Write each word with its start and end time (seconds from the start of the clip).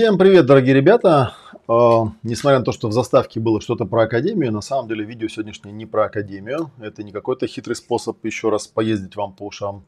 Всем 0.00 0.16
привет, 0.16 0.46
дорогие 0.46 0.72
ребята! 0.72 1.34
Э, 1.68 2.04
несмотря 2.22 2.60
на 2.60 2.64
то, 2.64 2.72
что 2.72 2.88
в 2.88 2.92
заставке 2.92 3.38
было 3.38 3.60
что-то 3.60 3.84
про 3.84 4.04
Академию, 4.04 4.50
на 4.50 4.62
самом 4.62 4.88
деле 4.88 5.04
видео 5.04 5.28
сегодняшнее 5.28 5.72
не 5.72 5.84
про 5.84 6.06
Академию. 6.06 6.70
Это 6.80 7.02
не 7.02 7.12
какой-то 7.12 7.46
хитрый 7.46 7.76
способ 7.76 8.16
еще 8.24 8.48
раз 8.48 8.66
поездить 8.66 9.14
вам 9.14 9.34
по 9.34 9.42
ушам 9.42 9.84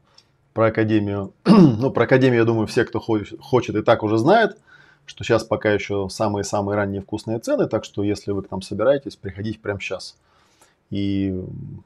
про 0.53 0.67
Академию. 0.67 1.33
ну, 1.45 1.89
про 1.89 2.03
Академию, 2.03 2.41
я 2.41 2.45
думаю, 2.45 2.67
все, 2.67 2.85
кто 2.85 2.99
хочет 2.99 3.75
и 3.75 3.81
так 3.81 4.03
уже 4.03 4.19
знает, 4.19 4.55
что 5.07 5.23
сейчас 5.23 5.45
пока 5.45 5.71
еще 5.71 6.07
самые-самые 6.11 6.75
ранние 6.75 7.01
вкусные 7.01 7.39
цены, 7.39 7.65
так 7.65 7.83
что 7.83 8.03
если 8.03 8.33
вы 8.33 8.43
к 8.43 8.51
нам 8.51 8.61
собираетесь, 8.61 9.15
приходите 9.15 9.57
прямо 9.57 9.79
сейчас 9.79 10.15
и 10.91 11.33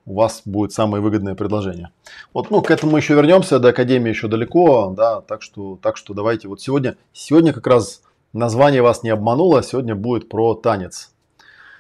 у 0.06 0.14
вас 0.16 0.42
будет 0.44 0.74
самое 0.74 1.02
выгодное 1.02 1.34
предложение. 1.34 1.92
Вот, 2.34 2.52
ну, 2.52 2.62
к 2.62 2.70
этому 2.70 2.98
еще 2.98 3.14
вернемся, 3.14 3.58
до 3.58 3.70
Академии 3.70 4.10
еще 4.10 4.28
далеко, 4.28 4.94
да, 4.98 5.22
так 5.22 5.42
что, 5.42 5.80
так 5.82 5.96
что 5.96 6.14
давайте 6.14 6.50
вот 6.50 6.60
сегодня, 6.60 6.98
сегодня 7.14 7.54
как 7.54 7.68
раз 7.68 8.02
название 8.38 8.82
вас 8.82 9.04
не 9.04 9.10
обмануло, 9.10 9.64
сегодня 9.64 9.96
будет 9.96 10.30
про 10.30 10.54
танец. 10.54 11.12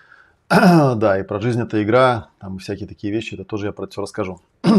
да, 0.49 1.19
и 1.19 1.23
про 1.23 1.39
жизнь 1.39 1.61
это 1.61 1.81
игра, 1.83 2.29
там 2.39 2.57
всякие 2.59 2.87
такие 2.87 3.13
вещи, 3.13 3.35
это 3.35 3.43
тоже 3.43 3.67
я 3.67 3.71
про 3.71 3.83
это 3.83 3.91
все 3.91 4.01
расскажу. 4.01 4.41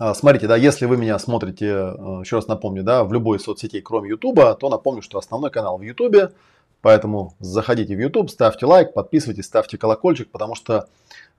А, 0.00 0.14
смотрите, 0.14 0.46
да, 0.46 0.54
если 0.54 0.86
вы 0.86 0.96
меня 0.96 1.18
смотрите, 1.18 1.66
э, 1.66 2.20
еще 2.20 2.36
раз 2.36 2.46
напомню, 2.46 2.84
да, 2.84 3.02
в 3.02 3.12
любой 3.12 3.40
соцсети, 3.40 3.80
кроме 3.80 4.10
YouTube, 4.10 4.56
то 4.60 4.68
напомню, 4.68 5.02
что 5.02 5.18
основной 5.18 5.50
канал 5.50 5.76
в 5.76 5.82
YouTube, 5.82 6.34
поэтому 6.82 7.34
заходите 7.40 7.96
в 7.96 7.98
YouTube, 7.98 8.30
ставьте 8.30 8.64
лайк, 8.66 8.92
подписывайтесь, 8.92 9.46
ставьте 9.46 9.76
колокольчик, 9.76 10.30
потому 10.30 10.54
что 10.54 10.86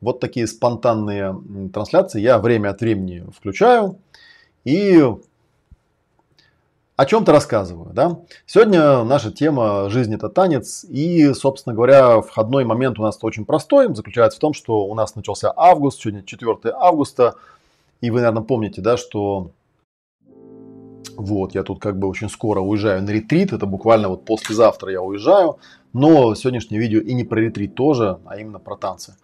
вот 0.02 0.20
такие 0.20 0.46
спонтанные 0.46 1.40
трансляции 1.74 2.20
я 2.20 2.38
время 2.38 2.72
от 2.72 2.82
времени 2.82 3.24
включаю 3.34 3.98
и 4.66 5.06
о 7.00 7.06
чем-то 7.06 7.32
рассказываю. 7.32 7.94
Да? 7.94 8.20
Сегодня 8.46 9.06
наша 9.06 9.32
тема 9.32 9.90
«Жизнь– 9.90 10.14
это 10.16 10.28
танец». 10.28 10.84
И, 10.84 11.34
собственно 11.34 11.74
говоря, 11.74 12.20
входной 12.20 12.66
момент 12.66 13.00
у 13.00 13.04
нас 13.04 13.18
очень 13.22 13.46
простой. 13.46 13.88
Заключается 13.96 14.38
в 14.38 14.42
том, 14.42 14.54
что 14.54 14.86
у 14.86 14.94
нас 14.96 15.16
начался 15.16 15.54
август, 15.56 16.02
сегодня 16.02 16.24
4 16.24 16.58
августа. 16.74 17.36
И 18.02 18.12
вы, 18.12 18.20
наверное, 18.20 18.44
помните, 18.44 18.82
да, 18.82 18.98
что 18.98 19.52
вот, 21.16 21.56
я 21.56 21.64
тут 21.64 21.80
как 21.80 21.98
бы 21.98 22.10
очень 22.10 22.30
скоро 22.30 22.60
уезжаю 22.60 23.02
на 23.02 23.12
ретрит. 23.12 23.54
Это 23.54 23.66
буквально 23.66 24.10
вот 24.10 24.26
послезавтра 24.26 24.92
я 24.92 25.02
уезжаю. 25.02 25.58
Но 25.94 26.36
сегодняшнее 26.36 26.82
видео 26.82 27.00
и 27.00 27.14
не 27.14 27.24
про 27.24 27.40
ретрит 27.40 27.76
тоже, 27.76 28.20
а 28.26 28.38
именно 28.38 28.60
про 28.60 28.76
танцы. 28.76 29.16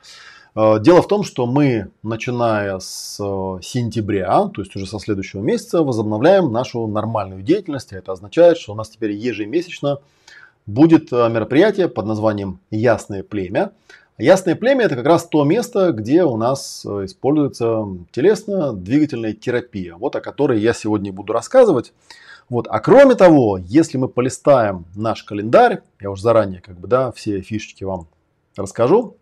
Э, 0.55 0.79
дело 0.79 1.01
в 1.01 1.07
том, 1.07 1.23
что 1.23 1.45
мы, 1.45 1.91
начиная 2.01 2.79
с 2.79 3.17
э, 3.19 3.61
сентября, 3.61 4.47
то 4.47 4.61
есть 4.61 4.75
уже 4.75 4.87
со 4.87 4.99
следующего 4.99 5.41
месяца, 5.41 5.83
возобновляем 5.83 6.51
нашу 6.51 6.87
нормальную 6.87 7.41
деятельность. 7.43 7.91
Это 7.91 8.13
означает, 8.13 8.57
что 8.57 8.71
у 8.71 8.75
нас 8.75 8.89
теперь 8.89 9.11
ежемесячно 9.11 9.99
будет 10.65 11.11
э, 11.11 11.29
мероприятие 11.29 11.89
под 11.89 12.05
названием 12.05 12.59
«Ясное 12.71 13.21
племя». 13.21 13.71
Ясное 14.17 14.55
племя– 14.55 14.85
это 14.85 14.95
как 14.95 15.05
раз 15.05 15.27
то 15.27 15.43
место, 15.43 15.91
где 15.91 16.23
у 16.23 16.37
нас 16.37 16.85
используется 16.85 17.85
телесно-двигательная 18.13 19.33
терапия, 19.33 19.95
вот 19.97 20.15
о 20.15 20.21
которой 20.21 20.61
я 20.61 20.71
сегодня 20.71 21.11
буду 21.11 21.33
рассказывать. 21.33 21.91
Вот. 22.47 22.67
А 22.69 22.79
кроме 22.79 23.15
того, 23.15 23.57
если 23.57 23.97
мы 23.97 24.07
полистаем 24.07 24.85
наш 24.95 25.25
календарь, 25.25 25.81
я 25.99 26.09
уже 26.11 26.21
заранее 26.21 26.61
как 26.61 26.79
бы, 26.79 26.87
да, 26.87 27.11
все 27.11 27.41
фишечки 27.41 27.83
вам 27.83 28.07
расскажу, 28.55 29.17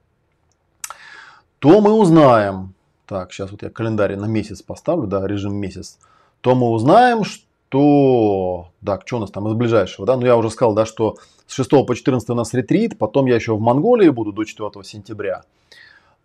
то 1.63 1.79
мы 1.79 1.93
узнаем, 1.93 2.73
так, 3.07 3.31
сейчас 3.31 3.51
вот 3.51 3.63
я 3.63 3.69
календарь 3.69 4.17
на 4.17 4.25
месяц 4.25 4.61
поставлю, 4.61 5.07
да, 5.07 5.25
режим 5.25 5.55
месяц, 5.55 5.97
то 6.41 6.55
мы 6.55 6.69
узнаем, 6.69 7.23
что, 7.23 8.67
так, 8.85 9.03
что 9.05 9.15
у 9.15 9.19
нас 9.21 9.31
там 9.31 9.47
из 9.47 9.53
ближайшего, 9.53 10.05
да, 10.05 10.17
ну 10.17 10.25
я 10.25 10.35
уже 10.35 10.49
сказал, 10.49 10.73
да, 10.73 10.85
что 10.85 11.15
с 11.47 11.53
6 11.53 11.69
по 11.87 11.95
14 11.95 12.29
у 12.31 12.35
нас 12.35 12.53
ретрит, 12.53 12.97
потом 12.97 13.27
я 13.27 13.35
еще 13.35 13.55
в 13.55 13.61
Монголии 13.61 14.09
буду 14.09 14.33
до 14.33 14.43
4 14.43 14.71
сентября. 14.83 15.43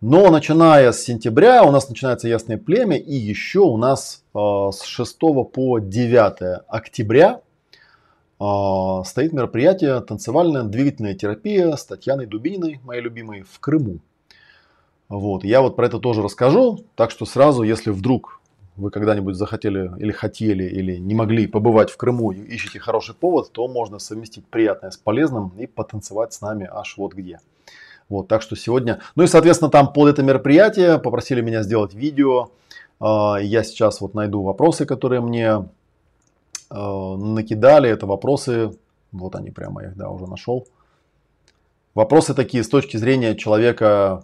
Но 0.01 0.29
начиная 0.29 0.91
с 0.91 1.03
сентября 1.03 1.63
у 1.63 1.71
нас 1.71 1.87
начинается 1.87 2.27
ясное 2.27 2.57
племя, 2.57 2.97
и 2.97 3.15
еще 3.15 3.61
у 3.61 3.77
нас 3.77 4.25
э, 4.35 4.37
с 4.37 4.83
6 4.83 5.19
по 5.53 5.79
9 5.79 6.63
октября 6.67 7.39
э, 8.41 9.03
стоит 9.05 9.31
мероприятие 9.31 10.01
«Танцевальная 10.01 10.63
двигательная 10.63 11.13
терапия» 11.13 11.73
с 11.77 11.85
Татьяной 11.85 12.25
Дубининой, 12.25 12.81
моей 12.83 13.01
любимой, 13.01 13.43
в 13.49 13.57
Крыму. 13.61 13.99
Вот. 15.09 15.43
Я 15.43 15.61
вот 15.61 15.75
про 15.75 15.87
это 15.87 15.99
тоже 15.99 16.21
расскажу, 16.21 16.85
так 16.95 17.11
что 17.11 17.25
сразу, 17.25 17.63
если 17.63 17.89
вдруг 17.89 18.39
вы 18.77 18.91
когда-нибудь 18.91 19.35
захотели 19.35 19.91
или 19.97 20.11
хотели, 20.11 20.63
или 20.63 20.97
не 20.97 21.15
могли 21.15 21.47
побывать 21.47 21.89
в 21.89 21.97
Крыму 21.97 22.31
и 22.31 22.39
ищете 22.39 22.79
хороший 22.79 23.15
повод, 23.15 23.51
то 23.51 23.67
можно 23.67 23.99
совместить 23.99 24.45
приятное 24.45 24.91
с 24.91 24.97
полезным 24.97 25.51
и 25.57 25.67
потанцевать 25.67 26.33
с 26.33 26.41
нами 26.41 26.69
аж 26.71 26.95
вот 26.97 27.13
где. 27.13 27.39
Вот, 28.07 28.27
так 28.27 28.41
что 28.41 28.55
сегодня... 28.55 29.01
Ну 29.15 29.23
и, 29.23 29.27
соответственно, 29.27 29.69
там 29.69 29.91
под 29.93 30.09
это 30.09 30.23
мероприятие 30.23 30.97
попросили 30.97 31.41
меня 31.41 31.61
сделать 31.61 31.93
видео. 31.93 32.49
А, 32.99 33.37
я 33.37 33.63
сейчас 33.63 34.01
вот 34.01 34.13
найду 34.15 34.41
вопросы, 34.41 34.85
которые 34.85 35.21
мне 35.21 35.67
а, 36.69 37.17
накидали. 37.17 37.89
Это 37.89 38.05
вопросы... 38.05 38.75
Вот 39.11 39.35
они 39.35 39.51
прямо, 39.51 39.81
я 39.81 39.89
их 39.89 39.97
да, 39.97 40.09
уже 40.09 40.27
нашел. 40.27 40.67
Вопросы 41.95 42.33
такие 42.33 42.63
с 42.63 42.69
точки 42.69 42.97
зрения 42.97 43.35
человека, 43.35 44.23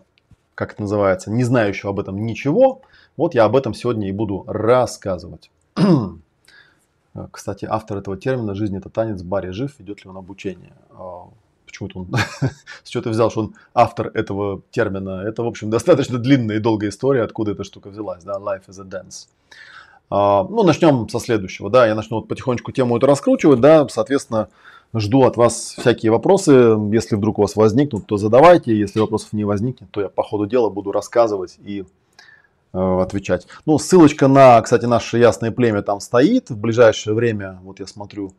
как 0.55 0.73
это 0.73 0.81
называется, 0.81 1.29
не 1.29 1.43
знающего 1.43 1.91
об 1.91 1.99
этом 1.99 2.25
ничего. 2.25 2.81
Вот 3.17 3.35
я 3.35 3.43
об 3.43 3.55
этом 3.55 3.73
сегодня 3.73 4.09
и 4.09 4.11
буду 4.11 4.43
рассказывать. 4.47 5.51
Кстати, 7.31 7.65
автор 7.69 7.97
этого 7.97 8.17
термина 8.17 8.55
«Жизнь– 8.55 8.75
это 8.77 8.89
танец, 8.89 9.21
Барри 9.21 9.51
жив, 9.51 9.73
ведет 9.79 10.03
ли 10.03 10.09
он 10.09 10.17
обучение?» 10.17 10.73
а, 10.91 11.27
Почему-то 11.65 11.99
он, 11.99 12.15
с 12.83 12.89
чего 12.89 13.03
ты 13.03 13.09
взял, 13.09 13.29
что 13.29 13.41
он 13.41 13.55
автор 13.73 14.11
этого 14.13 14.61
термина? 14.71 15.21
Это, 15.25 15.43
в 15.43 15.47
общем, 15.47 15.69
достаточно 15.69 16.17
длинная 16.17 16.57
и 16.57 16.59
долгая 16.59 16.89
история, 16.89 17.23
откуда 17.23 17.51
эта 17.51 17.63
штука 17.63 17.89
взялась, 17.89 18.23
да, 18.23 18.37
life 18.37 18.67
is 18.67 18.81
a 18.81 18.85
dance. 18.85 19.27
А, 20.09 20.43
ну, 20.43 20.63
начнем 20.63 21.07
со 21.09 21.19
следующего, 21.19 21.69
да, 21.69 21.87
я 21.87 21.95
начну 21.95 22.17
вот 22.17 22.27
потихонечку 22.27 22.71
тему 22.71 22.97
эту 22.97 23.07
раскручивать, 23.07 23.59
да, 23.59 23.87
соответственно, 23.89 24.49
Жду 24.97 25.23
от 25.23 25.35
вас 25.35 25.75
всякие 25.77 26.09
вопросы. 26.09 26.51
Если 26.93 27.17
вдруг 27.17 27.37
у 27.37 27.41
вас 27.41 27.57
возникнут, 27.57 28.05
то 28.05 28.15
задавайте. 28.15 28.73
Если 28.79 29.01
вопросов 29.01 29.33
не 29.33 29.43
возникнет, 29.43 29.91
то 29.91 29.99
я 29.99 30.07
по 30.07 30.23
ходу 30.23 30.45
дела 30.45 30.69
буду 30.69 30.93
рассказывать 30.93 31.57
и 31.59 31.83
э, 32.71 33.01
отвечать. 33.01 33.45
Ну, 33.65 33.77
ссылочка 33.77 34.29
на, 34.29 34.61
кстати, 34.61 34.85
наше 34.85 35.17
ясное 35.17 35.51
племя 35.51 35.81
там 35.81 35.99
стоит. 35.99 36.49
В 36.49 36.57
ближайшее 36.57 37.13
время, 37.13 37.59
вот 37.63 37.81
я 37.81 37.87
смотрю, 37.87 38.31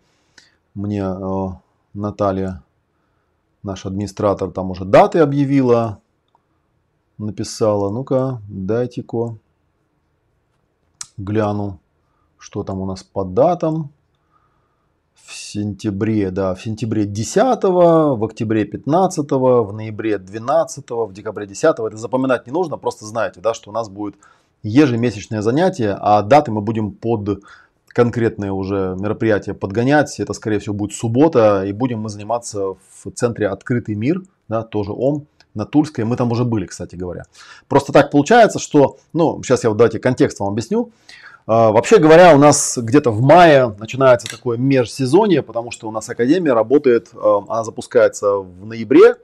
мне 0.74 1.02
э, 1.02 1.48
Наталья, 1.92 2.62
наш 3.62 3.84
администратор, 3.84 4.50
там 4.50 4.70
уже 4.70 4.86
даты 4.86 5.18
объявила, 5.18 5.98
написала. 7.18 7.90
Ну-ка, 7.90 8.40
дайте-ка 8.48 9.36
гляну, 11.18 11.80
что 12.38 12.62
там 12.62 12.80
у 12.80 12.86
нас 12.86 13.02
по 13.02 13.24
датам 13.24 13.90
в 15.24 15.34
сентябре, 15.34 16.30
да, 16.30 16.54
в 16.54 16.62
сентябре 16.62 17.04
10, 17.04 17.64
в 17.64 18.24
октябре 18.24 18.64
15, 18.64 19.30
в 19.30 19.72
ноябре 19.72 20.18
12, 20.18 20.90
в 20.90 21.12
декабре 21.12 21.46
10. 21.46 21.64
Это 21.64 21.96
запоминать 21.96 22.46
не 22.46 22.52
нужно, 22.52 22.76
просто 22.76 23.06
знаете, 23.06 23.40
да, 23.40 23.54
что 23.54 23.70
у 23.70 23.72
нас 23.72 23.88
будет 23.88 24.16
ежемесячное 24.62 25.42
занятие, 25.42 25.96
а 26.00 26.22
даты 26.22 26.50
мы 26.50 26.60
будем 26.60 26.92
под 26.92 27.42
конкретные 27.88 28.52
уже 28.52 28.94
мероприятия 28.98 29.54
подгонять. 29.54 30.20
Это, 30.20 30.34
скорее 30.34 30.58
всего, 30.58 30.74
будет 30.74 30.92
суббота, 30.92 31.64
и 31.64 31.72
будем 31.72 32.00
мы 32.00 32.10
заниматься 32.10 32.74
в 32.74 33.10
центре 33.14 33.48
«Открытый 33.48 33.94
мир», 33.94 34.22
да, 34.48 34.62
тоже 34.62 34.92
ОМ, 34.92 35.26
на 35.54 35.64
Тульской. 35.64 36.04
Мы 36.04 36.16
там 36.16 36.30
уже 36.30 36.44
были, 36.44 36.66
кстати 36.66 36.94
говоря. 36.94 37.24
Просто 37.68 37.92
так 37.92 38.10
получается, 38.10 38.58
что, 38.58 38.98
ну, 39.12 39.42
сейчас 39.42 39.64
я 39.64 39.70
вот 39.70 39.78
давайте 39.78 39.98
контекст 39.98 40.38
вам 40.40 40.50
объясню. 40.50 40.90
А, 41.46 41.70
вообще 41.70 41.98
говоря, 41.98 42.34
у 42.34 42.38
нас 42.38 42.76
где-то 42.76 43.10
в 43.10 43.22
мае 43.22 43.74
начинается 43.78 44.26
такое 44.28 44.58
межсезонье, 44.58 45.42
потому 45.42 45.70
что 45.70 45.88
у 45.88 45.92
нас 45.92 46.08
Академия 46.08 46.52
работает, 46.52 47.10
а, 47.14 47.44
она 47.48 47.62
запускается 47.62 48.38
в 48.38 48.66
ноябре, 48.66 49.16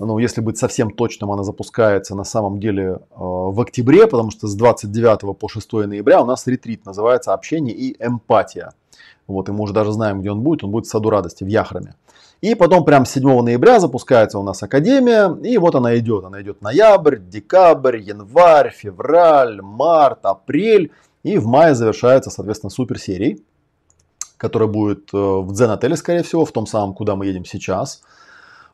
ну, 0.00 0.18
если 0.18 0.40
быть 0.40 0.58
совсем 0.58 0.90
точным, 0.90 1.30
она 1.30 1.44
запускается 1.44 2.16
на 2.16 2.24
самом 2.24 2.58
деле 2.58 2.98
а, 3.14 3.20
в 3.20 3.60
октябре, 3.60 4.08
потому 4.08 4.30
что 4.32 4.48
с 4.48 4.54
29 4.54 5.38
по 5.38 5.48
6 5.48 5.72
ноября 5.72 6.20
у 6.22 6.26
нас 6.26 6.46
ретрит, 6.48 6.84
называется 6.84 7.32
«Общение 7.32 7.74
и 7.74 7.96
эмпатия». 8.04 8.72
Вот, 9.28 9.48
и 9.48 9.52
мы 9.52 9.62
уже 9.62 9.72
даже 9.72 9.92
знаем, 9.92 10.20
где 10.20 10.32
он 10.32 10.40
будет, 10.40 10.64
он 10.64 10.70
будет 10.70 10.86
в 10.86 10.90
Саду 10.90 11.08
Радости, 11.08 11.44
в 11.44 11.46
Яхраме. 11.46 11.94
И 12.40 12.54
потом 12.54 12.84
прям 12.84 13.06
7 13.06 13.42
ноября 13.42 13.78
запускается 13.78 14.38
у 14.38 14.42
нас 14.42 14.62
Академия, 14.62 15.34
и 15.42 15.56
вот 15.56 15.76
она 15.76 15.96
идет. 15.96 16.24
Она 16.24 16.42
идет 16.42 16.60
ноябрь, 16.60 17.16
декабрь, 17.16 17.98
январь, 17.98 18.70
февраль, 18.70 19.62
март, 19.62 20.26
апрель. 20.26 20.90
И 21.24 21.38
в 21.38 21.46
мае 21.46 21.74
завершается, 21.74 22.30
соответственно, 22.30 22.70
супер 22.70 22.98
серией, 23.00 23.42
которая 24.36 24.68
будет 24.68 25.08
э, 25.12 25.16
в 25.16 25.52
Дзен 25.52 25.70
отеле, 25.70 25.96
скорее 25.96 26.22
всего, 26.22 26.44
в 26.44 26.52
том 26.52 26.66
самом, 26.66 26.94
куда 26.94 27.16
мы 27.16 27.26
едем 27.26 27.44
сейчас. 27.44 28.02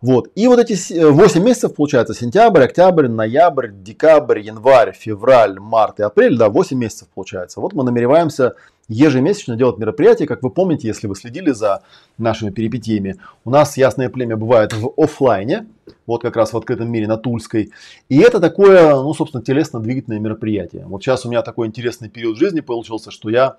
Вот. 0.02 0.31
И 0.35 0.49
вот 0.49 0.58
эти 0.58 0.75
8 1.11 1.43
месяцев, 1.43 1.75
получается, 1.75 2.12
сентябрь, 2.12 2.64
октябрь, 2.64 3.06
ноябрь, 3.06 3.69
декабрь, 3.70 4.41
январь, 4.41 4.93
февраль, 4.93 5.58
март 5.61 6.00
и 6.00 6.02
апрель, 6.02 6.37
да, 6.37 6.49
8 6.49 6.76
месяцев 6.76 7.08
получается. 7.14 7.61
Вот 7.61 7.73
мы 7.73 7.85
намереваемся 7.85 8.56
ежемесячно 8.90 9.56
делать 9.56 9.78
мероприятия. 9.78 10.26
Как 10.26 10.42
вы 10.42 10.50
помните, 10.50 10.88
если 10.88 11.06
вы 11.06 11.14
следили 11.14 11.52
за 11.52 11.82
нашими 12.19 12.50
перипетиями, 12.50 13.16
у 13.44 13.50
нас 13.50 13.76
Ясное 13.76 14.10
Племя 14.10 14.37
бывает 14.37 14.72
в 14.72 14.92
офлайне, 14.96 15.66
вот 16.06 16.22
как 16.22 16.37
раз 16.37 16.52
в 16.52 16.56
открытом 16.56 16.90
мире 16.90 17.06
на 17.06 17.16
Тульской. 17.16 17.70
И 18.08 18.19
это 18.19 18.40
такое, 18.40 18.94
ну, 18.96 19.14
собственно, 19.14 19.42
телесно-двигательное 19.42 20.19
мероприятие. 20.19 20.84
Вот 20.87 21.02
сейчас 21.02 21.25
у 21.25 21.31
меня 21.31 21.42
такой 21.42 21.69
интересный 21.69 22.08
период 22.08 22.37
жизни 22.37 22.60
получился, 22.60 23.10
что 23.10 23.31
я, 23.31 23.56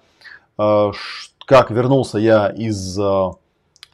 э, 0.59 0.91
как 1.45 1.71
вернулся 1.71 2.17
я 2.17 2.49
из 2.49 2.99
э, 2.99 3.29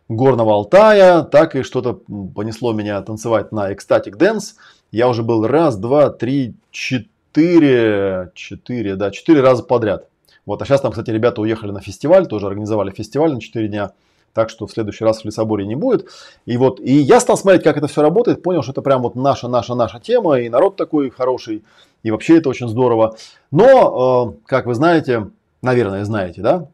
Горного 0.09 0.53
Алтая, 0.53 1.21
так 1.21 1.55
и 1.55 1.61
что-то 1.61 2.01
понесло 2.33 2.73
меня 2.73 3.01
танцевать 3.01 3.51
на 3.51 3.71
Ecstatic 3.71 4.17
Dance. 4.17 4.55
Я 4.91 5.07
уже 5.07 5.21
был 5.21 5.45
раз, 5.45 5.77
два, 5.77 6.09
три, 6.09 6.55
четыре, 6.71 8.31
четыре, 8.33 8.95
да, 8.95 9.11
четыре 9.11 9.41
раза 9.41 9.63
подряд. 9.63 10.07
Вот, 10.47 10.61
а 10.61 10.65
сейчас 10.65 10.79
там, 10.79 10.91
кстати, 10.91 11.11
ребята 11.11 11.41
уехали 11.41 11.71
на 11.71 11.81
фестиваль, 11.81 12.25
тоже 12.25 12.47
организовали 12.47 12.89
фестиваль 12.91 13.33
на 13.33 13.41
4 13.41 13.67
дня. 13.67 13.91
Так 14.33 14.49
что 14.49 14.65
в 14.65 14.71
следующий 14.71 15.03
раз 15.03 15.21
в 15.21 15.25
Лесоборе 15.25 15.65
не 15.65 15.75
будет. 15.75 16.07
И 16.45 16.55
вот, 16.57 16.79
и 16.79 16.93
я 16.93 17.19
стал 17.19 17.37
смотреть, 17.37 17.63
как 17.63 17.75
это 17.75 17.87
все 17.87 18.01
работает, 18.01 18.41
понял, 18.41 18.63
что 18.63 18.71
это 18.71 18.81
прям 18.81 19.01
вот 19.01 19.15
наша, 19.15 19.49
наша, 19.49 19.75
наша 19.75 19.99
тема, 19.99 20.39
и 20.39 20.47
народ 20.47 20.77
такой 20.77 21.09
хороший, 21.09 21.65
и 22.01 22.11
вообще 22.11 22.37
это 22.37 22.47
очень 22.47 22.69
здорово. 22.69 23.17
Но, 23.51 24.37
э, 24.37 24.47
как 24.47 24.67
вы 24.67 24.73
знаете, 24.73 25.29
наверное, 25.61 26.05
знаете, 26.05 26.41
да, 26.41 26.67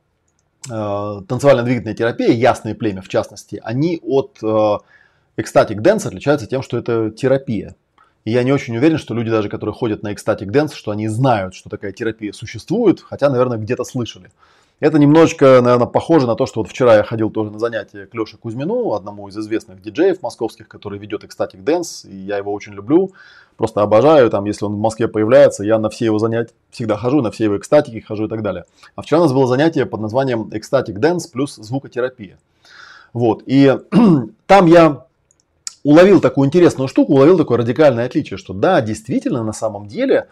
э, 0.70 1.22
танцевально-двигательная 1.28 1.96
терапия, 1.96 2.32
ясное 2.32 2.76
племя 2.76 3.02
в 3.02 3.08
частности, 3.08 3.60
они 3.64 4.00
от 4.04 4.38
э, 4.44 4.78
ecstatic 5.38 5.82
dance 5.82 6.06
отличаются 6.06 6.46
тем, 6.46 6.62
что 6.62 6.78
это 6.78 7.10
терапия. 7.10 7.76
И 8.26 8.32
я 8.32 8.44
не 8.44 8.54
очень 8.54 8.78
уверен, 8.78 8.98
что 8.98 9.14
люди 9.14 9.30
даже, 9.30 9.50
которые 9.50 9.74
ходят 9.74 10.02
на 10.02 10.14
Ecstatic 10.14 10.48
Dance, 10.48 10.74
что 10.74 10.92
они 10.92 11.08
знают, 11.08 11.56
что 11.56 11.70
такая 11.70 11.92
терапия 11.92 12.32
существует, 12.32 13.02
хотя, 13.02 13.30
наверное, 13.30 13.58
где-то 13.58 13.84
слышали. 13.84 14.32
Это 14.80 14.98
немножечко, 14.98 15.62
наверное, 15.62 15.88
похоже 15.88 16.28
на 16.28 16.36
то, 16.36 16.46
что 16.46 16.62
вот 16.62 16.70
вчера 16.70 16.96
я 16.96 17.04
ходил 17.04 17.30
тоже 17.30 17.52
на 17.52 17.60
занятие 17.60 18.06
к 18.06 18.14
Леше 18.14 18.38
Кузьмину, 18.38 18.94
одному 18.94 19.30
из 19.30 19.38
известных 19.38 19.82
диджеев 19.82 20.22
московских, 20.22 20.68
который 20.68 21.00
ведет 21.00 21.24
Ecstatic 21.24 21.64
Dance, 21.64 22.10
и 22.10 22.16
я 22.16 22.38
его 22.38 22.52
очень 22.52 22.74
люблю, 22.74 23.12
просто 23.56 23.82
обожаю, 23.82 24.30
там, 24.30 24.46
если 24.46 24.66
он 24.66 24.76
в 24.76 24.80
Москве 24.80 25.08
появляется, 25.08 25.64
я 25.64 25.78
на 25.80 25.90
все 25.90 26.06
его 26.06 26.20
занятия 26.20 26.54
всегда 26.72 26.98
хожу, 26.98 27.22
на 27.22 27.32
все 27.32 27.46
его 27.46 27.58
экстатики 27.58 28.00
хожу 28.02 28.26
и 28.26 28.30
так 28.30 28.42
далее. 28.42 28.66
А 28.96 29.02
вчера 29.02 29.22
у 29.22 29.24
нас 29.24 29.32
было 29.32 29.48
занятие 29.48 29.86
под 29.86 30.02
названием 30.02 30.50
Ecstatic 30.52 30.96
Dance 30.96 31.32
плюс 31.32 31.56
звукотерапия. 31.56 32.38
Вот, 33.14 33.44
и 33.46 33.78
там 34.48 34.66
я 34.66 35.06
уловил 35.84 36.22
такую 36.22 36.48
интересную 36.48 36.88
штуку, 36.88 37.14
уловил 37.14 37.38
такое 37.38 37.58
радикальное 37.58 38.06
отличие, 38.06 38.38
что 38.38 38.54
да, 38.54 38.82
действительно, 38.82 39.44
на 39.44 39.54
самом 39.54 39.88
деле, 39.88 40.28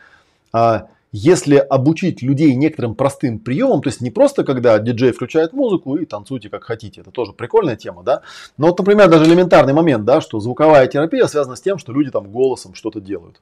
а, 0.54 0.88
если 1.12 1.56
обучить 1.58 2.22
людей 2.22 2.56
некоторым 2.56 2.96
простым 2.96 3.40
приемам, 3.40 3.82
то 3.82 3.90
есть 3.90 4.00
не 4.00 4.12
просто 4.12 4.44
когда 4.46 4.80
диджей 4.80 5.12
включает 5.12 5.52
музыку 5.52 5.98
и 5.98 6.06
танцуйте 6.06 6.50
как 6.50 6.64
хотите, 6.64 7.02
это 7.02 7.12
тоже 7.12 7.34
прикольная 7.34 7.76
тема, 7.76 8.02
да, 8.04 8.22
но 8.58 8.68
вот, 8.68 8.80
например, 8.80 9.10
даже 9.10 9.26
элементарный 9.26 9.74
момент, 9.74 10.06
да, 10.06 10.22
что 10.22 10.40
звуковая 10.40 10.88
терапия 10.88 11.28
связана 11.28 11.56
с 11.56 11.62
тем, 11.62 11.78
что 11.78 11.92
люди 11.92 12.12
там 12.12 12.32
голосом 12.32 12.74
что-то 12.74 13.02
делают. 13.02 13.42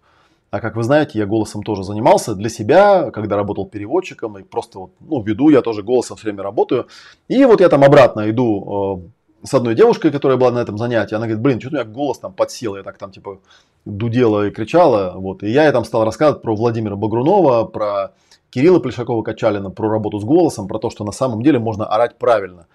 А 0.52 0.62
как 0.62 0.76
вы 0.76 0.82
знаете, 0.82 1.20
я 1.20 1.28
голосом 1.28 1.62
тоже 1.62 1.84
занимался 1.84 2.34
для 2.34 2.50
себя, 2.50 3.12
когда 3.12 3.36
работал 3.36 3.68
переводчиком, 3.68 4.40
и 4.40 4.44
просто 4.44 4.80
вот, 4.80 4.92
ну, 5.00 5.22
веду, 5.22 5.50
я 5.50 5.62
тоже 5.62 5.84
голосом 5.84 6.18
все 6.18 6.26
время 6.26 6.42
работаю. 6.42 6.88
И 7.28 7.46
вот 7.46 7.62
я 7.62 7.70
там 7.70 7.84
обратно 7.84 8.28
иду 8.32 9.04
э, 9.06 9.10
с 9.44 9.54
одной 9.54 9.76
девушкой, 9.76 10.12
которая 10.12 10.38
была 10.38 10.52
на 10.52 10.60
этом 10.60 10.78
занятии, 10.78 11.16
она 11.16 11.26
говорит, 11.26 11.42
блин, 11.42 11.60
что-то 11.60 11.78
у 11.78 11.80
меня 11.80 11.90
голос 11.90 12.20
там 12.20 12.34
подсел, 12.34 12.76
я 12.76 12.84
так 12.84 12.98
там 12.98 13.12
типа 13.12 13.40
дудела 13.86 14.48
и 14.48 14.52
кричала, 14.52 15.14
вот, 15.16 15.44
и 15.44 15.50
я 15.50 15.66
ей 15.66 15.72
там 15.72 15.86
стал 15.86 16.04
рассказывать 16.06 16.42
про 16.42 16.56
Владимира 16.56 16.96
Багрунова, 16.96 17.66
про 17.66 18.14
Кирилла 18.50 18.80
Плешакова-Качалина, 18.80 19.70
про 19.70 19.90
работу 19.90 20.20
с 20.20 20.24
голосом, 20.24 20.68
про 20.68 20.80
то, 20.80 20.90
что 20.90 21.04
на 21.04 21.12
самом 21.12 21.42
деле 21.42 21.60
можно 21.60 21.86
орать 21.86 22.18
правильно. 22.18 22.68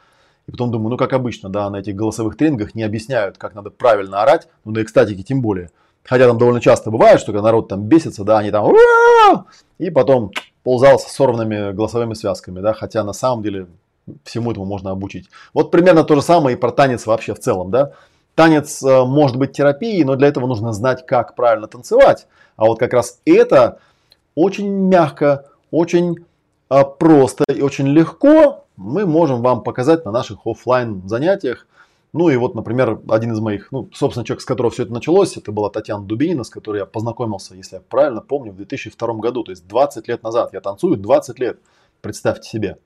И 0.46 0.50
потом 0.50 0.70
думаю, 0.70 0.90
ну 0.90 0.96
как 0.96 1.12
обычно, 1.12 1.48
да, 1.48 1.70
на 1.70 1.76
этих 1.76 1.94
голосовых 1.94 2.36
тренингах 2.36 2.74
не 2.74 2.82
объясняют, 2.82 3.38
как 3.38 3.54
надо 3.54 3.70
правильно 3.70 4.22
орать, 4.22 4.48
ну 4.64 4.72
на 4.72 4.82
экстатике 4.82 5.22
тем 5.22 5.40
более. 5.40 5.70
Хотя 6.04 6.26
там 6.26 6.36
довольно 6.36 6.60
часто 6.60 6.90
бывает, 6.90 7.20
что 7.20 7.32
когда 7.32 7.42
народ 7.42 7.68
там 7.68 7.84
бесится, 7.84 8.24
да, 8.24 8.38
они 8.38 8.50
там 8.50 8.74
и 9.78 9.90
потом 9.90 10.32
ползал 10.62 10.98
с 10.98 11.04
сорванными 11.04 11.72
голосовыми 11.72 12.14
связками, 12.14 12.60
да, 12.60 12.74
хотя 12.74 13.04
на 13.04 13.14
самом 13.14 13.42
деле 13.42 13.68
всему 14.24 14.50
этому 14.50 14.66
можно 14.66 14.90
обучить. 14.90 15.28
Вот 15.52 15.70
примерно 15.70 16.04
то 16.04 16.14
же 16.14 16.22
самое 16.22 16.56
и 16.56 16.60
про 16.60 16.70
танец 16.70 17.06
вообще 17.06 17.34
в 17.34 17.40
целом, 17.40 17.70
да. 17.70 17.92
Танец 18.34 18.82
э, 18.82 19.04
может 19.04 19.36
быть 19.36 19.52
терапией, 19.52 20.04
но 20.04 20.16
для 20.16 20.28
этого 20.28 20.46
нужно 20.46 20.72
знать, 20.72 21.06
как 21.06 21.34
правильно 21.34 21.68
танцевать. 21.68 22.26
А 22.56 22.66
вот 22.66 22.78
как 22.78 22.92
раз 22.92 23.20
это 23.24 23.78
очень 24.34 24.68
мягко, 24.68 25.46
очень 25.70 26.16
э, 26.70 26.82
просто 26.98 27.44
и 27.48 27.62
очень 27.62 27.86
легко 27.88 28.64
мы 28.76 29.06
можем 29.06 29.42
вам 29.42 29.62
показать 29.62 30.04
на 30.04 30.10
наших 30.10 30.46
офлайн 30.46 31.06
занятиях. 31.06 31.66
Ну 32.12 32.28
и 32.28 32.36
вот, 32.36 32.54
например, 32.54 33.00
один 33.08 33.32
из 33.32 33.40
моих, 33.40 33.72
ну, 33.72 33.88
собственно, 33.92 34.24
человек, 34.24 34.42
с 34.42 34.44
которого 34.44 34.70
все 34.70 34.84
это 34.84 34.92
началось, 34.92 35.36
это 35.36 35.50
была 35.50 35.68
Татьяна 35.68 36.04
Дубинина, 36.04 36.44
с 36.44 36.50
которой 36.50 36.78
я 36.78 36.86
познакомился, 36.86 37.56
если 37.56 37.76
я 37.76 37.82
правильно 37.88 38.20
помню, 38.20 38.52
в 38.52 38.56
2002 38.56 39.14
году, 39.14 39.42
то 39.42 39.50
есть 39.50 39.66
20 39.66 40.06
лет 40.06 40.22
назад. 40.22 40.52
Я 40.52 40.60
танцую 40.60 40.96
20 40.96 41.38
лет, 41.40 41.58
представьте 42.00 42.48
себе. 42.48 42.78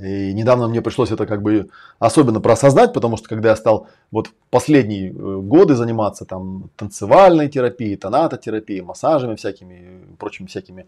И 0.00 0.32
недавно 0.32 0.66
мне 0.66 0.82
пришлось 0.82 1.12
это 1.12 1.24
как 1.24 1.42
бы 1.42 1.68
особенно 2.00 2.40
проосознать, 2.40 2.92
потому 2.92 3.16
что 3.16 3.28
когда 3.28 3.50
я 3.50 3.56
стал 3.56 3.86
вот 4.10 4.30
последние 4.50 5.10
э, 5.10 5.12
годы 5.12 5.76
заниматься 5.76 6.24
там 6.24 6.70
танцевальной 6.76 7.48
терапией, 7.48 7.96
тонатотерапией, 7.96 8.80
массажами 8.80 9.36
всякими, 9.36 10.00
прочими 10.18 10.48
всякими 10.48 10.86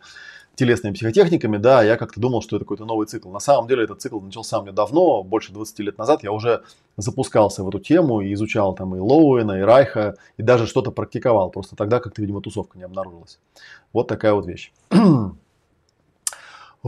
телесными 0.57 0.95
психотехниками, 0.95 1.57
да, 1.59 1.85
я 1.85 1.97
как-то 1.97 2.21
думал, 2.21 2.43
что 2.43 2.57
это 2.57 2.65
какой-то 2.65 2.85
новый 2.85 3.07
цикл. 3.07 3.31
На 3.31 3.39
самом 3.39 3.69
деле 3.69 3.85
этот 3.85 4.01
цикл 4.01 4.21
начался 4.21 4.61
мне 4.61 4.73
давно, 4.73 5.23
больше 5.23 5.53
20 5.53 5.79
лет 5.81 5.99
назад. 5.99 6.25
Я 6.25 6.33
уже 6.33 6.65
запускался 6.97 7.63
в 7.63 7.69
эту 7.69 7.79
тему 7.79 8.23
и 8.23 8.33
изучал 8.33 8.75
там 8.75 8.97
и 8.97 8.99
Лоуэна, 8.99 9.61
и 9.61 9.63
Райха, 9.63 10.17
и 10.37 10.43
даже 10.43 10.67
что-то 10.67 10.91
практиковал. 10.91 11.51
Просто 11.51 11.77
тогда 11.77 12.01
как-то, 12.01 12.23
видимо, 12.23 12.41
тусовка 12.41 12.77
не 12.77 12.85
обнаружилась. 12.85 13.39
Вот 13.93 14.09
такая 14.09 14.33
вот 14.33 14.47
вещь. 14.47 14.73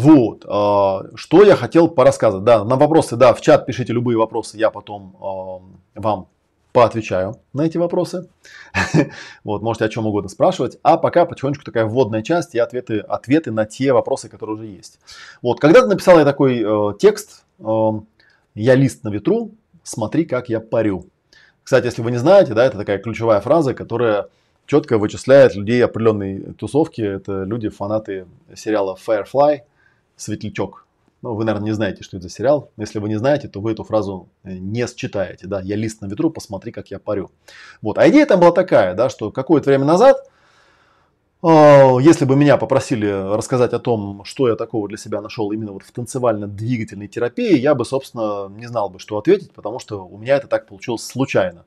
Вот, 0.00 0.45
а, 0.47 1.07
что 1.17 1.43
я 1.43 1.57
хотел 1.57 1.88
порассказывать. 1.88 2.45
Да, 2.45 2.64
на 2.64 2.76
вопросы, 2.76 3.17
да, 3.17 3.35
в 3.35 3.40
чат 3.40 3.67
пишите 3.67 3.93
любые 3.93 4.17
вопросы, 4.17 4.57
я 4.57 4.71
потом 4.71 5.17
а, 5.21 6.00
вам 6.00 6.28
поотвечаю 6.73 7.40
на 7.52 7.62
эти 7.62 7.78
вопросы. 7.78 8.28
вот, 9.43 9.61
можете 9.62 9.87
о 9.87 9.88
чем 9.88 10.07
угодно 10.07 10.28
спрашивать. 10.28 10.78
А 10.85 10.99
пока 10.99 11.26
потихонечку 11.26 11.64
такая 11.64 11.85
вводная 11.85 12.23
часть 12.23 12.55
и 12.55 12.61
ответы, 12.61 13.00
ответы 13.00 13.50
на 13.50 13.67
те 13.67 13.93
вопросы, 13.93 14.28
которые 14.28 14.55
уже 14.55 14.67
есть. 14.67 15.00
Вот, 15.43 15.59
когда-то 15.59 15.88
написал 15.88 16.21
я 16.21 16.25
такой 16.25 16.62
э, 16.64 16.95
текст, 17.00 17.45
э, 17.59 17.90
я 18.55 18.76
лист 18.76 19.02
на 19.02 19.09
ветру, 19.09 19.50
смотри, 19.83 20.26
как 20.26 20.49
я 20.49 20.61
парю. 20.61 21.07
Кстати, 21.64 21.87
если 21.87 22.02
вы 22.02 22.12
не 22.12 22.19
знаете, 22.19 22.55
да, 22.55 22.64
это 22.64 22.78
такая 22.78 22.99
ключевая 22.99 23.40
фраза, 23.40 23.75
которая 23.75 24.28
четко 24.67 24.97
вычисляет 24.97 25.57
людей 25.57 25.85
определенной 25.85 26.55
тусовки. 26.55 27.00
Это 27.00 27.43
люди, 27.43 27.69
фанаты 27.69 28.28
сериала 28.55 28.97
Firefly– 29.05 29.62
светлячок. 30.18 30.87
Ну, 31.20 31.34
вы, 31.34 31.44
наверное, 31.44 31.66
не 31.66 31.75
знаете, 31.75 32.04
что 32.04 32.16
это 32.16 32.28
за 32.28 32.34
сериал. 32.34 32.70
Если 32.76 33.00
вы 33.00 33.08
не 33.08 33.16
знаете, 33.16 33.48
то 33.48 33.60
вы 33.60 33.72
эту 33.72 33.82
фразу 33.82 34.28
э, 34.44 34.52
не 34.52 34.87
считаете. 34.87 35.48
Да, 35.48 35.60
я 35.60 35.75
лист 35.75 36.00
на 36.00 36.06
ветру, 36.06 36.30
посмотри, 36.30 36.70
как 36.70 36.90
я 36.90 37.00
парю. 37.00 37.32
Вот. 37.82 37.98
А 37.98 38.08
идея 38.08 38.25
там 38.25 38.38
была 38.38 38.52
такая, 38.52 38.94
да, 38.94 39.08
что 39.08 39.32
какое-то 39.32 39.68
время 39.68 39.84
назад, 39.84 40.16
э, 41.42 41.48
если 42.02 42.25
бы 42.25 42.37
меня 42.37 42.56
попросили 42.56 43.06
рассказать 43.06 43.72
о 43.72 43.80
том, 43.80 44.22
что 44.25 44.48
я 44.48 44.54
такого 44.54 44.87
для 44.87 44.96
себя 44.96 45.20
нашел 45.20 45.50
именно 45.50 45.72
вот 45.72 45.82
в 45.82 45.90
танцевально-двигательной 45.90 47.08
терапии, 47.08 47.58
я 47.58 47.75
бы, 47.75 47.84
собственно, 47.84 48.48
не 48.48 48.68
знал 48.68 48.88
бы, 48.88 49.00
что 49.00 49.18
ответить, 49.18 49.50
потому 49.50 49.80
что 49.80 50.06
у 50.06 50.18
меня 50.18 50.37
это 50.37 50.46
так 50.46 50.68
получилось 50.68 51.04
случайно. 51.04 51.64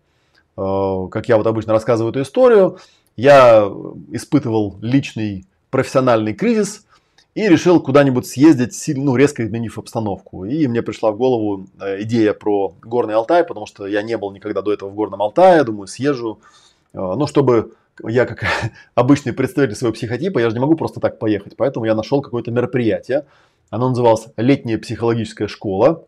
Э, 0.55 1.07
как 1.11 1.27
я 1.27 1.35
вот 1.35 1.45
обычно 1.45 1.73
рассказываю 1.73 2.11
эту 2.11 2.21
историю, 2.21 2.77
я 3.17 3.69
испытывал 4.11 4.77
личный 4.81 5.45
профессиональный 5.69 6.33
кризис– 6.33 6.85
и 7.33 7.47
решил 7.47 7.81
куда-нибудь 7.81 8.27
съездить, 8.27 8.75
ну, 8.95 9.15
резко 9.15 9.45
изменив 9.45 9.77
обстановку. 9.77 10.45
И 10.45 10.67
мне 10.67 10.81
пришла 10.81 11.11
в 11.11 11.17
голову 11.17 11.65
э, 11.79 12.01
идея 12.03 12.33
про 12.33 12.73
Горный 12.81 13.15
Алтай, 13.15 13.43
потому 13.43 13.65
что 13.65 13.87
я 13.87 14.01
не 14.01 14.17
был 14.17 14.31
никогда 14.31 14.61
до 14.61 14.73
этого 14.73 14.89
в 14.89 14.95
Горном 14.95 15.21
Алтае, 15.21 15.63
думаю, 15.63 15.87
съезжу. 15.87 16.39
Э, 16.93 16.97
ну, 16.97 17.27
чтобы 17.27 17.73
я 18.03 18.25
как 18.25 18.43
обычный 18.95 19.33
представитель 19.33 19.75
своего 19.75 19.93
психотипа, 19.93 20.39
я 20.39 20.49
же 20.49 20.55
не 20.55 20.61
могу 20.61 20.75
просто 20.75 20.99
так 20.99 21.19
поехать. 21.19 21.55
Поэтому 21.55 21.85
я 21.85 21.95
нашел 21.95 22.21
какое-то 22.21 22.51
мероприятие. 22.51 23.25
Оно 23.69 23.89
называлось 23.89 24.27
«Летняя 24.35 24.77
психологическая 24.77 25.47
школа». 25.47 26.03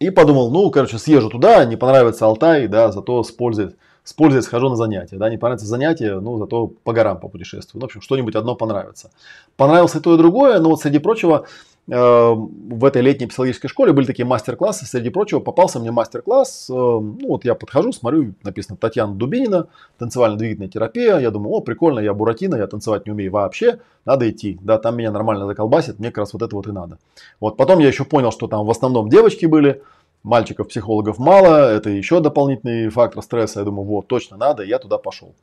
И 0.00 0.10
подумал, 0.10 0.50
ну, 0.50 0.68
короче, 0.72 0.98
съезжу 0.98 1.30
туда, 1.30 1.64
не 1.64 1.76
понравится 1.76 2.26
Алтай, 2.26 2.66
да, 2.66 2.90
зато 2.90 3.22
с 3.22 3.30
пользой 3.30 3.76
с 4.04 4.12
пользой 4.12 4.42
схожу 4.42 4.68
на 4.68 4.76
занятия. 4.76 5.16
Да, 5.16 5.30
не 5.30 5.38
понравится 5.38 5.66
занятие, 5.66 6.18
ну, 6.20 6.38
зато 6.38 6.66
по 6.66 6.92
горам 6.92 7.20
попутешествую. 7.20 7.80
Ну, 7.80 7.86
в 7.86 7.88
общем, 7.88 8.00
что-нибудь 8.00 8.34
одно 8.34 8.56
понравится. 8.56 9.10
Понравилось 9.56 9.94
и 9.94 10.00
то, 10.00 10.14
и 10.14 10.18
другое, 10.18 10.58
но 10.58 10.70
вот 10.70 10.80
среди 10.80 10.98
прочего, 10.98 11.46
э, 11.88 11.92
в 11.94 12.84
этой 12.84 13.00
летней 13.00 13.26
психологической 13.26 13.70
школе 13.70 13.92
были 13.92 14.06
такие 14.06 14.24
мастер-классы. 14.24 14.86
Среди 14.86 15.10
прочего 15.10 15.38
попался 15.38 15.78
мне 15.78 15.92
мастер-класс. 15.92 16.68
Э, 16.68 16.72
ну 16.72 17.28
вот 17.28 17.44
я 17.44 17.54
подхожу, 17.54 17.92
смотрю, 17.92 18.34
написано 18.42 18.76
Татьяна 18.76 19.14
Дубинина, 19.14 19.68
танцевально-двигательная 19.98 20.68
терапия. 20.68 21.18
Я 21.18 21.30
думаю, 21.30 21.52
о, 21.54 21.60
прикольно, 21.60 22.00
я 22.00 22.12
Буратино, 22.12 22.56
я 22.56 22.66
танцевать 22.66 23.06
не 23.06 23.12
умею 23.12 23.30
вообще, 23.30 23.78
надо 24.04 24.28
идти. 24.28 24.58
Да, 24.62 24.78
там 24.78 24.96
меня 24.96 25.12
нормально 25.12 25.46
заколбасит, 25.46 26.00
мне 26.00 26.08
как 26.08 26.18
раз 26.18 26.32
вот 26.32 26.42
это 26.42 26.56
вот 26.56 26.66
и 26.66 26.72
надо. 26.72 26.98
Вот 27.38 27.56
потом 27.56 27.78
я 27.78 27.86
еще 27.86 28.04
понял, 28.04 28.32
что 28.32 28.48
там 28.48 28.66
в 28.66 28.70
основном 28.70 29.08
девочки 29.08 29.46
были, 29.46 29.82
мальчиков, 30.22 30.68
психологов 30.68 31.18
мало, 31.18 31.70
это 31.70 31.90
еще 31.90 32.20
дополнительный 32.20 32.88
фактор 32.88 33.22
стресса. 33.22 33.60
Я 33.60 33.64
думаю, 33.64 33.86
вот, 33.86 34.06
точно 34.06 34.36
надо, 34.36 34.62
я 34.62 34.78
туда 34.78 34.98
пошел. 34.98 35.34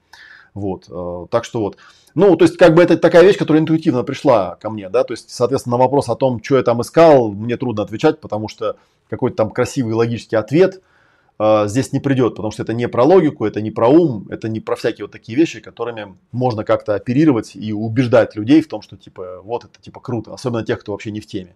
Вот, 0.53 0.85
э, 0.89 1.25
так 1.29 1.45
что 1.45 1.59
вот. 1.61 1.77
Ну, 2.15 2.35
то 2.35 2.45
есть, 2.45 2.57
как 2.57 2.73
бы 2.73 2.81
это 2.81 2.97
такая 2.97 3.23
вещь, 3.23 3.37
которая 3.37 3.61
интуитивно 3.61 4.03
пришла 4.03 4.55
ко 4.55 4.69
мне, 4.69 4.89
да, 4.89 5.03
то 5.03 5.13
есть, 5.13 5.29
соответственно, 5.29 5.77
на 5.77 5.83
вопрос 5.83 6.09
о 6.09 6.15
том, 6.15 6.43
что 6.43 6.57
я 6.57 6.63
там 6.63 6.81
искал, 6.81 7.31
мне 7.31 7.55
трудно 7.55 7.83
отвечать, 7.83 8.19
потому 8.19 8.47
что 8.47 8.77
какой-то 9.09 9.37
там 9.37 9.51
красивый 9.51 9.93
логический 9.93 10.35
ответ 10.35 10.81
э, 11.37 11.67
здесь 11.67 11.93
не 11.93 11.99
придет, 11.99 12.35
потому 12.35 12.51
что 12.51 12.63
это 12.63 12.73
не 12.73 12.87
про 12.87 13.03
логику, 13.03 13.45
это 13.45 13.61
не 13.61 13.69
про 13.69 13.87
ум, 13.89 14.27
это 14.29 14.49
не 14.49 14.59
про 14.59 14.75
всякие 14.75 15.05
вот 15.05 15.11
такие 15.11 15.37
вещи, 15.37 15.59
которыми 15.59 16.15
можно 16.31 16.63
как-то 16.63 16.95
оперировать 16.95 17.55
и 17.55 17.73
убеждать 17.73 18.35
людей 18.35 18.61
в 18.61 18.67
том, 18.67 18.81
что, 18.81 18.97
типа, 18.97 19.41
вот 19.43 19.65
это, 19.65 19.79
типа, 19.79 19.99
круто, 19.99 20.33
особенно 20.33 20.65
тех, 20.65 20.79
кто 20.79 20.93
вообще 20.93 21.11
не 21.11 21.21
в 21.21 21.27
теме. 21.27 21.55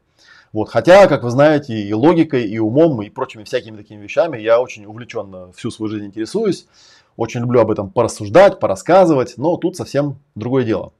Вот, 0.53 0.69
хотя, 0.69 1.07
как 1.07 1.23
вы 1.23 1.31
знаете, 1.31 1.73
и 1.73 1.91
логикой, 1.93 2.45
и 2.45 2.59
умом, 2.59 3.01
и 3.01 3.09
прочими 3.09 3.43
всякими 3.43 3.75
такими 3.75 4.03
вещами 4.03 4.37
я 4.37 4.61
очень 4.61 4.85
увлеченно 4.85 5.51
всю 5.53 5.71
свою 5.71 5.89
жизнь 5.89 6.05
интересуюсь. 6.05 6.67
Очень 7.17 7.41
люблю 7.41 7.59
об 7.59 7.71
этом 7.71 7.89
порассуждать, 7.89 8.59
порассказывать, 8.59 9.33
но 9.37 9.57
тут 9.57 9.75
совсем 9.75 10.17
другое 10.35 10.63
дело. 10.63 10.93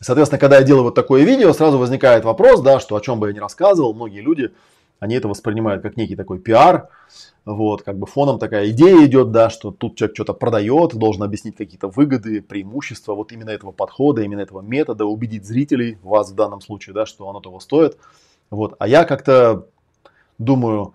Соответственно, 0.00 0.38
когда 0.38 0.58
я 0.58 0.64
делаю 0.64 0.84
вот 0.84 0.94
такое 0.94 1.24
видео, 1.24 1.52
сразу 1.54 1.78
возникает 1.78 2.24
вопрос, 2.24 2.60
да, 2.60 2.78
что 2.78 2.94
о 2.94 3.00
чем 3.00 3.18
бы 3.18 3.28
я 3.28 3.32
ни 3.32 3.38
рассказывал, 3.38 3.94
многие 3.94 4.20
люди, 4.20 4.52
они 5.00 5.14
это 5.14 5.28
воспринимают 5.28 5.82
как 5.82 5.96
некий 5.96 6.14
такой 6.14 6.38
пиар, 6.38 6.88
вот, 7.46 7.82
как 7.82 7.98
бы 7.98 8.06
фоном 8.06 8.38
такая 8.38 8.68
идея 8.70 9.04
идет, 9.06 9.32
да, 9.32 9.48
что 9.48 9.70
тут 9.70 9.96
человек 9.96 10.14
что-то 10.14 10.34
продает, 10.34 10.94
должен 10.94 11.22
объяснить 11.22 11.56
какие-то 11.56 11.88
выгоды, 11.88 12.42
преимущества 12.42 13.14
вот 13.14 13.32
именно 13.32 13.50
этого 13.50 13.72
подхода, 13.72 14.22
именно 14.22 14.40
этого 14.40 14.60
метода, 14.60 15.06
убедить 15.06 15.46
зрителей, 15.46 15.98
вас 16.02 16.30
в 16.30 16.34
данном 16.34 16.60
случае, 16.60 16.94
да, 16.94 17.06
что 17.06 17.28
оно 17.28 17.40
того 17.40 17.60
стоит. 17.60 17.96
Вот, 18.50 18.76
а 18.78 18.88
я 18.88 19.04
как-то 19.04 19.66
думаю, 20.38 20.94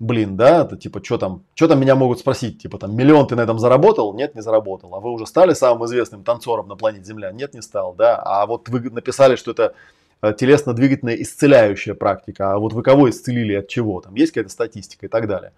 блин, 0.00 0.36
да, 0.36 0.62
это 0.62 0.76
типа, 0.76 1.02
что 1.04 1.18
там, 1.18 1.44
что 1.54 1.68
там 1.68 1.80
меня 1.80 1.94
могут 1.94 2.18
спросить, 2.18 2.60
типа 2.60 2.78
там, 2.78 2.96
миллион 2.96 3.26
ты 3.26 3.36
на 3.36 3.42
этом 3.42 3.58
заработал? 3.58 4.12
Нет, 4.14 4.34
не 4.34 4.42
заработал. 4.42 4.94
А 4.94 5.00
вы 5.00 5.10
уже 5.10 5.26
стали 5.26 5.52
самым 5.52 5.86
известным 5.86 6.24
танцором 6.24 6.68
на 6.68 6.76
планете 6.76 7.04
Земля? 7.04 7.30
Нет, 7.32 7.54
не 7.54 7.62
стал, 7.62 7.94
да. 7.94 8.16
А 8.16 8.46
вот 8.46 8.68
вы 8.68 8.80
написали, 8.90 9.36
что 9.36 9.52
это 9.52 9.74
э, 10.22 10.34
телесно-двигательная 10.36 11.14
исцеляющая 11.14 11.94
практика, 11.94 12.52
а 12.52 12.58
вот 12.58 12.72
вы 12.72 12.82
кого 12.82 13.08
исцелили 13.10 13.54
от 13.54 13.68
чего? 13.68 14.00
Там 14.00 14.14
есть 14.14 14.32
какая-то 14.32 14.50
статистика 14.50 15.06
и 15.06 15.08
так 15.08 15.28
далее. 15.28 15.52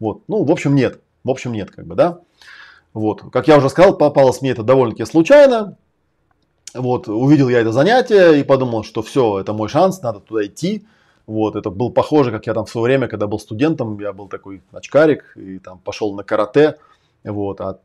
Вот, 0.00 0.22
ну, 0.28 0.44
в 0.44 0.50
общем, 0.50 0.74
нет. 0.74 1.00
В 1.24 1.30
общем, 1.30 1.52
нет, 1.52 1.70
как 1.70 1.86
бы, 1.86 1.94
да. 1.94 2.20
Вот, 2.92 3.22
как 3.32 3.48
я 3.48 3.58
уже 3.58 3.68
сказал, 3.68 3.96
попалось 3.96 4.40
мне 4.40 4.50
это 4.50 4.62
довольно-таки 4.62 5.04
случайно. 5.10 5.76
Вот, 6.76 7.08
увидел 7.08 7.48
я 7.48 7.60
это 7.60 7.72
занятие 7.72 8.40
и 8.40 8.42
подумал, 8.42 8.84
что 8.84 9.02
все, 9.02 9.40
это 9.40 9.52
мой 9.52 9.68
шанс, 9.68 10.02
надо 10.02 10.20
туда 10.20 10.46
идти. 10.46 10.84
Вот, 11.26 11.56
это 11.56 11.70
был 11.70 11.90
похоже, 11.90 12.30
как 12.30 12.46
я 12.46 12.54
там 12.54 12.66
в 12.66 12.70
свое 12.70 12.84
время, 12.84 13.08
когда 13.08 13.26
был 13.26 13.38
студентом, 13.38 13.98
я 13.98 14.12
был 14.12 14.28
такой 14.28 14.62
очкарик 14.72 15.32
и 15.36 15.58
там 15.58 15.78
пошел 15.78 16.14
на 16.14 16.22
карате. 16.22 16.76
Вот, 17.24 17.60
а, 17.60 17.80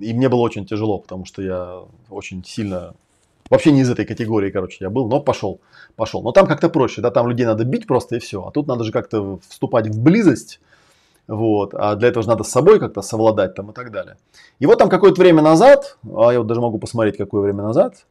и 0.00 0.12
мне 0.12 0.28
было 0.28 0.40
очень 0.40 0.66
тяжело, 0.66 0.98
потому 0.98 1.24
что 1.24 1.42
я 1.42 1.82
очень 2.08 2.44
сильно, 2.44 2.94
вообще 3.48 3.70
не 3.70 3.82
из 3.82 3.90
этой 3.90 4.04
категории, 4.04 4.50
короче, 4.50 4.78
я 4.80 4.90
был, 4.90 5.08
но 5.08 5.20
пошел, 5.20 5.60
пошел. 5.94 6.22
Но 6.22 6.32
там 6.32 6.48
как-то 6.48 6.68
проще, 6.68 7.00
да, 7.00 7.12
там 7.12 7.28
людей 7.28 7.46
надо 7.46 7.64
бить 7.64 7.86
просто 7.86 8.16
и 8.16 8.18
все. 8.18 8.44
А 8.44 8.50
тут 8.50 8.66
надо 8.66 8.82
же 8.82 8.90
как-то 8.90 9.38
вступать 9.48 9.86
в 9.86 10.02
близость, 10.02 10.60
вот, 11.28 11.74
а 11.74 11.94
для 11.94 12.08
этого 12.08 12.24
же 12.24 12.28
надо 12.28 12.42
с 12.42 12.48
собой 12.48 12.80
как-то 12.80 13.02
совладать 13.02 13.54
там 13.54 13.70
и 13.70 13.72
так 13.72 13.92
далее. 13.92 14.16
И 14.58 14.66
вот 14.66 14.78
там 14.80 14.88
какое-то 14.88 15.20
время 15.20 15.42
назад, 15.42 15.96
а 16.12 16.32
я 16.32 16.40
вот 16.40 16.48
даже 16.48 16.60
могу 16.60 16.78
посмотреть, 16.78 17.16
какое 17.16 17.42
время 17.42 17.62
назад, 17.62 18.06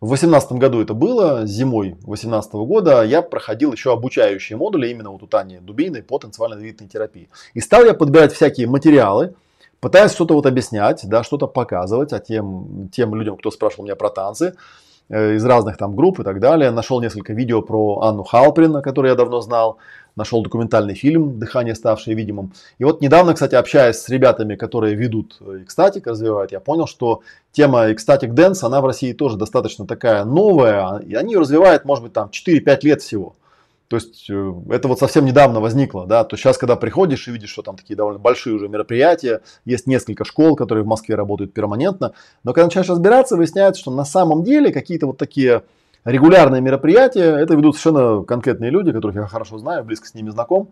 в 0.00 0.08
2018 0.08 0.52
году 0.52 0.82
это 0.82 0.92
было, 0.92 1.46
зимой 1.46 1.92
2018 2.02 2.52
года 2.52 3.02
я 3.02 3.22
проходил 3.22 3.72
еще 3.72 3.92
обучающие 3.92 4.58
модули 4.58 4.88
именно 4.88 5.10
вот 5.10 5.22
у 5.22 5.26
Тани 5.26 5.58
Дубиной 5.58 6.02
по 6.02 6.18
танцевально-двигательной 6.18 6.90
терапии. 6.90 7.30
И 7.54 7.60
стал 7.60 7.84
я 7.84 7.94
подбирать 7.94 8.34
всякие 8.34 8.66
материалы, 8.66 9.34
пытаясь 9.80 10.12
что-то 10.12 10.34
вот 10.34 10.44
объяснять, 10.44 11.00
да, 11.08 11.22
что-то 11.22 11.46
показывать 11.46 12.12
а 12.12 12.18
тем, 12.18 12.90
тем 12.92 13.14
людям, 13.14 13.38
кто 13.38 13.50
спрашивал 13.50 13.84
меня 13.84 13.96
про 13.96 14.10
танцы 14.10 14.54
из 15.08 15.44
разных 15.44 15.76
там 15.76 15.94
групп 15.94 16.20
и 16.20 16.24
так 16.24 16.40
далее. 16.40 16.70
Нашел 16.70 17.00
несколько 17.00 17.32
видео 17.32 17.62
про 17.62 18.00
Анну 18.02 18.24
Халприн, 18.24 18.82
которую 18.82 19.10
я 19.10 19.16
давно 19.16 19.40
знал 19.40 19.78
нашел 20.16 20.42
документальный 20.42 20.94
фильм 20.94 21.38
«Дыхание, 21.38 21.74
ставшее 21.74 22.16
видимым». 22.16 22.52
И 22.78 22.84
вот 22.84 23.00
недавно, 23.02 23.34
кстати, 23.34 23.54
общаясь 23.54 23.96
с 23.96 24.08
ребятами, 24.08 24.56
которые 24.56 24.94
ведут 24.94 25.38
ecstatic, 25.62 26.06
развивают, 26.06 26.52
я 26.52 26.60
понял, 26.60 26.86
что 26.86 27.20
тема 27.52 27.92
ecstatic 27.92 28.32
dance, 28.32 28.64
она 28.64 28.80
в 28.80 28.86
России 28.86 29.12
тоже 29.12 29.36
достаточно 29.36 29.86
такая 29.86 30.24
новая, 30.24 30.98
и 30.98 31.14
они 31.14 31.34
ее 31.34 31.40
развивают, 31.40 31.84
может 31.84 32.02
быть, 32.02 32.14
там 32.14 32.30
4-5 32.30 32.78
лет 32.82 33.02
всего. 33.02 33.36
То 33.88 33.96
есть 33.96 34.26
э, 34.28 34.52
это 34.70 34.88
вот 34.88 34.98
совсем 34.98 35.24
недавно 35.24 35.60
возникло, 35.60 36.06
да, 36.06 36.24
то 36.24 36.36
сейчас, 36.36 36.58
когда 36.58 36.74
приходишь 36.74 37.28
и 37.28 37.30
видишь, 37.30 37.50
что 37.50 37.62
там 37.62 37.76
такие 37.76 37.94
довольно 37.94 38.18
большие 38.18 38.54
уже 38.54 38.68
мероприятия, 38.68 39.42
есть 39.64 39.86
несколько 39.86 40.24
школ, 40.24 40.56
которые 40.56 40.82
в 40.82 40.88
Москве 40.88 41.14
работают 41.14 41.52
перманентно, 41.52 42.12
но 42.42 42.52
когда 42.52 42.66
начинаешь 42.66 42.88
разбираться, 42.88 43.36
выясняется, 43.36 43.80
что 43.80 43.92
на 43.92 44.04
самом 44.04 44.42
деле 44.42 44.72
какие-то 44.72 45.06
вот 45.06 45.18
такие 45.18 45.62
регулярные 46.04 46.60
мероприятия, 46.60 47.36
это 47.36 47.54
ведут 47.54 47.76
совершенно 47.76 48.24
конкретные 48.24 48.70
люди, 48.70 48.92
которых 48.92 49.16
я 49.16 49.26
хорошо 49.28 49.58
знаю, 49.58 49.84
близко 49.84 50.08
с 50.08 50.14
ними 50.14 50.30
знаком, 50.30 50.70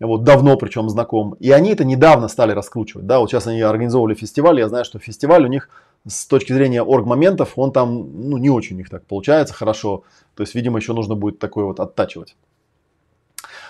вот 0.00 0.24
давно 0.24 0.56
причем 0.56 0.88
знаком, 0.88 1.34
и 1.40 1.50
они 1.50 1.72
это 1.72 1.84
недавно 1.84 2.28
стали 2.28 2.52
раскручивать, 2.52 3.06
да, 3.06 3.18
вот 3.18 3.30
сейчас 3.30 3.46
они 3.46 3.60
организовывали 3.60 4.14
фестиваль, 4.14 4.58
я 4.58 4.68
знаю, 4.68 4.86
что 4.86 4.98
фестиваль 4.98 5.44
у 5.44 5.48
них 5.48 5.68
с 6.06 6.26
точки 6.26 6.52
зрения 6.52 6.82
орг-моментов, 6.82 7.52
он 7.56 7.72
там, 7.72 8.28
ну, 8.30 8.38
не 8.38 8.50
очень 8.50 8.76
у 8.76 8.78
них 8.78 8.88
так 8.88 9.04
получается 9.04 9.54
хорошо, 9.54 10.04
то 10.34 10.42
есть, 10.42 10.54
видимо, 10.54 10.78
еще 10.78 10.92
нужно 10.92 11.14
будет 11.14 11.38
такое 11.38 11.64
вот 11.64 11.80
оттачивать. 11.80 12.36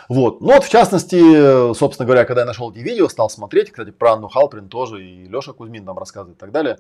Вот. 0.09 0.41
Ну 0.41 0.55
вот, 0.55 0.65
в 0.65 0.71
частности, 0.71 1.75
собственно 1.75 2.07
говоря, 2.07 2.25
когда 2.25 2.41
я 2.43 2.47
нашел 2.47 2.71
эти 2.71 2.79
видео, 2.79 3.09
стал 3.09 3.29
смотреть, 3.29 3.71
кстати, 3.71 3.91
про 3.91 4.15
Анну 4.15 4.29
Халприн 4.29 4.69
тоже, 4.69 5.05
и 5.05 5.29
Леша 5.29 5.53
Кузьмин 5.53 5.85
нам 5.85 5.99
рассказывает 5.99 6.39
и 6.39 6.41
так 6.41 6.51
далее. 6.51 6.79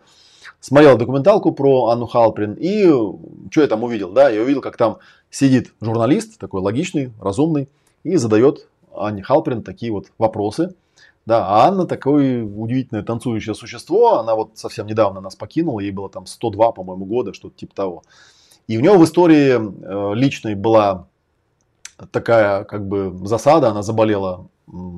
Смотрел 0.61 0.97
документалку 0.97 1.52
про 1.52 1.88
Анну 1.88 2.07
Халприн, 2.07 2.55
и 2.59 2.87
что 3.50 3.61
я 3.61 3.67
там 3.67 3.85
увидел, 3.85 4.12
да, 4.12 4.31
я 4.31 4.40
увидел, 4.40 4.62
как 4.62 4.78
там 4.78 4.99
сидит 5.31 5.75
журналист, 5.81 6.38
такой 6.38 6.62
логичный, 6.62 7.12
разумный, 7.21 7.69
и 8.02 8.17
задает 8.17 8.67
Анне 8.95 9.23
Халприн 9.23 9.62
такие 9.62 9.93
вот 9.93 10.07
вопросы. 10.17 10.75
Да, 11.28 11.47
а 11.47 11.66
Анна 11.66 11.87
такое 11.87 12.42
удивительное 12.42 13.02
танцующее 13.02 13.54
существо, 13.54 14.18
она 14.18 14.35
вот 14.35 14.52
совсем 14.54 14.87
недавно 14.87 15.20
нас 15.20 15.37
покинула, 15.37 15.80
ей 15.80 15.90
было 15.90 16.08
там 16.08 16.25
102, 16.25 16.73
по-моему, 16.73 17.04
года, 17.04 17.35
что-то 17.35 17.54
типа 17.54 17.75
того. 17.75 18.02
И 18.66 18.78
у 18.78 18.80
нее 18.80 18.97
в 18.97 19.04
истории 19.04 19.58
э, 19.58 20.14
личной 20.14 20.54
была 20.54 21.06
такая 22.12 22.64
как 22.64 22.88
бы 22.88 23.14
засада, 23.26 23.68
она 23.68 23.82
заболела 23.82 24.47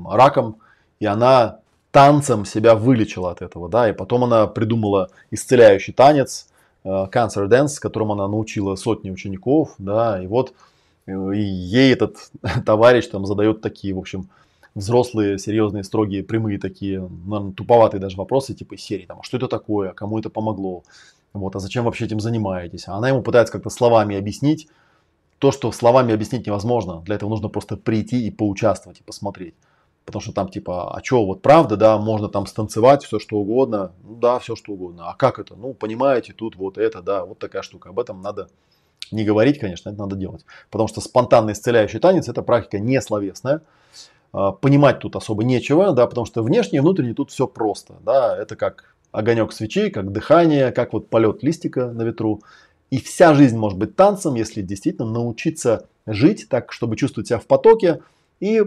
раком, 0.09 0.59
и 1.01 1.07
она 1.07 1.59
танцем 1.91 2.45
себя 2.45 2.77
вылечила 2.77 3.33
от 3.33 3.43
этого, 3.43 3.69
да, 3.69 3.91
и 3.91 3.93
потом 3.93 4.23
она 4.23 4.47
придумала 4.47 5.11
исцеляющий 5.33 5.93
танец, 5.93 6.47
э, 6.85 6.89
Cancer 7.13 7.49
Dance, 7.49 7.81
которому 7.81 8.13
она 8.13 8.29
научила 8.29 8.77
сотни 8.77 9.11
учеников, 9.11 9.75
да, 9.79 10.23
и 10.23 10.29
вот 10.29 10.55
э, 11.09 11.13
и 11.35 11.41
ей 11.41 11.93
этот 11.93 12.31
товарищ 12.65 13.09
там 13.09 13.27
задает 13.27 13.63
такие, 13.63 13.93
в 13.95 13.99
общем, 13.99 14.29
взрослые, 14.81 15.39
серьезные, 15.39 15.85
строгие, 15.85 16.25
прямые 16.25 16.59
такие, 16.59 17.01
наверное, 17.01 17.53
туповатые 17.53 18.01
даже 18.01 18.17
вопросы, 18.17 18.55
типа 18.55 18.77
серии, 18.77 19.07
там, 19.07 19.21
а 19.21 19.23
что 19.23 19.37
это 19.37 19.49
такое, 19.49 19.93
кому 19.93 20.19
это 20.19 20.31
помогло, 20.31 20.83
вот, 21.33 21.55
а 21.55 21.61
зачем 21.61 21.85
вообще 21.85 22.07
этим 22.07 22.21
занимаетесь? 22.21 22.89
А 22.89 22.95
она 22.95 23.09
ему 23.09 23.23
пытается 23.23 23.53
как-то 23.53 23.71
словами 23.71 24.17
объяснить, 24.17 24.69
то, 25.39 25.53
что 25.53 25.73
словами 25.73 26.13
объяснить 26.13 26.47
невозможно. 26.47 27.01
Для 27.01 27.15
этого 27.15 27.31
нужно 27.31 27.49
просто 27.49 27.77
прийти 27.77 28.27
и 28.27 28.31
поучаствовать, 28.31 29.01
и 29.01 29.03
посмотреть. 29.03 29.55
Потому 30.05 30.23
что 30.23 30.33
там 30.33 30.49
типа, 30.49 30.95
а 30.95 31.03
что, 31.03 31.25
вот 31.25 31.41
правда, 31.41 31.77
да, 31.77 31.99
можно 31.99 32.29
там 32.29 32.47
станцевать 32.47 33.05
все 33.05 33.19
что 33.19 33.37
угодно. 33.37 33.93
Ну 34.03 34.17
да, 34.17 34.39
все 34.39 34.55
что 34.55 34.73
угодно. 34.73 35.09
А 35.09 35.15
как 35.15 35.39
это? 35.39 35.55
Ну, 35.55 35.73
понимаете, 35.73 36.33
тут 36.33 36.57
вот 36.57 36.79
это, 36.79 37.01
да, 37.01 37.25
вот 37.25 37.39
такая 37.39 37.63
штука. 37.63 37.91
Об 37.91 37.99
этом 38.01 38.21
надо 38.21 38.49
не 39.13 39.25
говорить, 39.25 39.59
конечно, 39.59 39.89
это 39.89 39.99
надо 39.99 40.17
делать. 40.17 40.45
Потому 40.71 40.89
что 40.89 41.01
спонтанный 41.01 41.53
исцеляющий 41.53 42.01
танец 42.01 42.29
это 42.29 42.43
практика 42.43 42.79
не 42.79 43.01
словесная. 43.01 43.63
А, 44.33 44.53
понимать 44.53 45.01
тут 45.01 45.17
особо 45.17 45.45
нечего, 45.45 45.93
да, 45.93 46.07
потому 46.07 46.27
что 46.27 46.43
внешне 46.43 46.79
и 46.79 46.81
внутренне 46.81 47.15
тут 47.15 47.31
все 47.31 47.47
просто. 47.47 47.95
Да, 48.05 48.37
это 48.37 48.57
как 48.57 48.95
огонек 49.13 49.53
свечи, 49.53 49.91
как 49.91 50.13
дыхание, 50.13 50.71
как 50.73 50.93
вот 50.93 51.09
полет 51.09 51.43
листика 51.43 51.91
на 51.91 52.03
ветру. 52.03 52.43
И 52.91 53.01
вся 53.01 53.35
жизнь 53.35 53.57
может 53.57 53.79
быть 53.79 53.97
танцем, 53.97 54.35
если 54.35 54.63
действительно 54.63 55.09
научиться 55.09 55.89
жить 56.07 56.49
так, 56.49 56.73
чтобы 56.73 56.97
чувствовать 56.97 57.29
себя 57.29 57.39
в 57.39 57.47
потоке 57.47 58.03
и 58.41 58.63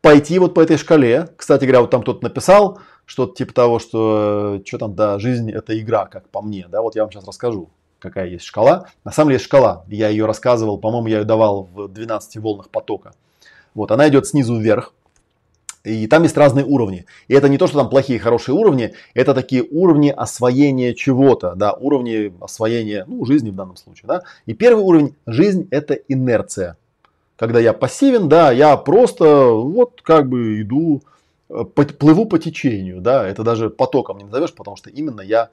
пойти 0.00 0.38
вот 0.38 0.54
по 0.54 0.60
этой 0.60 0.76
шкале. 0.76 1.28
Кстати 1.36 1.64
говоря, 1.64 1.80
вот 1.82 1.90
там 1.90 2.02
кто-то 2.02 2.22
написал 2.24 2.78
что-то 3.04 3.34
типа 3.34 3.54
того, 3.54 3.78
что 3.78 4.60
что 4.64 4.78
там, 4.78 4.94
да, 4.94 5.18
жизнь 5.18 5.50
это 5.50 5.78
игра, 5.78 6.06
как 6.06 6.28
по 6.28 6.42
мне. 6.42 6.66
Да, 6.68 6.82
вот 6.82 6.94
я 6.94 7.02
вам 7.02 7.12
сейчас 7.12 7.26
расскажу. 7.26 7.70
какая 7.98 8.28
есть 8.28 8.44
шкала. 8.44 8.86
На 9.04 9.12
самом 9.12 9.30
деле 9.30 9.36
есть 9.36 9.46
шкала. 9.46 9.84
Я 9.88 10.08
ее 10.08 10.26
рассказывал, 10.26 10.78
по-моему, 10.78 11.08
я 11.08 11.18
ее 11.18 11.24
давал 11.24 11.64
в 11.64 11.88
12 11.88 12.36
волнах 12.36 12.70
потока. 12.70 13.12
Вот, 13.78 13.92
она 13.92 14.08
идет 14.08 14.26
снизу 14.26 14.58
вверх. 14.58 14.92
И 15.84 16.08
там 16.08 16.24
есть 16.24 16.36
разные 16.36 16.66
уровни. 16.66 17.06
И 17.28 17.34
это 17.34 17.48
не 17.48 17.58
то, 17.58 17.68
что 17.68 17.78
там 17.78 17.88
плохие, 17.88 18.18
хорошие 18.18 18.56
уровни, 18.56 18.92
это 19.14 19.34
такие 19.34 19.62
уровни 19.62 20.08
освоения 20.10 20.94
чего-то, 20.94 21.54
да, 21.54 21.72
уровни 21.72 22.34
освоения, 22.40 23.04
ну, 23.06 23.24
жизни 23.24 23.50
в 23.50 23.54
данном 23.54 23.76
случае, 23.76 24.08
да. 24.08 24.22
И 24.46 24.54
первый 24.54 24.82
уровень 24.82 25.14
жизнь 25.26 25.68
это 25.70 25.94
инерция. 25.94 26.76
Когда 27.36 27.60
я 27.60 27.72
пассивен, 27.72 28.28
да, 28.28 28.50
я 28.50 28.76
просто 28.76 29.46
вот 29.46 30.02
как 30.02 30.28
бы 30.28 30.60
иду, 30.60 31.02
э, 31.48 31.62
плыву 31.64 32.26
по 32.26 32.40
течению, 32.40 33.00
да, 33.00 33.28
это 33.28 33.44
даже 33.44 33.70
потоком 33.70 34.18
не 34.18 34.24
назовешь, 34.24 34.54
потому 34.54 34.76
что 34.76 34.90
именно 34.90 35.20
я 35.20 35.50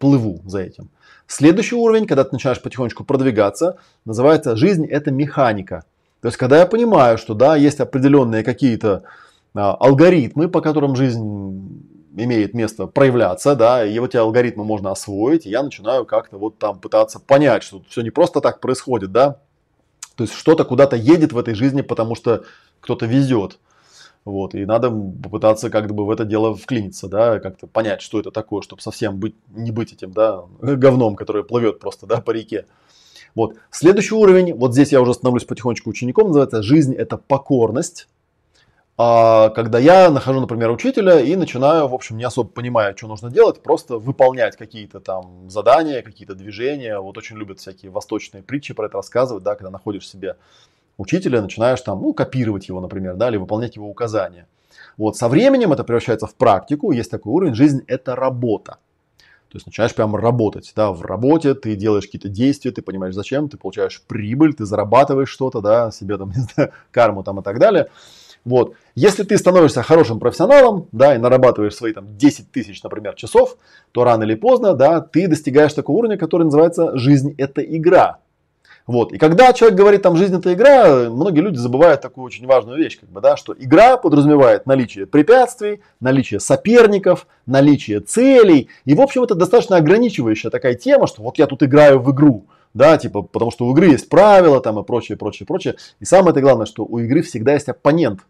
плыву 0.00 0.40
за 0.44 0.58
этим. 0.58 0.88
Следующий 1.28 1.76
уровень, 1.76 2.08
когда 2.08 2.24
ты 2.24 2.30
начинаешь 2.32 2.60
потихонечку 2.60 3.04
продвигаться, 3.04 3.76
называется 4.04 4.56
жизнь 4.56 4.86
это 4.86 5.12
механика. 5.12 5.84
То 6.24 6.28
есть, 6.28 6.38
когда 6.38 6.60
я 6.60 6.64
понимаю, 6.64 7.18
что 7.18 7.34
да, 7.34 7.54
есть 7.54 7.80
определенные 7.80 8.42
какие-то 8.42 9.02
а, 9.54 9.74
алгоритмы, 9.74 10.48
по 10.48 10.62
которым 10.62 10.96
жизнь 10.96 11.20
имеет 12.16 12.54
место 12.54 12.86
проявляться, 12.86 13.54
да, 13.54 13.84
и 13.84 13.98
вот 13.98 14.14
эти 14.14 14.16
алгоритмы 14.16 14.64
можно 14.64 14.90
освоить, 14.90 15.44
я 15.44 15.62
начинаю 15.62 16.06
как-то 16.06 16.38
вот 16.38 16.56
там 16.58 16.78
пытаться 16.78 17.20
понять, 17.20 17.62
что 17.62 17.82
все 17.90 18.00
не 18.00 18.08
просто 18.08 18.40
так 18.40 18.60
происходит, 18.60 19.12
да, 19.12 19.36
то 20.16 20.24
есть 20.24 20.32
что-то 20.32 20.64
куда-то 20.64 20.96
едет 20.96 21.34
в 21.34 21.38
этой 21.38 21.52
жизни, 21.52 21.82
потому 21.82 22.14
что 22.14 22.44
кто-то 22.80 23.04
везет. 23.04 23.58
Вот, 24.24 24.54
и 24.54 24.64
надо 24.64 24.88
попытаться 24.90 25.68
как 25.68 25.92
бы 25.94 26.06
в 26.06 26.10
это 26.10 26.24
дело 26.24 26.56
вклиниться, 26.56 27.06
да, 27.06 27.38
как-то 27.38 27.66
понять, 27.66 28.00
что 28.00 28.18
это 28.18 28.30
такое, 28.30 28.62
чтобы 28.62 28.80
совсем 28.80 29.18
быть, 29.18 29.34
не 29.50 29.72
быть 29.72 29.92
этим, 29.92 30.12
да, 30.12 30.44
говном, 30.62 31.16
которое 31.16 31.44
плывет 31.44 31.80
просто, 31.80 32.06
да, 32.06 32.22
по 32.22 32.30
реке. 32.30 32.64
Вот. 33.34 33.56
Следующий 33.70 34.14
уровень, 34.14 34.54
вот 34.54 34.72
здесь 34.72 34.92
я 34.92 35.00
уже 35.00 35.14
становлюсь 35.14 35.44
потихонечку 35.44 35.90
учеником, 35.90 36.28
называется 36.28 36.62
«Жизнь– 36.62 36.94
это 36.96 37.16
покорность». 37.16 38.08
А 38.96 39.48
когда 39.50 39.80
я 39.80 40.08
нахожу, 40.08 40.40
например, 40.40 40.70
учителя 40.70 41.18
и 41.18 41.34
начинаю, 41.34 41.88
в 41.88 41.94
общем, 41.94 42.16
не 42.16 42.22
особо 42.22 42.48
понимая, 42.48 42.94
что 42.96 43.08
нужно 43.08 43.28
делать, 43.28 43.60
просто 43.60 43.98
выполнять 43.98 44.56
какие-то 44.56 45.00
там 45.00 45.50
задания, 45.50 46.00
какие-то 46.00 46.36
движения. 46.36 47.00
Вот 47.00 47.18
очень 47.18 47.36
любят 47.36 47.58
всякие 47.58 47.90
восточные 47.90 48.44
притчи 48.44 48.72
про 48.72 48.86
это 48.86 48.98
рассказывать, 48.98 49.42
да, 49.42 49.56
когда 49.56 49.70
находишь 49.70 50.08
себе 50.08 50.36
учителя, 50.96 51.42
начинаешь 51.42 51.80
там, 51.80 52.02
ну, 52.02 52.12
копировать 52.12 52.68
его, 52.68 52.80
например, 52.80 53.16
да, 53.16 53.30
или 53.30 53.36
выполнять 53.36 53.74
его 53.74 53.88
указания. 53.88 54.46
Вот 54.96 55.16
со 55.16 55.28
временем 55.28 55.72
это 55.72 55.82
превращается 55.82 56.28
в 56.28 56.34
практику, 56.36 56.92
есть 56.92 57.10
такой 57.10 57.32
уровень, 57.32 57.54
жизнь 57.54 57.82
это 57.88 58.14
работа. 58.14 58.78
То 59.54 59.58
есть 59.58 59.66
начинаешь 59.66 59.94
прямо 59.94 60.20
работать, 60.20 60.72
да, 60.74 60.90
в 60.90 61.02
работе 61.02 61.54
ты 61.54 61.76
делаешь 61.76 62.06
какие-то 62.06 62.28
действия, 62.28 62.72
ты 62.72 62.82
понимаешь 62.82 63.14
зачем, 63.14 63.48
ты 63.48 63.56
получаешь 63.56 64.02
прибыль, 64.02 64.52
ты 64.52 64.64
зарабатываешь 64.64 65.28
что-то, 65.28 65.60
да, 65.60 65.92
себе 65.92 66.18
там, 66.18 66.30
не 66.36 66.42
знаю, 66.42 66.72
карму 66.90 67.22
там 67.22 67.38
и 67.38 67.42
так 67.44 67.60
далее. 67.60 67.86
Вот. 68.44 68.74
Если 68.96 69.22
ты 69.22 69.38
становишься 69.38 69.84
хорошим 69.84 70.18
профессионалом, 70.18 70.88
да, 70.90 71.14
и 71.14 71.18
нарабатываешь 71.18 71.76
свои 71.76 71.92
там 71.92 72.16
10 72.16 72.50
тысяч, 72.50 72.82
например, 72.82 73.14
часов, 73.14 73.56
то 73.92 74.02
рано 74.02 74.24
или 74.24 74.34
поздно, 74.34 74.74
да, 74.74 75.00
ты 75.00 75.28
достигаешь 75.28 75.72
такого 75.72 75.98
уровня, 75.98 76.18
который 76.18 76.42
называется 76.42 76.96
«жизнь– 76.96 77.36
это 77.38 77.62
игра». 77.62 78.18
Вот. 78.86 79.12
И 79.12 79.18
когда 79.18 79.52
человек 79.52 79.78
говорит, 79.78 80.02
там, 80.02 80.16
жизнь 80.16 80.36
это 80.36 80.52
игра, 80.52 81.08
многие 81.08 81.40
люди 81.40 81.56
забывают 81.56 82.02
такую 82.02 82.26
очень 82.26 82.46
важную 82.46 82.78
вещь, 82.78 83.00
как 83.00 83.08
бы, 83.08 83.20
да, 83.20 83.36
что 83.36 83.54
игра 83.58 83.96
подразумевает 83.96 84.66
наличие 84.66 85.06
препятствий, 85.06 85.80
наличие 86.00 86.38
соперников, 86.38 87.26
наличие 87.46 88.00
целей. 88.00 88.68
И, 88.84 88.94
в 88.94 89.00
общем, 89.00 89.22
это 89.22 89.34
достаточно 89.34 89.76
ограничивающая 89.76 90.50
такая 90.50 90.74
тема, 90.74 91.06
что 91.06 91.22
вот 91.22 91.38
я 91.38 91.46
тут 91.46 91.62
играю 91.62 92.00
в 92.00 92.12
игру 92.12 92.46
да, 92.74 92.98
типа, 92.98 93.22
потому 93.22 93.52
что 93.52 93.66
у 93.66 93.72
игры 93.72 93.86
есть 93.86 94.08
правила 94.08 94.60
там 94.60 94.78
и 94.80 94.84
прочее, 94.84 95.16
прочее, 95.16 95.46
прочее. 95.46 95.76
И 96.00 96.04
самое 96.04 96.38
главное, 96.40 96.66
что 96.66 96.84
у 96.84 96.98
игры 96.98 97.22
всегда 97.22 97.54
есть 97.54 97.68
оппонент. 97.68 98.20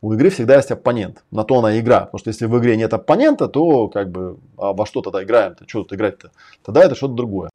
У 0.00 0.12
игры 0.14 0.30
всегда 0.30 0.56
есть 0.56 0.70
оппонент. 0.70 1.22
На 1.30 1.44
то 1.44 1.58
она 1.58 1.78
игра. 1.78 2.00
Потому 2.00 2.18
что 2.18 2.28
если 2.28 2.46
в 2.46 2.58
игре 2.58 2.76
нет 2.76 2.92
оппонента, 2.94 3.46
то 3.46 3.88
как 3.88 4.10
бы 4.10 4.38
а 4.56 4.72
во 4.72 4.86
что 4.86 5.02
тогда 5.02 5.22
играем-то? 5.22 5.68
Что 5.68 5.82
тут 5.82 5.92
играть-то? 5.92 6.30
Тогда 6.64 6.82
это 6.82 6.94
что-то 6.94 7.14
другое. 7.14 7.50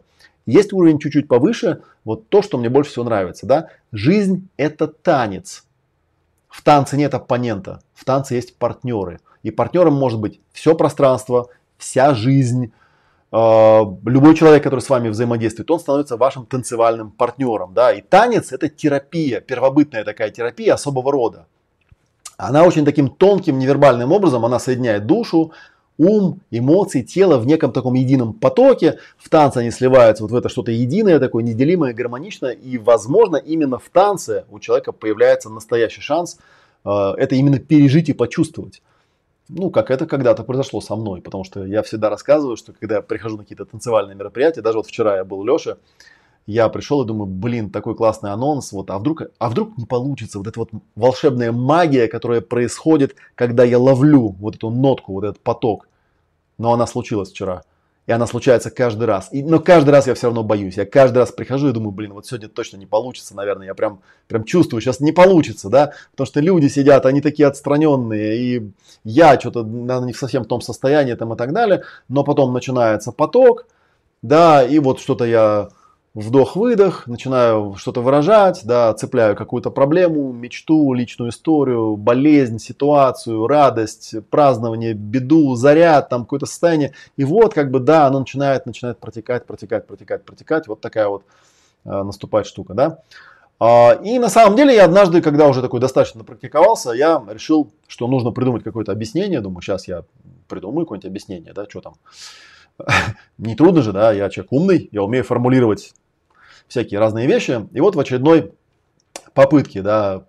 Есть 0.49 0.73
уровень 0.73 0.97
чуть-чуть 0.97 1.27
повыше. 1.27 1.83
Вот 2.03 2.27
то, 2.29 2.41
что 2.41 2.57
мне 2.57 2.69
больше 2.69 2.89
всего 2.89 3.05
нравится. 3.05 3.45
Да? 3.45 3.67
Жизнь 3.91 4.49
это 4.57 4.87
танец. 4.87 5.63
В 6.47 6.63
танце 6.63 6.97
нет 6.97 7.13
оппонента. 7.13 7.81
В 7.93 8.03
танце 8.03 8.33
есть 8.33 8.57
партнеры. 8.57 9.19
И 9.43 9.51
партнером 9.51 9.93
может 9.93 10.19
быть 10.19 10.41
все 10.51 10.73
пространство, 10.73 11.49
вся 11.77 12.15
жизнь, 12.15 12.73
а, 13.31 13.81
любой 14.05 14.33
человек, 14.33 14.63
который 14.63 14.79
с 14.79 14.89
вами 14.89 15.09
взаимодействует, 15.09 15.69
он 15.69 15.79
становится 15.79 16.17
вашим 16.17 16.47
танцевальным 16.47 17.11
партнером. 17.11 17.75
Да? 17.75 17.93
И 17.93 18.01
танец 18.01 18.51
это 18.51 18.69
терапия, 18.69 19.41
первобытная 19.41 20.03
такая 20.03 20.31
терапия 20.31 20.73
особого 20.73 21.11
рода. 21.11 21.45
Она 22.37 22.63
очень 22.63 22.85
таким 22.85 23.09
тонким, 23.09 23.59
невербальным 23.59 24.11
образом, 24.11 24.43
она 24.45 24.57
соединяет 24.57 25.05
душу, 25.05 25.51
ум, 25.99 26.39
эмоции, 26.49 27.03
тело 27.03 27.37
в 27.37 27.45
неком 27.45 27.71
таком 27.71 27.93
едином 27.93 28.33
потоке. 28.33 28.97
В 29.17 29.29
танце 29.29 29.57
они 29.57 29.69
сливаются 29.69 30.23
вот 30.23 30.31
в 30.31 30.35
это 30.35 30.49
что-то 30.49 30.71
единое, 30.71 31.19
такое 31.19 31.43
неделимое, 31.43 31.93
гармоничное. 31.93 32.53
И, 32.53 32.79
возможно, 32.79 33.35
именно 33.35 33.77
в 33.77 33.89
танце 33.89 34.45
у 34.49 34.59
человека 34.59 34.93
появляется 34.93 35.49
настоящий 35.49 36.01
шанс 36.01 36.39
э, 36.85 36.89
это 36.89 37.35
именно 37.35 37.59
пережить 37.59 38.09
и 38.09 38.13
почувствовать 38.13 38.81
ну, 39.49 39.71
как 39.71 39.89
это 39.89 40.05
когда-то 40.05 40.43
произошло 40.43 40.79
со 40.79 40.95
мной, 40.95 41.21
потому 41.21 41.43
что 41.43 41.65
я 41.65 41.81
всегда 41.81 42.09
рассказываю, 42.09 42.55
что 42.55 42.71
когда 42.71 42.97
я 42.97 43.01
прихожу 43.01 43.37
на 43.37 43.43
какие-то 43.43 43.65
танцевальные 43.65 44.15
мероприятия, 44.15 44.61
даже 44.61 44.77
вот 44.77 44.85
вчера 44.85 45.17
я 45.17 45.25
был 45.25 45.39
у 45.39 45.43
Леши, 45.43 45.77
я 46.45 46.67
пришел 46.69 47.03
и 47.03 47.05
думаю, 47.05 47.27
блин, 47.27 47.69
такой 47.69 47.95
классный 47.95 48.31
анонс, 48.31 48.71
вот, 48.71 48.89
а 48.89 48.97
вдруг, 48.97 49.23
а 49.37 49.49
вдруг 49.49 49.77
не 49.77 49.85
получится, 49.85 50.39
вот 50.39 50.47
эта 50.47 50.59
вот 50.59 50.69
волшебная 50.95 51.51
магия, 51.51 52.07
которая 52.07 52.41
происходит, 52.41 53.15
когда 53.35 53.63
я 53.63 53.77
ловлю 53.77 54.35
вот 54.39 54.55
эту 54.55 54.69
нотку, 54.69 55.13
вот 55.13 55.23
этот 55.23 55.39
поток, 55.41 55.87
но 56.57 56.73
она 56.73 56.87
случилась 56.87 57.29
вчера. 57.29 57.63
И 58.09 58.11
она 58.11 58.25
случается 58.25 58.71
каждый 58.71 59.03
раз. 59.03 59.29
И, 59.31 59.43
но 59.43 59.59
каждый 59.59 59.91
раз 59.91 60.07
я 60.07 60.15
все 60.15 60.25
равно 60.25 60.43
боюсь. 60.43 60.77
Я 60.77 60.87
каждый 60.87 61.19
раз 61.19 61.31
прихожу 61.31 61.69
и 61.69 61.71
думаю, 61.71 61.91
блин, 61.91 62.13
вот 62.13 62.25
сегодня 62.25 62.49
точно 62.49 62.77
не 62.77 62.87
получится, 62.87 63.35
наверное. 63.35 63.67
Я 63.67 63.75
прям, 63.75 64.01
прям 64.27 64.45
чувствую, 64.45 64.81
сейчас 64.81 64.99
не 64.99 65.11
получится, 65.11 65.69
да. 65.69 65.93
Потому 66.09 66.25
что 66.25 66.39
люди 66.39 66.69
сидят, 66.69 67.05
они 67.05 67.21
такие 67.21 67.47
отстраненные. 67.47 68.35
И 68.35 68.71
я 69.03 69.39
что-то, 69.39 69.63
наверное, 69.63 70.07
не 70.07 70.13
совсем 70.13 70.43
том 70.43 70.59
состоянии 70.61 71.13
там 71.13 71.35
и 71.35 71.37
так 71.37 71.53
далее. 71.53 71.83
Но 72.07 72.23
потом 72.23 72.51
начинается 72.51 73.11
поток, 73.11 73.67
да, 74.23 74.63
и 74.63 74.79
вот 74.79 74.99
что-то 74.99 75.25
я 75.25 75.69
вдох-выдох, 76.13 77.07
начинаю 77.07 77.75
что-то 77.77 78.01
выражать, 78.01 78.61
да, 78.63 78.93
цепляю 78.93 79.35
какую-то 79.35 79.69
проблему, 79.69 80.31
мечту, 80.31 80.93
личную 80.93 81.31
историю, 81.31 81.95
болезнь, 81.95 82.59
ситуацию, 82.59 83.47
радость, 83.47 84.15
празднование, 84.29 84.93
беду, 84.93 85.55
заряд, 85.55 86.09
там 86.09 86.23
какое-то 86.23 86.45
состояние. 86.45 86.93
И 87.17 87.23
вот 87.23 87.53
как 87.53 87.71
бы, 87.71 87.79
да, 87.79 88.07
оно 88.07 88.19
начинает, 88.19 88.65
начинает 88.65 88.99
протекать, 88.99 89.45
протекать, 89.45 89.87
протекать, 89.87 90.25
протекать. 90.25 90.67
Вот 90.67 90.81
такая 90.81 91.07
вот 91.07 91.23
э, 91.85 92.03
наступает 92.03 92.47
штука, 92.47 92.73
да. 92.73 92.99
А, 93.59 93.91
и 93.91 94.19
на 94.19 94.29
самом 94.29 94.55
деле 94.55 94.73
я 94.73 94.85
однажды, 94.85 95.21
когда 95.21 95.47
уже 95.47 95.61
такой 95.61 95.79
достаточно 95.79 96.23
практиковался, 96.23 96.91
я 96.91 97.21
решил, 97.29 97.71
что 97.87 98.07
нужно 98.07 98.31
придумать 98.31 98.63
какое-то 98.63 98.91
объяснение. 98.91 99.41
Думаю, 99.41 99.61
сейчас 99.61 99.87
я 99.87 100.03
придумаю 100.47 100.85
какое-нибудь 100.85 101.09
объяснение, 101.09 101.53
да, 101.53 101.65
что 101.69 101.81
там. 101.81 101.93
Не 103.37 103.55
трудно 103.55 103.81
же, 103.81 103.91
да, 103.91 104.11
я 104.11 104.29
человек 104.29 104.51
умный, 104.51 104.89
я 104.91 105.03
умею 105.03 105.23
формулировать 105.23 105.93
всякие 106.67 106.99
разные 106.99 107.27
вещи. 107.27 107.67
И 107.71 107.79
вот 107.81 107.95
в 107.95 107.99
очередной 107.99 108.53
попытке, 109.33 109.81
да, 109.81 110.25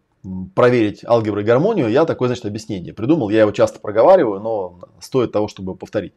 проверить 0.54 1.04
алгебру 1.04 1.40
и 1.40 1.44
гармонию, 1.44 1.88
я 1.88 2.04
такое, 2.04 2.28
значит, 2.28 2.44
объяснение 2.44 2.92
придумал. 2.92 3.30
Я 3.30 3.40
его 3.40 3.52
часто 3.52 3.78
проговариваю, 3.78 4.40
но 4.40 4.78
стоит 5.00 5.32
того, 5.32 5.48
чтобы 5.48 5.74
повторить. 5.74 6.14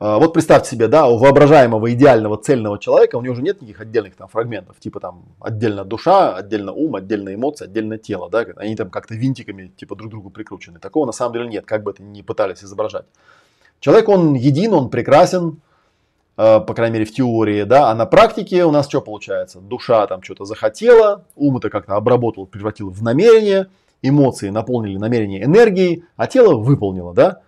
А, 0.00 0.18
вот 0.18 0.34
представьте 0.34 0.70
себе, 0.70 0.88
да, 0.88 1.06
у 1.06 1.18
воображаемого 1.18 1.92
идеального 1.92 2.36
цельного 2.36 2.78
человека 2.78 3.16
у 3.16 3.22
него 3.22 3.32
уже 3.32 3.42
нет 3.42 3.62
никаких 3.62 3.80
отдельных 3.80 4.16
там 4.16 4.28
фрагментов, 4.28 4.78
типа 4.80 4.98
там 4.98 5.24
отдельно 5.40 5.84
душа, 5.84 6.34
отдельно 6.36 6.72
ум, 6.72 6.96
отдельно 6.96 7.32
эмоции, 7.32 7.66
отдельно 7.66 7.96
тело, 7.96 8.28
да, 8.28 8.44
они 8.56 8.74
там 8.74 8.90
как-то 8.90 9.14
винтиками 9.14 9.68
типа 9.68 9.94
друг 9.94 10.10
другу 10.10 10.30
прикручены. 10.30 10.80
Такого 10.80 11.06
на 11.06 11.12
самом 11.12 11.34
деле 11.34 11.48
нет, 11.48 11.64
как 11.64 11.84
бы 11.84 11.92
это 11.92 12.02
ни 12.02 12.22
пытались 12.22 12.64
изображать. 12.64 13.06
Человек, 13.80 14.08
он 14.08 14.34
един, 14.34 14.72
он 14.72 14.90
прекрасен, 14.90 15.60
э, 16.36 16.60
по 16.60 16.74
крайней 16.74 16.94
мере 16.94 17.04
в 17.04 17.12
теории, 17.12 17.64
да, 17.64 17.90
а 17.90 17.94
на 17.94 18.06
практике 18.06 18.64
у 18.64 18.70
нас 18.70 18.88
что 18.88 19.00
получается? 19.00 19.60
Душа 19.60 20.06
там 20.06 20.22
что-то 20.22 20.44
захотела, 20.44 21.24
ум 21.36 21.58
это 21.58 21.70
как-то 21.70 21.96
обработал, 21.96 22.46
превратил 22.46 22.90
в 22.90 23.02
намерение, 23.02 23.68
эмоции 24.02 24.48
наполнили 24.50 24.96
намерение 24.96 25.44
энергией, 25.44 26.04
а 26.16 26.26
тело 26.26 26.56
выполнило, 26.56 27.12
да. 27.12 27.40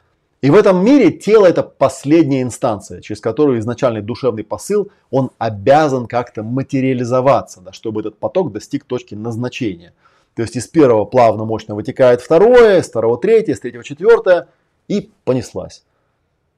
И 0.43 0.51
в 0.51 0.55
этом 0.55 0.85
мире 0.85 1.11
тело 1.11 1.47
это 1.47 1.63
последняя 1.63 2.43
инстанция, 2.43 3.01
через 3.01 3.21
которую 3.21 3.59
изначальный 3.59 4.03
душевный 4.03 4.45
посыл, 4.45 4.91
он 5.11 5.31
обязан 5.39 6.07
как-то 6.07 6.43
материализоваться, 6.43 7.63
да, 7.63 7.73
чтобы 7.73 8.01
этот 8.01 8.19
поток 8.19 8.53
достиг 8.53 8.85
точки 8.85 9.15
назначения. 9.15 9.95
То 10.35 10.43
есть 10.43 10.55
из 10.55 10.67
первого 10.67 11.07
плавно 11.07 11.47
мощно 11.47 11.75
вытекает 11.75 12.21
второе, 12.21 12.81
из 12.81 12.89
второго 12.89 13.19
третье, 13.19 13.55
из 13.55 13.61
третьего 13.61 13.83
четвертое 13.83 14.49
и 14.87 15.11
понеслась. 15.25 15.83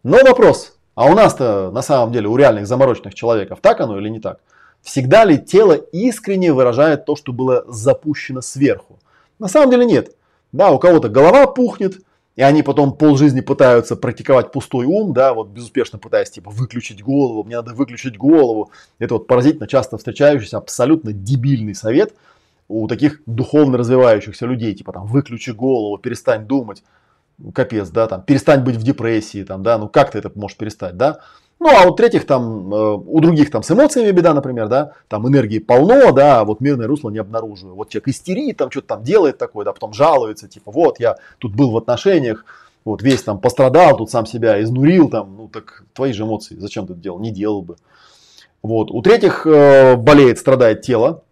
Но 0.08 0.16
вопрос, 0.24 0.78
А 0.94 1.04
у 1.04 1.14
нас-то 1.14 1.70
на 1.70 1.82
самом 1.82 2.12
деле, 2.12 2.28
у 2.28 2.36
реальных 2.36 2.66
замороченных 2.66 3.14
человеков, 3.14 3.58
так 3.60 3.78
оно 3.78 3.98
или 3.98 4.08
не 4.08 4.20
так? 4.20 4.40
Всегда 4.80 5.26
ли 5.26 5.36
тело 5.36 5.74
искренне 5.74 6.50
выражает 6.50 7.04
то, 7.04 7.14
что 7.14 7.34
было 7.34 7.62
запущено 7.68 8.40
сверху? 8.40 8.98
На 9.38 9.48
самом 9.48 9.70
деле 9.70 9.84
нет. 9.84 10.16
Да, 10.50 10.70
у 10.70 10.78
кого-то 10.78 11.10
голова 11.10 11.46
пухнет, 11.46 11.98
и 12.36 12.42
они 12.42 12.62
потом 12.62 12.94
полжизни 12.94 13.42
пытаются 13.42 13.96
практиковать 13.96 14.50
пустой 14.50 14.86
ум, 14.86 15.12
да, 15.12 15.34
вот 15.34 15.48
безуспешно 15.48 15.98
пытаясь 15.98 16.30
типа 16.30 16.50
выключить 16.50 17.02
голову, 17.02 17.44
мне 17.44 17.56
надо 17.56 17.74
выключить 17.74 18.16
голову. 18.16 18.70
Это 18.98 19.12
вот 19.12 19.26
поразительно 19.26 19.66
часто 19.66 19.98
встречающийся 19.98 20.56
абсолютно 20.56 21.12
дебильный 21.12 21.74
совет 21.74 22.14
у 22.66 22.88
таких 22.88 23.20
духовно 23.26 23.76
развивающихся 23.76 24.46
людей, 24.46 24.74
типа 24.74 24.92
там 24.92 25.06
выключи 25.06 25.50
голову, 25.50 25.98
перестань 25.98 26.46
думать, 26.46 26.82
капец, 27.55 27.90
да, 27.90 28.07
там 28.07 28.22
перестань 28.22 28.62
быть 28.62 28.77
в 28.77 28.83
депрессии, 28.83 29.44
там, 29.44 29.62
да, 29.62 29.79
ну 29.79 29.88
как 29.88 30.11
ты 30.11 30.18
это 30.18 30.31
можешь 30.35 30.57
перестать, 30.57 30.96
да. 30.96 31.20
Ну, 31.61 31.68
а 31.77 31.88
у 31.88 31.94
третьих 31.94 32.24
там, 32.24 32.72
э, 32.72 32.94
у 32.94 33.20
других 33.20 33.51
там 33.51 33.64
с 33.64 33.70
эмоциями 33.70 34.12
беда, 34.12 34.33
например, 34.33 34.68
да, 34.68 34.92
там 35.09 35.27
энергии 35.27 35.59
полно, 35.59 36.12
да, 36.12 36.40
а 36.40 36.44
вот 36.44 36.61
мирное 36.61 36.87
русло 36.87 37.11
не 37.11 37.18
обнаруживаю. 37.18 37.74
Вот 37.74 37.88
человек 37.88 38.09
истерит, 38.09 38.59
там 38.59 38.70
что-то 38.70 38.87
там 38.88 39.03
делает 39.03 39.38
такое, 39.38 39.64
да, 39.64 39.72
потом 39.72 39.92
жалуется, 39.92 40.46
типа, 40.46 40.70
вот 40.70 41.01
я 41.01 41.16
тут 41.38 41.57
был 41.57 41.72
в 41.72 41.77
отношениях, 41.77 42.44
вот 42.85 43.03
весь 43.03 43.24
там 43.24 43.40
пострадал, 43.40 43.96
тут 43.96 44.11
сам 44.11 44.24
себя 44.24 44.62
изнурил, 44.62 45.11
там, 45.11 45.37
ну 45.37 45.48
так 45.48 45.83
твои 45.94 46.12
же 46.12 46.22
эмоции, 46.22 46.57
зачем 46.59 46.87
ты 46.87 46.92
это 46.92 47.03
делал, 47.03 47.18
не 47.18 47.33
делал 47.33 47.62
бы. 47.62 47.77
Вот, 48.62 48.90
у 48.92 49.03
третьих 49.03 49.44
э, 49.44 49.96
болеет, 49.96 50.38
страдает 50.38 50.83
тело, 50.83 51.24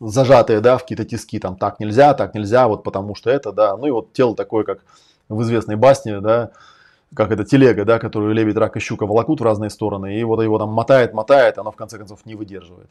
зажатые, 0.00 0.60
да, 0.60 0.76
в 0.76 0.82
какие-то 0.82 1.04
тиски, 1.04 1.38
там, 1.38 1.56
так 1.56 1.80
нельзя, 1.80 2.12
так 2.12 2.34
нельзя, 2.34 2.68
вот 2.68 2.82
потому 2.82 3.14
что 3.14 3.30
это, 3.30 3.52
да, 3.52 3.76
ну 3.76 3.86
и 3.86 3.90
вот 3.90 4.12
тело 4.12 4.36
такое, 4.36 4.64
как 4.64 4.80
в 5.30 5.42
известной 5.42 5.76
басне, 5.76 6.20
да, 6.20 6.50
как 7.14 7.32
это 7.32 7.44
телега, 7.44 7.84
да, 7.84 7.98
которую 7.98 8.34
лебедь, 8.34 8.56
рак 8.56 8.76
и 8.76 8.80
щука 8.80 9.06
волокут 9.06 9.40
в 9.40 9.44
разные 9.44 9.70
стороны, 9.70 10.18
и 10.18 10.24
вот 10.24 10.42
его 10.42 10.58
там 10.58 10.70
мотает, 10.70 11.12
мотает, 11.12 11.58
оно 11.58 11.72
в 11.72 11.76
конце 11.76 11.98
концов 11.98 12.24
не 12.26 12.34
выдерживает. 12.34 12.88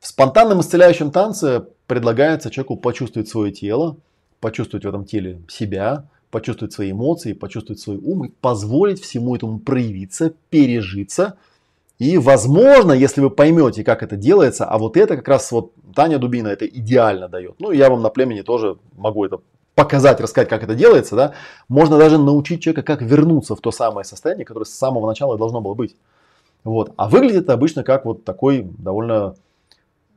В 0.00 0.06
спонтанном 0.06 0.60
исцеляющем 0.60 1.10
танце 1.10 1.66
предлагается 1.86 2.50
человеку 2.50 2.76
почувствовать 2.76 3.28
свое 3.28 3.52
тело, 3.52 3.96
почувствовать 4.40 4.84
в 4.84 4.88
этом 4.88 5.04
теле 5.04 5.40
себя, 5.48 6.04
почувствовать 6.30 6.72
свои 6.72 6.90
эмоции, 6.90 7.34
почувствовать 7.34 7.80
свой 7.80 7.98
ум 7.98 8.24
и 8.24 8.30
позволить 8.40 9.00
всему 9.00 9.36
этому 9.36 9.58
проявиться, 9.60 10.32
пережиться. 10.50 11.36
И 11.98 12.18
возможно, 12.18 12.92
если 12.92 13.20
вы 13.20 13.30
поймете, 13.30 13.84
как 13.84 14.02
это 14.02 14.16
делается, 14.16 14.64
а 14.64 14.78
вот 14.78 14.96
это 14.96 15.16
как 15.16 15.28
раз 15.28 15.52
вот 15.52 15.72
Таня 15.94 16.18
Дубина 16.18 16.48
это 16.48 16.66
идеально 16.66 17.28
дает. 17.28 17.60
Ну, 17.60 17.70
я 17.70 17.90
вам 17.90 18.02
на 18.02 18.08
племени 18.08 18.40
тоже 18.40 18.76
могу 18.96 19.24
это 19.24 19.40
показать, 19.74 20.20
рассказать, 20.20 20.48
как 20.48 20.62
это 20.62 20.74
делается, 20.74 21.16
да, 21.16 21.32
можно 21.68 21.98
даже 21.98 22.18
научить 22.18 22.62
человека, 22.62 22.82
как 22.82 23.02
вернуться 23.02 23.56
в 23.56 23.60
то 23.60 23.70
самое 23.70 24.04
состояние, 24.04 24.44
которое 24.44 24.66
с 24.66 24.74
самого 24.74 25.06
начала 25.06 25.38
должно 25.38 25.60
было 25.60 25.74
быть. 25.74 25.96
Вот. 26.64 26.92
А 26.96 27.08
выглядит 27.08 27.44
это 27.44 27.54
обычно 27.54 27.82
как 27.82 28.04
вот 28.04 28.24
такой 28.24 28.62
довольно 28.62 29.34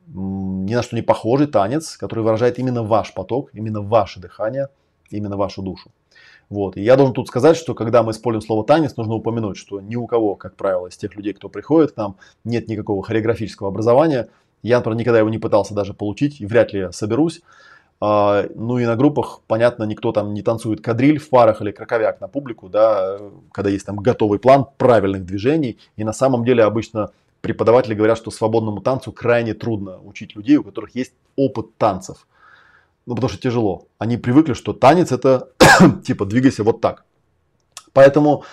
ни 0.08 0.74
на 0.74 0.82
что 0.82 0.94
не 0.94 1.02
похожий 1.02 1.46
танец, 1.46 1.96
который 1.96 2.20
выражает 2.20 2.58
именно 2.58 2.82
ваш 2.82 3.12
поток, 3.12 3.50
именно 3.52 3.80
ваше 3.80 4.20
дыхание, 4.20 4.68
именно 5.10 5.36
вашу 5.36 5.62
душу. 5.62 5.90
Вот. 6.48 6.76
И 6.76 6.82
я 6.82 6.96
должен 6.96 7.14
тут 7.14 7.26
сказать, 7.26 7.56
что 7.56 7.74
когда 7.74 8.02
мы 8.04 8.12
используем 8.12 8.42
слово 8.42 8.64
танец, 8.64 8.96
нужно 8.96 9.14
упомянуть, 9.14 9.56
что 9.56 9.80
ни 9.80 9.96
у 9.96 10.06
кого, 10.06 10.36
как 10.36 10.54
правило, 10.54 10.86
из 10.86 10.96
тех 10.96 11.16
людей, 11.16 11.32
кто 11.32 11.48
приходит 11.48 11.92
к 11.92 11.96
нам, 11.96 12.16
нет 12.44 12.68
никакого 12.68 13.02
хореографического 13.02 13.68
образования. 13.68 14.28
Я, 14.62 14.78
например, 14.78 14.98
никогда 14.98 15.18
его 15.18 15.28
не 15.28 15.38
пытался 15.38 15.74
даже 15.74 15.92
получить, 15.92 16.40
и 16.40 16.46
вряд 16.46 16.72
ли 16.72 16.80
я 16.80 16.92
соберусь. 16.92 17.42
А, 17.98 18.44
ну 18.54 18.78
и 18.78 18.84
на 18.84 18.94
группах, 18.94 19.40
понятно, 19.46 19.84
никто 19.84 20.12
там 20.12 20.34
не 20.34 20.42
танцует 20.42 20.82
кадриль 20.82 21.18
в 21.18 21.30
парах 21.30 21.62
или 21.62 21.70
краковяк 21.70 22.20
на 22.20 22.28
публику, 22.28 22.68
да, 22.68 23.18
когда 23.52 23.70
есть 23.70 23.86
там 23.86 23.96
готовый 23.96 24.38
план 24.38 24.66
правильных 24.76 25.24
движений. 25.24 25.78
И 25.96 26.04
на 26.04 26.12
самом 26.12 26.44
деле 26.44 26.64
обычно 26.64 27.10
преподаватели 27.40 27.94
говорят, 27.94 28.18
что 28.18 28.30
свободному 28.30 28.80
танцу 28.80 29.12
крайне 29.12 29.54
трудно 29.54 29.98
учить 30.02 30.36
людей, 30.36 30.56
у 30.56 30.64
которых 30.64 30.94
есть 30.94 31.14
опыт 31.36 31.76
танцев. 31.78 32.26
Ну, 33.06 33.14
потому 33.14 33.30
что 33.30 33.40
тяжело. 33.40 33.86
Они 33.98 34.16
привыкли, 34.16 34.52
что 34.52 34.72
танец 34.72 35.12
это 35.12 35.48
типа 36.04 36.26
двигайся 36.26 36.64
вот 36.64 36.80
так. 36.80 37.04
Поэтому 37.92 38.44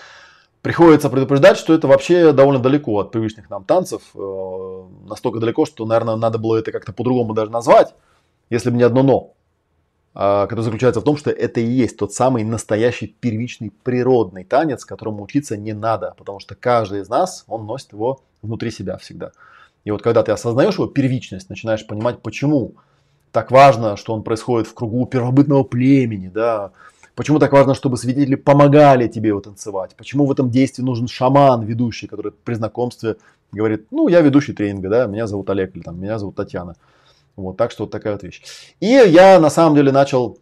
приходится 0.62 1.10
предупреждать, 1.10 1.58
что 1.58 1.74
это 1.74 1.88
вообще 1.88 2.32
довольно 2.32 2.62
далеко 2.62 3.00
от 3.00 3.12
привычных 3.12 3.50
нам 3.50 3.66
танцев. 3.66 4.04
Э, 4.16 4.84
настолько 5.10 5.40
далеко, 5.40 5.66
что, 5.66 5.86
наверное, 5.86 6.16
надо 6.16 6.38
было 6.38 6.56
это 6.56 6.72
как-то 6.72 6.94
по-другому 6.94 7.34
даже 7.34 7.52
назвать 7.52 7.94
если 8.50 8.70
бы 8.70 8.78
не 8.78 8.84
одно 8.84 9.04
но, 9.04 9.34
а, 10.16 10.48
которое 10.48 10.64
заключается 10.64 11.02
в 11.02 11.04
том, 11.04 11.18
что 11.18 11.32
это 11.32 11.60
и 11.60 11.66
есть 11.66 11.98
тот 11.98 12.14
самый 12.14 12.44
настоящий 12.44 13.08
первичный 13.08 13.72
природный 13.84 14.44
танец, 14.44 14.86
которому 14.86 15.24
учиться 15.24 15.58
не 15.58 15.74
надо, 15.74 16.14
потому 16.18 16.40
что 16.40 16.56
каждый 16.56 17.02
из 17.02 17.10
нас, 17.10 17.46
он 17.48 17.66
носит 17.66 17.94
его 17.94 18.22
внутри 18.42 18.72
себя 18.72 18.98
всегда. 18.98 19.32
И 19.84 19.92
вот 19.92 20.02
когда 20.02 20.24
ты 20.24 20.32
осознаешь 20.32 20.76
его 20.76 20.88
первичность, 20.88 21.50
начинаешь 21.50 21.86
понимать, 21.86 22.22
почему 22.22 22.74
так 23.32 23.52
важно, 23.52 23.98
что 23.98 24.14
он 24.14 24.24
происходит 24.24 24.68
в 24.68 24.74
кругу 24.74 25.06
первобытного 25.06 25.64
племени, 25.64 26.28
да, 26.28 26.72
Почему 27.16 27.38
так 27.38 27.52
важно, 27.52 27.76
чтобы 27.76 27.98
свидетели 27.98 28.34
помогали 28.34 29.08
тебе 29.08 29.30
его 29.30 29.40
танцевать? 29.40 29.96
Почему 29.96 30.26
в 30.26 30.32
этом 30.32 30.50
действии 30.50 30.82
нужен 30.82 31.08
шаман, 31.08 31.62
ведущий, 31.62 32.08
который 32.08 32.32
при 32.32 32.56
знакомстве 32.56 33.18
говорит, 33.52 33.86
ну, 33.92 34.08
я 34.08 34.22
ведущий 34.22 34.54
тренинга, 34.54 34.90
да, 34.90 35.06
меня 35.06 35.28
зовут 35.28 35.48
Олег 35.52 35.76
или 35.76 35.84
там, 35.84 36.02
меня 36.02 36.18
зовут 36.18 36.36
Татьяна. 36.36 36.76
Вот, 37.36 37.58
так 37.58 37.72
что 37.72 37.84
вот 37.84 37.92
такая 37.92 38.14
вот 38.14 38.24
вещь. 38.24 38.42
И 38.80 38.88
я 38.88 39.40
на 39.40 39.50
самом 39.50 39.76
деле 39.76 39.92
начал 39.92 40.38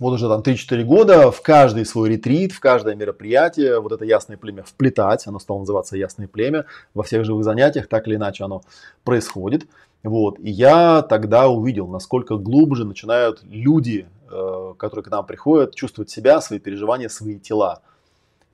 вот 0.00 0.12
уже 0.14 0.28
там 0.28 0.40
3-4 0.40 0.82
года 0.84 1.30
в 1.30 1.40
каждый 1.42 1.84
свой 1.84 2.10
ретрит, 2.10 2.52
в 2.52 2.60
каждое 2.60 2.94
мероприятие 2.94 3.80
вот 3.80 3.92
это 3.92 4.04
ясное 4.04 4.36
племя 4.36 4.64
вплетать. 4.64 5.26
Оно 5.26 5.38
стало 5.38 5.60
называться 5.60 5.96
ясное 5.96 6.26
племя. 6.26 6.66
Во 6.94 7.02
всех 7.02 7.24
живых 7.24 7.44
занятиях 7.44 7.88
так 7.88 8.08
или 8.08 8.16
иначе 8.16 8.44
оно 8.44 8.62
происходит. 9.04 9.66
Вот. 10.02 10.38
И 10.40 10.50
я 10.50 11.02
тогда 11.02 11.48
увидел, 11.48 11.86
насколько 11.86 12.36
глубже 12.36 12.84
начинают 12.84 13.42
люди, 13.44 14.06
э, 14.30 14.74
которые 14.76 15.04
к 15.04 15.10
нам 15.10 15.24
приходят, 15.24 15.74
чувствовать 15.74 16.10
себя, 16.10 16.40
свои 16.40 16.58
переживания, 16.58 17.08
свои 17.08 17.38
тела 17.38 17.80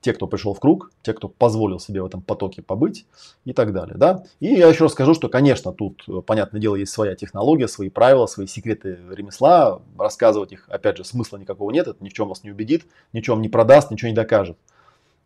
те, 0.00 0.12
кто 0.12 0.26
пришел 0.26 0.54
в 0.54 0.60
круг, 0.60 0.90
те, 1.02 1.12
кто 1.12 1.28
позволил 1.28 1.78
себе 1.78 2.02
в 2.02 2.06
этом 2.06 2.22
потоке 2.22 2.62
побыть 2.62 3.06
и 3.44 3.52
так 3.52 3.72
далее. 3.72 3.96
Да? 3.96 4.24
И 4.40 4.46
я 4.46 4.68
еще 4.68 4.84
раз 4.84 4.92
скажу, 4.92 5.14
что, 5.14 5.28
конечно, 5.28 5.72
тут, 5.72 6.04
э, 6.08 6.22
понятное 6.24 6.60
дело, 6.60 6.76
есть 6.76 6.92
своя 6.92 7.14
технология, 7.14 7.68
свои 7.68 7.90
правила, 7.90 8.26
свои 8.26 8.46
секреты 8.46 8.98
ремесла. 9.10 9.80
Рассказывать 9.98 10.52
их, 10.52 10.66
опять 10.68 10.96
же, 10.96 11.04
смысла 11.04 11.36
никакого 11.36 11.70
нет, 11.70 11.86
это 11.86 12.02
ни 12.02 12.08
в 12.08 12.12
чем 12.12 12.28
вас 12.28 12.42
не 12.44 12.50
убедит, 12.50 12.86
ни 13.12 13.20
в 13.20 13.24
чем 13.24 13.42
не 13.42 13.48
продаст, 13.48 13.90
ничего 13.90 14.08
не 14.08 14.14
докажет. 14.14 14.56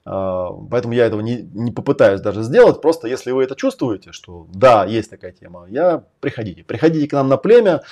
А, 0.04 0.50
поэтому 0.70 0.94
я 0.94 1.06
этого 1.06 1.20
не, 1.20 1.48
не 1.54 1.72
попытаюсь 1.72 2.20
даже 2.20 2.42
сделать. 2.42 2.80
Просто 2.80 3.08
если 3.08 3.30
вы 3.30 3.44
это 3.44 3.54
чувствуете, 3.54 4.12
что 4.12 4.46
да, 4.52 4.84
есть 4.84 5.10
такая 5.10 5.32
тема, 5.32 5.66
я 5.68 6.04
приходите. 6.20 6.64
Приходите 6.64 7.08
к 7.08 7.12
нам 7.12 7.28
на 7.28 7.36
племя, 7.36 7.82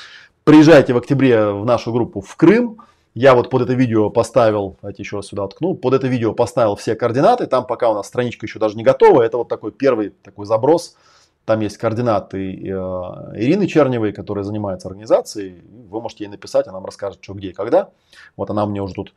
приезжайте 0.44 0.92
в 0.92 0.98
октябре 0.98 1.52
в 1.52 1.64
нашу 1.64 1.92
группу 1.92 2.20
в 2.20 2.36
Крым. 2.36 2.78
Я 3.14 3.34
вот 3.34 3.50
под 3.50 3.62
это 3.62 3.74
видео 3.74 4.08
поставил, 4.08 4.78
давайте 4.80 5.02
еще 5.02 5.16
раз 5.16 5.26
сюда 5.26 5.46
ткну, 5.46 5.74
под 5.74 5.92
это 5.94 6.06
видео 6.06 6.32
поставил 6.32 6.76
все 6.76 6.94
координаты, 6.94 7.46
там 7.46 7.66
пока 7.66 7.90
у 7.90 7.94
нас 7.94 8.06
страничка 8.06 8.46
еще 8.46 8.58
даже 8.58 8.76
не 8.76 8.84
готова, 8.84 9.20
это 9.22 9.36
вот 9.36 9.48
такой 9.48 9.70
первый 9.70 10.10
такой 10.10 10.46
заброс, 10.46 10.96
там 11.44 11.60
есть 11.60 11.76
координаты 11.76 12.54
э, 12.54 12.64
Ирины 12.64 13.66
Черневой, 13.66 14.12
которая 14.12 14.44
занимается 14.44 14.88
организацией, 14.88 15.62
вы 15.90 16.00
можете 16.00 16.24
ей 16.24 16.30
написать, 16.30 16.66
она 16.68 16.78
вам 16.78 16.86
расскажет, 16.86 17.18
что, 17.22 17.34
где 17.34 17.50
и 17.50 17.52
когда. 17.52 17.90
Вот 18.36 18.48
она 18.48 18.64
мне 18.64 18.80
уже 18.80 18.94
тут 18.94 19.14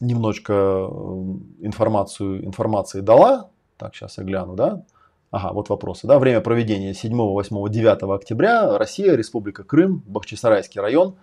немножечко 0.00 0.52
э, 0.52 0.86
информацию, 1.60 2.44
информации 2.44 3.00
дала, 3.00 3.48
так, 3.78 3.94
сейчас 3.94 4.18
я 4.18 4.24
гляну, 4.24 4.54
да, 4.54 4.82
Ага, 5.32 5.52
вот 5.52 5.68
вопросы. 5.68 6.06
Да? 6.06 6.18
Время 6.18 6.40
проведения 6.40 6.94
7, 6.94 7.12
8, 7.12 7.68
9 7.68 8.02
октября. 8.14 8.78
Россия, 8.78 9.14
Республика 9.16 9.64
Крым, 9.64 10.02
Бахчисарайский 10.06 10.80
район. 10.80 11.16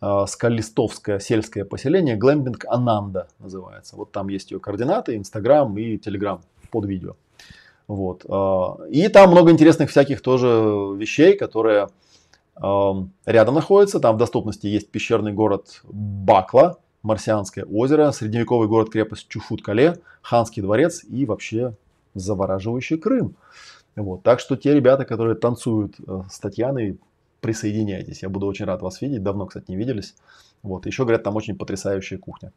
А, 0.00 0.26
скалистовское 0.26 1.18
сельское 1.18 1.64
поселение, 1.64 2.16
глэмпинг 2.16 2.66
Ананда 2.68 3.28
называется. 3.38 3.96
Вот 3.96 4.12
там 4.12 4.28
есть 4.28 4.50
ее 4.50 4.60
координаты, 4.60 5.16
Инстаграм 5.16 5.76
и 5.78 5.96
Телеграм 5.96 6.42
под 6.70 6.84
видео. 6.84 7.16
Вот. 7.88 8.24
А, 8.28 8.76
и 8.90 9.08
там 9.08 9.30
много 9.30 9.50
интересных 9.50 9.90
всяких 9.90 10.20
тоже 10.20 10.46
вещей, 10.46 11.36
которые 11.36 11.88
а, 12.56 13.06
рядом 13.24 13.54
находятся. 13.54 13.98
Там 13.98 14.16
в 14.16 14.18
доступности 14.18 14.66
есть 14.66 14.90
пещерный 14.90 15.32
город 15.32 15.80
Бакла, 15.84 16.78
Марсианское 17.02 17.64
озеро, 17.64 18.10
средневековый 18.10 18.68
город-крепость 18.68 19.28
Чуфут-Кале, 19.28 20.00
Ханский 20.20 20.60
дворец 20.60 21.04
и 21.04 21.24
вообще 21.24 21.74
завораживающий 22.14 22.98
Крым. 22.98 23.34
Вот. 23.94 24.22
Так 24.22 24.40
что 24.40 24.56
те 24.56 24.74
ребята, 24.74 25.06
которые 25.06 25.36
танцуют 25.36 25.94
э, 26.06 26.22
с 26.30 26.38
Татьяной, 26.38 26.98
присоединяйтесь. 27.46 28.22
Я 28.22 28.28
буду 28.28 28.46
очень 28.46 28.64
рад 28.64 28.82
вас 28.82 29.00
видеть. 29.00 29.22
Давно, 29.22 29.46
кстати, 29.46 29.66
не 29.68 29.76
виделись. 29.76 30.16
Вот. 30.64 30.84
Еще, 30.86 31.04
говорят, 31.04 31.22
там 31.22 31.36
очень 31.36 31.56
потрясающая 31.56 32.18
кухня. 32.18 32.52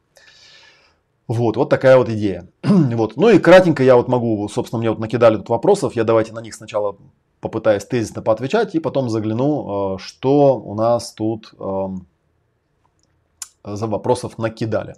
Вот, 1.28 1.58
вот 1.58 1.70
такая 1.70 1.96
вот 1.98 2.10
идея. 2.10 2.48
вот. 2.64 3.16
Ну 3.16 3.30
и 3.30 3.38
кратенько 3.38 3.84
я 3.84 3.96
вот 3.96 4.08
могу, 4.08 4.50
собственно, 4.50 4.80
мне 4.80 4.90
вот 4.90 4.98
накидали 4.98 5.38
тут 5.38 5.50
вопросов. 5.50 5.96
Я 5.96 6.04
давайте 6.04 6.34
на 6.34 6.42
них 6.42 6.56
сначала 6.56 6.98
попытаюсь 7.40 7.86
тезисно 7.86 8.24
поотвечать 8.24 8.74
и 8.74 8.80
потом 8.80 9.10
загляну, 9.10 9.96
э, 9.96 10.00
что 10.00 10.58
у 10.58 10.74
нас 10.74 11.14
тут 11.14 11.54
эм, 11.60 12.08
за 13.64 13.86
вопросов 13.86 14.40
накидали. 14.40 14.96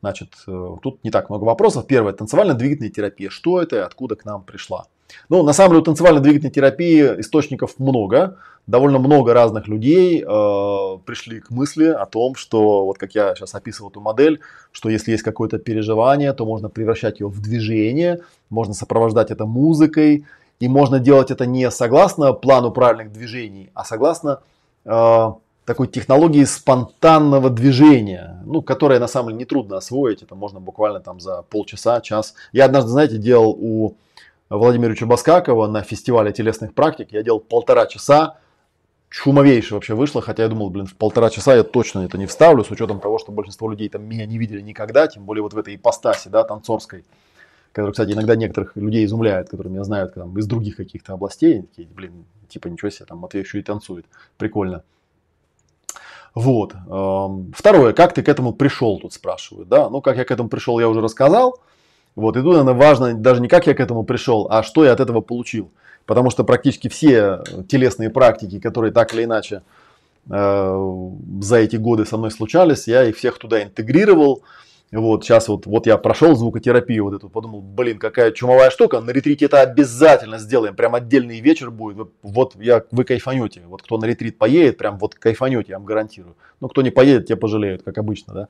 Значит, 0.00 0.30
э, 0.46 0.76
тут 0.82 1.04
не 1.04 1.10
так 1.10 1.28
много 1.28 1.44
вопросов. 1.44 1.86
Первое, 1.86 2.14
танцевально-двигательная 2.14 2.90
терапия. 2.90 3.28
Что 3.28 3.60
это 3.60 3.76
и 3.76 3.80
откуда 3.80 4.16
к 4.16 4.24
нам 4.24 4.42
пришла? 4.42 4.86
Ну, 5.28 5.42
на 5.42 5.52
самом 5.52 5.70
деле, 5.70 5.80
у 5.80 5.84
танцевально-двигательной 5.84 6.50
терапии 6.50 7.20
источников 7.20 7.78
много. 7.78 8.36
Довольно 8.66 8.98
много 8.98 9.32
разных 9.32 9.66
людей 9.66 10.22
э, 10.22 10.98
пришли 11.06 11.40
к 11.40 11.50
мысли 11.50 11.86
о 11.86 12.04
том, 12.04 12.34
что, 12.34 12.84
вот 12.84 12.98
как 12.98 13.14
я 13.14 13.34
сейчас 13.34 13.54
описывал 13.54 13.88
эту 13.88 14.00
модель, 14.00 14.40
что 14.72 14.90
если 14.90 15.12
есть 15.12 15.22
какое-то 15.22 15.58
переживание, 15.58 16.34
то 16.34 16.44
можно 16.44 16.68
превращать 16.68 17.20
его 17.20 17.30
в 17.30 17.40
движение, 17.40 18.20
можно 18.50 18.74
сопровождать 18.74 19.30
это 19.30 19.46
музыкой, 19.46 20.26
и 20.60 20.68
можно 20.68 20.98
делать 20.98 21.30
это 21.30 21.46
не 21.46 21.70
согласно 21.70 22.34
плану 22.34 22.70
правильных 22.70 23.10
движений, 23.10 23.70
а 23.72 23.84
согласно 23.84 24.40
э, 24.84 25.32
такой 25.64 25.86
технологии 25.86 26.44
спонтанного 26.44 27.50
движения, 27.50 28.42
ну, 28.44 28.62
которая 28.62 29.00
на 29.00 29.06
самом 29.06 29.28
деле 29.28 29.40
нетрудно 29.40 29.76
освоить, 29.76 30.22
это 30.22 30.34
можно 30.34 30.60
буквально 30.60 31.00
там 31.00 31.20
за 31.20 31.42
полчаса, 31.42 32.00
час. 32.00 32.34
Я 32.52 32.64
однажды, 32.64 32.90
знаете, 32.90 33.18
делал 33.18 33.56
у 33.58 33.94
Владимира 34.50 34.94
Баскакова 35.06 35.66
на 35.66 35.82
фестивале 35.82 36.32
телесных 36.32 36.74
практик, 36.74 37.12
я 37.12 37.22
делал 37.22 37.40
полтора 37.40 37.86
часа, 37.86 38.38
шумовейше 39.10 39.74
вообще 39.74 39.94
вышло, 39.94 40.22
хотя 40.22 40.44
я 40.44 40.48
думал, 40.48 40.70
блин, 40.70 40.86
в 40.86 40.94
полтора 40.94 41.30
часа 41.30 41.54
я 41.54 41.62
точно 41.64 42.00
это 42.00 42.16
не 42.16 42.26
вставлю, 42.26 42.64
с 42.64 42.70
учетом 42.70 43.00
того, 43.00 43.18
что 43.18 43.32
большинство 43.32 43.70
людей 43.70 43.88
там 43.88 44.04
меня 44.04 44.26
не 44.26 44.38
видели 44.38 44.60
никогда, 44.60 45.06
тем 45.06 45.24
более 45.24 45.42
вот 45.42 45.52
в 45.52 45.58
этой 45.58 45.76
ипостаси, 45.76 46.28
да, 46.28 46.44
танцорской, 46.44 47.04
которая, 47.72 47.92
кстати, 47.92 48.12
иногда 48.12 48.36
некоторых 48.36 48.76
людей 48.76 49.04
изумляет, 49.04 49.50
которые 49.50 49.72
меня 49.72 49.84
знают 49.84 50.14
там, 50.14 50.38
из 50.38 50.46
других 50.46 50.76
каких-то 50.76 51.12
областей, 51.14 51.62
такие, 51.62 51.88
блин, 51.88 52.24
типа 52.48 52.68
ничего 52.68 52.90
себе, 52.90 53.06
там 53.06 53.18
Матвей 53.18 53.42
еще 53.42 53.58
и 53.58 53.62
танцует, 53.62 54.06
прикольно. 54.38 54.82
Вот. 56.34 56.74
Второе, 57.54 57.92
как 57.92 58.14
ты 58.14 58.22
к 58.22 58.28
этому 58.28 58.52
пришел, 58.52 58.98
тут 58.98 59.12
спрашивают. 59.12 59.68
Да? 59.68 59.90
Ну, 59.90 60.00
как 60.00 60.18
я 60.18 60.24
к 60.24 60.30
этому 60.30 60.48
пришел, 60.48 60.78
я 60.78 60.88
уже 60.88 61.00
рассказал. 61.00 61.58
Вот. 62.18 62.36
И 62.36 62.42
тут, 62.42 62.50
наверное, 62.50 62.74
важно 62.74 63.14
даже 63.14 63.40
не 63.40 63.46
как 63.46 63.68
я 63.68 63.74
к 63.74 63.80
этому 63.80 64.02
пришел, 64.02 64.48
а 64.50 64.64
что 64.64 64.84
я 64.84 64.92
от 64.92 64.98
этого 64.98 65.20
получил. 65.20 65.70
Потому 66.04 66.30
что 66.30 66.42
практически 66.42 66.88
все 66.88 67.44
телесные 67.68 68.10
практики, 68.10 68.58
которые 68.58 68.92
так 68.92 69.14
или 69.14 69.22
иначе 69.22 69.62
э, 70.28 71.10
за 71.40 71.56
эти 71.58 71.76
годы 71.76 72.06
со 72.06 72.16
мной 72.16 72.32
случались, 72.32 72.88
я 72.88 73.04
их 73.04 73.16
всех 73.16 73.38
туда 73.38 73.62
интегрировал. 73.62 74.42
Вот 74.90 75.22
сейчас 75.22 75.46
вот, 75.46 75.66
вот 75.66 75.86
я 75.86 75.96
прошел 75.96 76.34
звукотерапию, 76.34 77.04
вот 77.04 77.14
эту, 77.14 77.28
подумал, 77.28 77.60
блин, 77.60 78.00
какая 78.00 78.32
чумовая 78.32 78.70
штука, 78.70 79.00
на 79.00 79.10
ретрите 79.10 79.44
это 79.44 79.60
обязательно 79.60 80.38
сделаем, 80.38 80.74
прям 80.74 80.96
отдельный 80.96 81.38
вечер 81.38 81.70
будет, 81.70 82.08
вот 82.22 82.56
я, 82.56 82.82
вы 82.90 83.04
кайфанете, 83.04 83.62
вот 83.68 83.82
кто 83.82 83.98
на 83.98 84.06
ретрит 84.06 84.38
поедет, 84.38 84.78
прям 84.78 84.98
вот 84.98 85.14
кайфанете, 85.14 85.72
я 85.72 85.78
вам 85.78 85.84
гарантирую. 85.84 86.36
Ну, 86.60 86.68
кто 86.68 86.80
не 86.80 86.90
поедет, 86.90 87.26
те 87.26 87.36
пожалеют, 87.36 87.82
как 87.82 87.98
обычно, 87.98 88.32
да. 88.32 88.48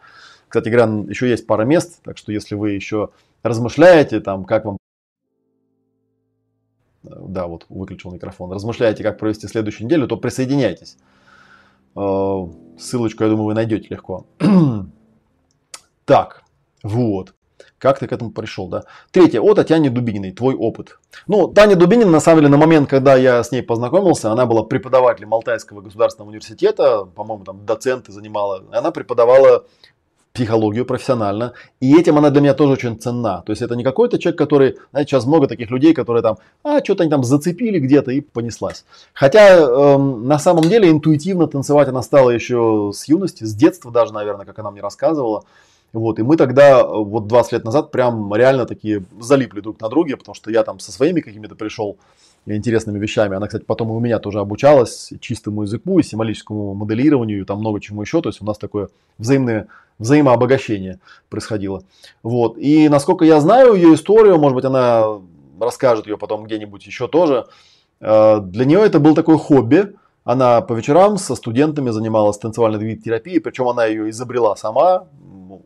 Кстати 0.49 0.71
говоря, 0.71 1.11
еще 1.11 1.29
есть 1.29 1.47
пара 1.47 1.65
мест, 1.65 2.01
так 2.03 2.17
что 2.17 2.33
если 2.33 2.55
вы 2.55 2.71
еще 2.71 3.11
размышляете, 3.43 4.21
там, 4.21 4.45
как 4.45 4.65
вам 4.65 4.79
да, 7.03 7.47
вот 7.47 7.67
выключил 7.69 8.11
микрофон, 8.11 8.53
размышляете, 8.53 9.03
как 9.03 9.19
провести 9.19 9.47
следующую 9.47 9.87
неделю, 9.87 10.09
то 10.09 10.17
присоединяйтесь. 10.17 10.97
Э, 11.97 12.47
ссылочку, 12.79 13.25
я 13.25 13.31
думаю, 13.31 13.47
вы 13.47 13.55
найдете 13.55 13.89
легко. 13.91 14.27
Так, 16.05 16.43
вот. 16.83 17.35
Как 17.77 17.99
ты 17.99 18.09
к 18.09 18.13
этому 18.13 18.31
пришел, 18.31 18.67
да? 18.67 18.85
Третье, 19.11 19.41
о 19.41 19.55
Татьяне 19.55 19.91
Дубининой, 19.91 20.33
твой 20.33 20.55
опыт. 20.55 20.99
Ну, 21.27 21.49
Таня 21.49 21.77
Дубинина, 21.77 22.11
на 22.11 22.21
самом 22.21 22.41
деле, 22.41 22.49
на 22.49 22.57
момент, 22.57 22.89
когда 22.89 23.15
я 23.15 23.45
с 23.45 23.53
ней 23.53 23.63
познакомился, 23.63 24.33
она 24.33 24.47
была 24.47 24.65
преподавателем 24.65 25.35
Алтайского 25.35 25.81
государственного 25.81 26.31
университета, 26.31 27.05
по-моему, 27.05 27.45
там 27.45 27.67
доценты 27.67 28.11
занимала. 28.11 28.65
Она 28.73 28.91
преподавала 28.91 29.67
психологию 30.39 30.85
профессионально. 30.85 31.53
И 31.81 31.99
этим 31.99 32.17
она 32.17 32.31
для 32.31 32.41
меня 32.41 32.55
тоже 32.55 32.75
очень 32.75 32.97
ценна. 32.97 33.43
То 33.45 33.51
есть 33.51 33.61
это 33.61 33.75
не 33.75 33.83
какой-то 33.83 34.21
человек, 34.21 34.39
который, 34.39 34.77
знаете, 34.93 35.11
сейчас 35.11 35.27
много 35.27 35.49
таких 35.49 35.69
людей, 35.71 35.95
которые 35.95 36.23
там, 36.23 36.37
а, 36.63 36.79
что-то 36.85 37.03
они 37.03 37.11
там 37.11 37.25
зацепили 37.25 37.81
где-то 37.81 38.13
и 38.13 38.21
понеслась. 38.21 38.85
Хотя 39.15 39.59
эм, 39.59 40.29
на 40.29 40.39
самом 40.39 40.63
деле 40.63 40.91
интуитивно 40.91 41.49
танцевать 41.49 41.89
она 41.89 42.03
стала 42.03 42.31
еще 42.31 42.93
с 42.95 43.09
юности, 43.09 43.43
с 43.43 43.53
детства 43.53 43.91
даже, 43.91 44.13
наверное, 44.13 44.47
как 44.47 44.57
она 44.61 44.71
мне 44.71 44.81
рассказывала. 44.81 45.43
Вот, 45.93 46.19
и 46.21 46.23
мы 46.23 46.37
тогда, 46.37 46.87
вот 46.87 47.27
20 47.27 47.53
лет 47.53 47.65
назад, 47.65 47.91
прям 47.91 48.33
реально 48.35 48.67
такие 48.67 49.03
залипли 49.19 49.61
друг 49.61 49.81
на 49.81 49.89
друге, 49.89 50.17
потому 50.17 50.35
что 50.35 50.53
я 50.53 50.63
там 50.63 50.79
со 50.79 50.93
своими 50.93 51.21
какими-то 51.21 51.57
пришел 51.57 51.97
интересными 52.47 52.99
вещами. 52.99 53.37
Она, 53.37 53.47
кстати, 53.47 53.65
потом 53.65 53.89
и 53.89 53.93
у 53.93 54.01
меня 54.01 54.19
тоже 54.19 54.39
обучалась 54.39 55.13
чистому 55.21 55.63
языку 55.63 55.99
и 55.99 56.03
символическому 56.03 56.75
моделированию, 56.75 57.41
и 57.41 57.45
там 57.45 57.59
много 57.59 57.81
чему 57.81 58.03
еще. 58.03 58.21
То 58.23 58.29
есть 58.29 58.41
у 58.41 58.45
нас 58.45 58.59
такое 58.59 58.89
взаимное 59.19 59.67
взаимообогащение 59.99 61.01
происходило. 61.29 61.83
Вот. 62.23 62.57
И 62.59 62.89
насколько 62.89 63.25
я 63.25 63.41
знаю 63.41 63.75
ее 63.75 63.95
историю, 63.95 64.39
может 64.39 64.55
быть, 64.55 64.65
она 64.65 65.21
расскажет 65.61 66.07
ее 66.07 66.19
потом 66.19 66.45
где-нибудь 66.45 66.87
еще 66.87 67.09
тоже. 67.09 67.47
Э, 68.01 68.41
для 68.41 68.65
нее 68.65 68.81
это 68.81 69.01
был 69.01 69.15
такой 69.15 69.39
хобби. 69.39 69.95
Она 70.25 70.61
по 70.61 70.75
вечерам 70.75 71.17
со 71.17 71.35
студентами 71.35 71.91
занималась 71.91 72.39
танцевальной 72.39 72.97
терапией, 72.97 73.41
причем 73.41 73.69
она 73.69 73.87
ее 73.87 74.11
изобрела 74.11 74.57
сама, 74.57 75.07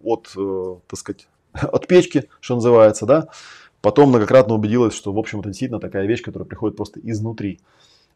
от, 0.05 0.33
э, 0.37 0.77
так 0.87 0.99
сказать, 0.99 1.29
от 1.53 1.87
печки, 1.87 2.29
что 2.41 2.55
называется, 2.55 3.07
да. 3.07 3.29
Потом 3.81 4.11
многократно 4.11 4.55
убедилась, 4.55 4.95
что, 4.95 5.13
в 5.13 5.19
общем, 5.19 5.41
это 5.41 5.49
действительно 5.49 5.81
такая 5.81 6.07
вещь, 6.07 6.23
которая 6.23 6.47
приходит 6.47 6.77
просто 6.77 7.01
изнутри. 7.03 7.61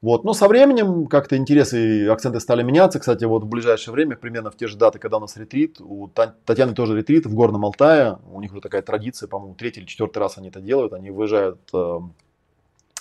Вот. 0.03 0.25
Но 0.25 0.35
со 0.35 0.49
временем 0.49 1.07
как-то 1.07 1.37
интересы 1.37 2.05
и 2.05 2.07
акценты 2.07 2.41
стали 2.41 2.63
меняться. 2.63 2.99
Кстати, 2.99 3.25
вот 3.25 3.45
в 3.45 3.49
ближайшее 3.49 3.93
время, 3.93 4.17
примерно 4.17 4.51
в 4.51 4.57
те 4.57 4.67
же 4.67 4.77
даты, 4.77 4.99
когда 4.99 5.17
у 5.17 5.21
нас 5.21 5.37
ретрит, 5.37 5.81
у 5.81 6.09
Татьяны 6.09 6.75
тоже 6.75 6.97
ретрит 6.97 7.27
в 7.27 7.35
Горном 7.35 7.65
Алтае. 7.65 8.19
У 8.31 8.41
них 8.41 8.53
уже 8.53 8.61
такая 8.61 8.83
традиция, 8.83 9.29
по-моему, 9.29 9.55
третий 9.55 9.81
или 9.81 9.87
четвертый 9.87 10.19
раз 10.19 10.39
они 10.39 10.49
это 10.49 10.61
делают. 10.61 10.93
Они 10.93 11.11
выезжают 11.11 11.59
э, 11.73 11.99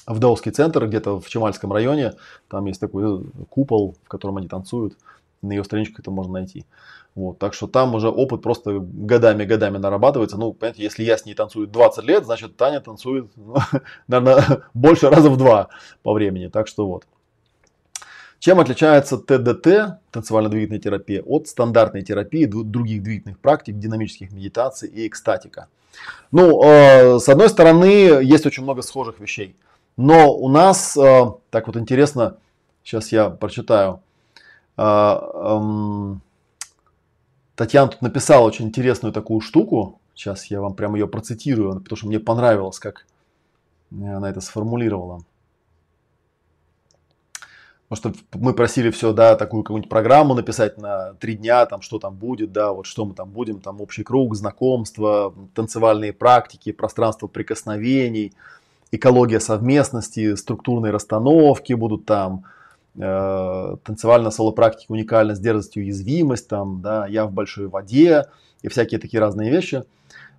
в 0.07 0.19
Даусский 0.19 0.51
центр, 0.51 0.87
где-то 0.87 1.19
в 1.19 1.27
Чемальском 1.27 1.71
районе. 1.73 2.13
Там 2.49 2.65
есть 2.65 2.79
такой 2.79 3.25
купол, 3.49 3.95
в 4.03 4.07
котором 4.07 4.37
они 4.37 4.47
танцуют. 4.47 4.97
На 5.41 5.51
ее 5.53 5.63
страничках 5.63 5.99
это 5.99 6.11
можно 6.11 6.33
найти. 6.33 6.65
Вот, 7.15 7.39
так 7.39 7.53
что 7.53 7.67
там 7.67 7.95
уже 7.95 8.09
опыт 8.09 8.41
просто 8.41 8.77
годами-годами 8.79 9.77
нарабатывается. 9.77 10.37
Ну, 10.37 10.51
понимаете, 10.51 10.83
если 10.83 11.03
я 11.03 11.17
с 11.17 11.25
ней 11.25 11.33
танцую 11.33 11.65
20 11.67 12.03
лет, 12.03 12.25
значит 12.25 12.57
Таня 12.57 12.81
танцует, 12.81 13.31
ну, 13.37 13.55
наверное, 14.07 14.63
больше 14.73 15.09
раза 15.09 15.29
в 15.29 15.37
два 15.37 15.69
по 16.03 16.13
времени. 16.13 16.47
Так 16.47 16.67
что 16.67 16.85
вот. 16.85 17.05
Чем 18.39 18.59
отличается 18.59 19.17
ТДТ, 19.17 20.01
танцевально-двигательная 20.11 20.79
терапия, 20.79 21.23
от 21.23 21.47
стандартной 21.47 22.01
терапии 22.03 22.45
других 22.45 23.01
двигательных 23.01 23.39
практик, 23.39 23.79
динамических 23.79 24.31
медитаций 24.33 24.89
и 24.89 25.07
экстатика? 25.07 25.69
Ну, 26.31 26.61
э, 26.63 27.17
с 27.19 27.29
одной 27.29 27.47
стороны, 27.47 27.85
есть 28.21 28.45
очень 28.45 28.63
много 28.63 28.81
схожих 28.81 29.19
вещей. 29.21 29.55
Но 29.95 30.35
у 30.35 30.49
нас, 30.49 30.97
э, 30.97 31.31
так 31.49 31.67
вот 31.67 31.77
интересно, 31.77 32.37
сейчас 32.83 33.13
я 33.13 33.29
прочитаю. 33.29 34.01
Э, 34.77 35.17
э, 35.33 36.15
Татьяна 37.55 37.89
тут 37.89 38.01
написала 38.01 38.45
очень 38.45 38.65
интересную 38.65 39.13
такую 39.13 39.39
штуку. 39.39 39.99
Сейчас 40.13 40.45
я 40.47 40.61
вам 40.61 40.75
прямо 40.75 40.97
ее 40.97 41.07
процитирую, 41.07 41.79
потому 41.79 41.97
что 41.97 42.07
мне 42.07 42.19
понравилось, 42.19 42.79
как 42.79 43.05
она 43.91 44.29
это 44.29 44.41
сформулировала. 44.41 45.21
Потому 47.87 48.13
что 48.13 48.39
мы 48.39 48.53
просили 48.53 48.89
все, 48.89 49.13
да, 49.13 49.35
такую 49.35 49.63
какую-нибудь 49.63 49.89
программу 49.89 50.33
написать 50.33 50.77
на 50.77 51.13
три 51.13 51.35
дня, 51.35 51.65
там, 51.67 51.81
что 51.81 51.99
там 51.99 52.15
будет, 52.15 52.51
да, 52.51 52.73
вот 52.73 52.87
что 52.87 53.05
мы 53.05 53.13
там 53.13 53.29
будем, 53.29 53.59
там, 53.61 53.79
общий 53.79 54.03
круг, 54.03 54.35
знакомства, 54.35 55.33
танцевальные 55.53 56.11
практики, 56.11 56.71
пространство 56.71 57.27
прикосновений, 57.27 58.33
экология 58.91 59.39
совместности, 59.39 60.35
структурные 60.35 60.91
расстановки 60.91 61.73
будут 61.73 62.05
там, 62.05 62.45
э, 62.45 62.64
танцевальная 62.97 64.31
соло-практика, 64.31 64.91
уникальность, 64.91 65.41
дерзость, 65.41 65.77
уязвимость, 65.77 66.47
там, 66.47 66.81
да, 66.81 67.07
я 67.07 67.25
в 67.25 67.31
большой 67.31 67.67
воде 67.67 68.25
и 68.61 68.67
всякие 68.67 68.99
такие 68.99 69.19
разные 69.19 69.51
вещи. 69.51 69.83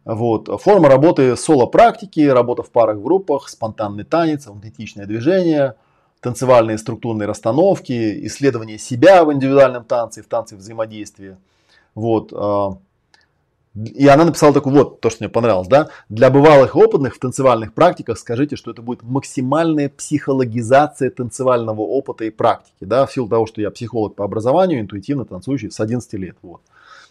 Вот. 0.05 0.49
Форма 0.63 0.89
работы 0.89 1.37
соло-практики, 1.37 2.21
работа 2.21 2.63
в 2.63 2.71
парах, 2.71 2.97
в 2.99 3.03
группах, 3.03 3.49
спонтанный 3.49 4.05
танец, 4.05 4.47
аутентичное 4.47 5.05
движение, 5.05 5.75
танцевальные 6.21 6.79
структурные 6.79 7.27
расстановки, 7.27 8.27
исследование 8.27 8.79
себя 8.79 9.25
в 9.25 9.33
индивидуальном 9.33 9.85
танце, 9.85 10.23
в 10.23 10.27
танце 10.27 10.57
взаимодействия. 10.57 11.39
Вот. 11.95 12.33
И 13.77 14.07
она 14.09 14.25
написала 14.25 14.55
такую 14.55 14.75
вот, 14.75 15.01
то, 15.01 15.11
что 15.11 15.23
мне 15.23 15.29
понравилось, 15.29 15.69
да. 15.69 15.89
Для 16.09 16.31
бывалых 16.31 16.75
и 16.75 16.79
опытных 16.79 17.15
в 17.15 17.19
танцевальных 17.19 17.75
практиках 17.75 18.19
скажите, 18.19 18.57
что 18.57 18.71
это 18.71 18.81
будет 18.81 19.03
максимальная 19.03 19.91
психологизация 19.91 21.11
танцевального 21.11 21.83
опыта 21.83 22.25
и 22.25 22.31
практики, 22.31 22.85
да, 22.85 23.05
в 23.05 23.13
силу 23.13 23.29
того, 23.29 23.47
что 23.47 23.61
я 23.61 23.71
психолог 23.71 24.15
по 24.15 24.25
образованию, 24.25 24.81
интуитивно 24.81 25.27
танцующий 25.27 25.71
с 25.71 25.79
11 25.79 26.13
лет, 26.15 26.37
вот. 26.41 26.63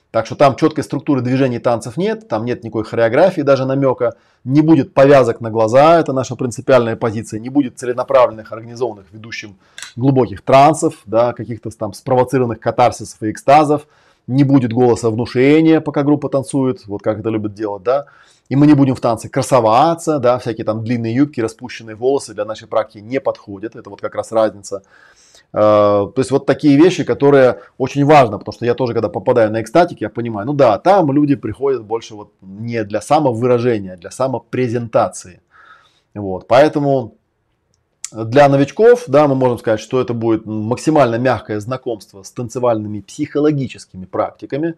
Так 0.09 0.25
что 0.25 0.35
там 0.35 0.55
четкой 0.55 0.83
структуры 0.83 1.21
движений 1.21 1.59
танцев 1.59 1.97
нет, 1.97 2.27
там 2.29 2.45
нет 2.45 2.63
никакой 2.63 2.85
хореографии, 2.85 3.41
даже 3.41 3.65
намека, 3.65 4.15
не 4.43 4.61
будет 4.61 4.93
повязок 4.93 5.41
на 5.41 5.51
глаза, 5.51 5.99
это 5.99 6.13
наша 6.13 6.35
принципиальная 6.35 6.95
позиция, 6.95 7.39
не 7.39 7.49
будет 7.49 7.77
целенаправленных, 7.77 8.51
организованных 8.51 9.05
ведущим 9.11 9.57
глубоких 9.95 10.41
трансов, 10.41 10.95
да, 11.05 11.33
каких-то 11.33 11.69
там 11.69 11.93
спровоцированных 11.93 12.59
катарсисов 12.59 13.21
и 13.23 13.29
экстазов, 13.29 13.87
не 14.27 14.43
будет 14.43 14.73
голоса 14.73 15.09
внушения, 15.09 15.81
пока 15.81 16.03
группа 16.03 16.29
танцует, 16.29 16.85
вот 16.87 17.01
как 17.01 17.19
это 17.19 17.29
любят 17.29 17.53
делать, 17.53 17.83
да, 17.83 18.05
и 18.49 18.55
мы 18.55 18.67
не 18.67 18.73
будем 18.73 18.95
в 18.95 19.01
танце 19.01 19.29
красоваться, 19.29 20.19
да, 20.19 20.37
всякие 20.37 20.65
там 20.65 20.83
длинные 20.83 21.15
юбки, 21.15 21.41
распущенные 21.41 21.95
волосы 21.95 22.33
для 22.33 22.45
нашей 22.45 22.67
практики 22.67 23.03
не 23.03 23.19
подходят, 23.19 23.75
это 23.75 23.89
вот 23.89 24.01
как 24.01 24.15
раз 24.15 24.31
разница. 24.31 24.83
Uh, 25.53 26.11
то 26.11 26.15
есть 26.17 26.31
вот 26.31 26.45
такие 26.45 26.75
вещи, 26.75 27.05
которые 27.05 27.61
очень 27.77 28.03
важно, 28.03 28.37
потому 28.37 28.51
что 28.51 28.65
я 28.65 28.73
тоже, 28.73 28.93
когда 28.93 29.07
попадаю 29.07 29.51
на 29.51 29.61
экстатик, 29.61 30.01
я 30.01 30.09
понимаю, 30.09 30.47
ну 30.47 30.53
да, 30.53 30.77
там 30.79 31.11
люди 31.13 31.35
приходят 31.35 31.83
больше 31.83 32.13
вот 32.15 32.33
не 32.41 32.83
для 32.83 32.99
самовыражения, 32.99 33.93
а 33.93 33.97
для 33.97 34.11
самопрезентации. 34.11 35.41
Вот, 36.13 36.47
поэтому 36.47 37.15
для 38.11 38.47
новичков, 38.49 39.05
да, 39.07 39.27
мы 39.27 39.35
можем 39.35 39.57
сказать, 39.57 39.79
что 39.79 39.99
это 39.99 40.13
будет 40.13 40.45
максимально 40.45 41.15
мягкое 41.15 41.59
знакомство 41.59 42.23
с 42.23 42.31
танцевальными 42.31 43.01
психологическими 43.01 44.05
практиками. 44.05 44.75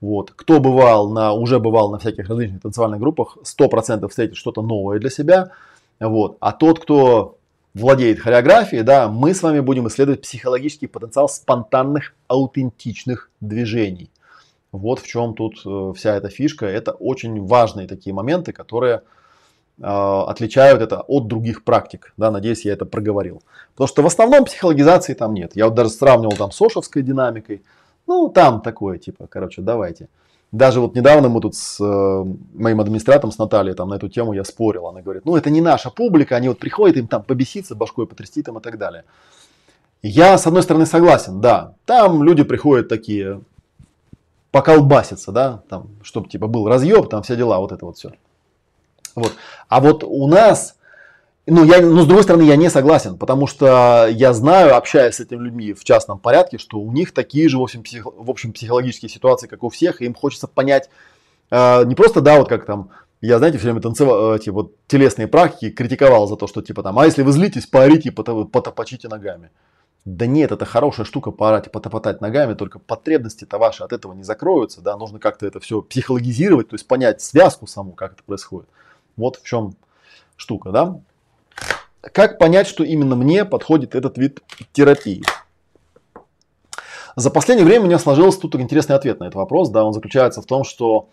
Вот. 0.00 0.32
Кто 0.36 0.60
бывал 0.60 1.08
на, 1.10 1.32
уже 1.32 1.58
бывал 1.58 1.90
на 1.90 1.98
всяких 1.98 2.28
различных 2.28 2.62
танцевальных 2.62 3.00
группах, 3.00 3.38
100% 3.42 4.06
встретит 4.08 4.36
что-то 4.36 4.62
новое 4.62 4.98
для 4.98 5.10
себя. 5.10 5.50
Вот. 5.98 6.36
А 6.40 6.52
тот, 6.52 6.80
кто 6.80 7.38
владеет 7.74 8.20
хореографией, 8.20 8.82
да, 8.82 9.08
мы 9.08 9.34
с 9.34 9.42
вами 9.42 9.60
будем 9.60 9.88
исследовать 9.88 10.22
психологический 10.22 10.86
потенциал 10.86 11.28
спонтанных, 11.28 12.14
аутентичных 12.28 13.30
движений. 13.40 14.10
Вот 14.72 15.00
в 15.00 15.06
чем 15.06 15.34
тут 15.34 15.62
э, 15.64 15.92
вся 15.96 16.14
эта 16.14 16.28
фишка. 16.28 16.66
Это 16.66 16.92
очень 16.92 17.44
важные 17.46 17.86
такие 17.86 18.12
моменты, 18.12 18.52
которые 18.52 19.02
отличают 19.80 20.80
это 20.80 21.02
от 21.02 21.26
других 21.26 21.64
практик. 21.64 22.12
Да, 22.16 22.30
надеюсь, 22.30 22.64
я 22.64 22.72
это 22.72 22.86
проговорил. 22.86 23.42
Потому 23.72 23.88
что 23.88 24.02
в 24.02 24.06
основном 24.06 24.44
психологизации 24.44 25.14
там 25.14 25.34
нет. 25.34 25.52
Я 25.54 25.66
вот 25.66 25.74
даже 25.74 25.90
сравнивал 25.90 26.32
там 26.32 26.50
с 26.50 26.60
Ошевской 26.62 27.02
динамикой. 27.02 27.62
Ну, 28.06 28.28
там 28.28 28.60
такое, 28.60 28.98
типа, 28.98 29.26
короче, 29.26 29.62
давайте. 29.62 30.08
Даже 30.52 30.80
вот 30.80 30.94
недавно 30.94 31.28
мы 31.28 31.40
тут 31.40 31.56
с 31.56 31.78
э, 31.80 32.24
моим 32.54 32.80
администратором, 32.80 33.32
с 33.32 33.38
Натальей, 33.38 33.74
там 33.74 33.88
на 33.88 33.94
эту 33.94 34.08
тему 34.08 34.32
я 34.32 34.44
спорил. 34.44 34.86
Она 34.86 35.02
говорит, 35.02 35.24
ну, 35.24 35.36
это 35.36 35.50
не 35.50 35.60
наша 35.60 35.90
публика, 35.90 36.36
они 36.36 36.48
вот 36.48 36.58
приходят, 36.58 36.96
им 36.96 37.08
там 37.08 37.22
побеситься, 37.22 37.74
башкой 37.74 38.06
потрясти 38.06 38.42
там 38.42 38.58
и 38.58 38.62
так 38.62 38.78
далее. 38.78 39.04
Я, 40.02 40.38
с 40.38 40.46
одной 40.46 40.62
стороны, 40.62 40.86
согласен, 40.86 41.40
да. 41.40 41.74
Там 41.84 42.22
люди 42.22 42.44
приходят 42.44 42.88
такие, 42.88 43.40
поколбаситься, 44.56 45.32
да, 45.32 45.62
там, 45.68 45.88
чтобы 46.02 46.28
типа 46.30 46.46
был 46.46 46.66
разъеб, 46.66 47.10
там 47.10 47.22
все 47.22 47.36
дела, 47.36 47.58
вот 47.58 47.72
это 47.72 47.84
вот 47.84 47.98
все. 47.98 48.12
Вот. 49.16 49.32
А 49.68 49.80
вот 49.80 50.04
у 50.04 50.28
нас, 50.28 50.76
ну, 51.46 51.64
я, 51.64 51.80
ну, 51.80 52.02
с 52.02 52.06
другой 52.06 52.22
стороны, 52.22 52.42
я 52.42 52.54
не 52.54 52.70
согласен, 52.70 53.16
потому 53.16 53.48
что 53.48 54.06
я 54.08 54.32
знаю, 54.32 54.76
общаясь 54.76 55.16
с 55.16 55.20
этими 55.20 55.42
людьми 55.42 55.72
в 55.72 55.82
частном 55.82 56.18
порядке, 56.18 56.58
что 56.58 56.78
у 56.78 56.92
них 56.92 57.12
такие 57.12 57.48
же, 57.48 57.58
в 57.58 57.62
общем, 57.62 57.82
псих, 57.82 58.04
в 58.04 58.30
общем 58.30 58.52
психологические 58.52 59.08
ситуации, 59.08 59.48
как 59.48 59.64
у 59.64 59.70
всех, 59.70 60.00
и 60.00 60.04
им 60.04 60.14
хочется 60.14 60.46
понять, 60.46 60.90
э, 61.50 61.84
не 61.84 61.94
просто, 61.94 62.20
да, 62.20 62.36
вот 62.36 62.48
как 62.48 62.66
там, 62.66 62.90
я, 63.22 63.38
знаете, 63.38 63.56
все 63.56 63.68
время 63.68 63.80
танцевал, 63.80 64.36
эти 64.36 64.50
вот 64.50 64.74
телесные 64.86 65.26
практики, 65.26 65.70
критиковал 65.70 66.28
за 66.28 66.36
то, 66.36 66.46
что 66.46 66.60
типа 66.60 66.82
там, 66.82 66.98
а 66.98 67.06
если 67.06 67.22
вы 67.22 67.32
злитесь, 67.32 67.66
поорите 67.66 68.12
потопочите 68.12 69.08
ногами. 69.08 69.50
Да 70.04 70.26
нет, 70.26 70.52
это 70.52 70.64
хорошая 70.64 71.04
штука 71.04 71.32
поорать 71.32 71.66
и 71.66 71.70
потопотать 71.70 72.20
ногами, 72.20 72.54
только 72.54 72.78
потребности-то 72.78 73.58
ваши 73.58 73.82
от 73.82 73.92
этого 73.92 74.12
не 74.12 74.22
закроются, 74.22 74.80
да, 74.80 74.96
нужно 74.96 75.18
как-то 75.18 75.46
это 75.46 75.58
все 75.58 75.82
психологизировать, 75.82 76.68
то 76.68 76.74
есть 76.74 76.86
понять 76.86 77.22
связку 77.22 77.66
саму, 77.66 77.92
как 77.92 78.12
это 78.12 78.22
происходит. 78.22 78.68
Вот 79.16 79.36
в 79.36 79.46
чем 79.46 79.74
штука, 80.36 80.70
да? 80.70 81.00
Как 82.00 82.38
понять, 82.38 82.66
что 82.66 82.84
именно 82.84 83.16
мне 83.16 83.44
подходит 83.44 83.94
этот 83.94 84.18
вид 84.18 84.40
терапии? 84.72 85.22
За 87.16 87.30
последнее 87.30 87.64
время 87.64 87.84
у 87.84 87.86
меня 87.86 87.98
сложился 87.98 88.40
тут 88.40 88.54
интересный 88.56 88.94
ответ 88.94 89.20
на 89.20 89.24
этот 89.24 89.36
вопрос. 89.36 89.70
Да, 89.70 89.84
он 89.84 89.94
заключается 89.94 90.42
в 90.42 90.46
том, 90.46 90.64
что 90.64 91.08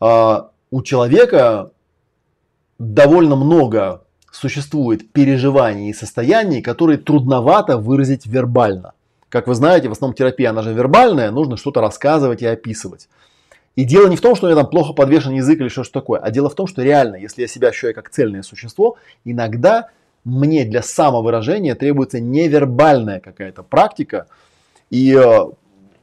э, 0.00 0.42
у 0.70 0.82
человека 0.82 1.70
довольно 2.78 3.34
много 3.34 4.04
существует 4.30 5.12
переживаний 5.12 5.90
и 5.90 5.94
состояний, 5.94 6.60
которые 6.60 6.98
трудновато 6.98 7.78
выразить 7.78 8.26
вербально. 8.26 8.92
Как 9.28 9.46
вы 9.46 9.54
знаете, 9.54 9.88
в 9.88 9.92
основном 9.92 10.14
терапия, 10.14 10.50
она 10.50 10.62
же 10.62 10.72
вербальная, 10.72 11.30
нужно 11.30 11.56
что-то 11.56 11.80
рассказывать 11.80 12.42
и 12.42 12.46
описывать. 12.46 13.08
И 13.76 13.84
дело 13.84 14.08
не 14.08 14.16
в 14.16 14.20
том, 14.20 14.36
что 14.36 14.46
у 14.46 14.50
меня 14.50 14.60
там 14.60 14.70
плохо 14.70 14.92
подвешен 14.92 15.32
язык 15.32 15.60
или 15.60 15.68
что-то 15.68 15.92
такое, 15.92 16.20
а 16.20 16.30
дело 16.30 16.48
в 16.48 16.54
том, 16.54 16.66
что 16.66 16.82
реально, 16.82 17.16
если 17.16 17.42
я 17.42 17.48
себя 17.48 17.68
ощущаю 17.68 17.94
как 17.94 18.08
цельное 18.10 18.42
существо, 18.42 18.96
иногда 19.24 19.88
мне 20.24 20.64
для 20.64 20.82
самовыражения 20.82 21.74
требуется 21.74 22.20
невербальная 22.20 23.20
какая-то 23.20 23.62
практика. 23.62 24.26
И 24.90 25.14
э, 25.14 25.44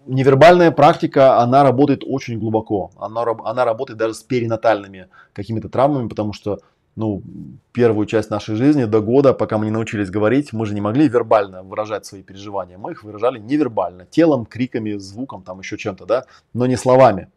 невербальная 0.05 0.71
практика, 0.71 1.39
она 1.39 1.63
работает 1.63 2.03
очень 2.05 2.39
глубоко. 2.39 2.91
Она, 2.97 3.25
она 3.45 3.65
работает 3.65 3.97
даже 3.97 4.13
с 4.13 4.21
перинатальными 4.21 5.07
какими-то 5.33 5.69
травмами, 5.69 6.07
потому 6.07 6.33
что 6.33 6.59
ну, 6.95 7.23
первую 7.71 8.05
часть 8.05 8.29
нашей 8.29 8.55
жизни 8.55 8.83
до 8.83 8.99
года, 8.99 9.33
пока 9.33 9.57
мы 9.57 9.65
не 9.65 9.71
научились 9.71 10.09
говорить, 10.09 10.51
мы 10.51 10.65
же 10.65 10.73
не 10.73 10.81
могли 10.81 11.07
вербально 11.07 11.63
выражать 11.63 12.05
свои 12.05 12.21
переживания. 12.21 12.77
Мы 12.77 12.91
их 12.91 13.03
выражали 13.03 13.39
невербально, 13.39 14.05
телом, 14.05 14.45
криками, 14.45 14.97
звуком, 14.97 15.41
там 15.41 15.59
еще 15.59 15.77
чем-то, 15.77 16.05
да, 16.05 16.25
но 16.53 16.65
не 16.65 16.75
словами. 16.75 17.29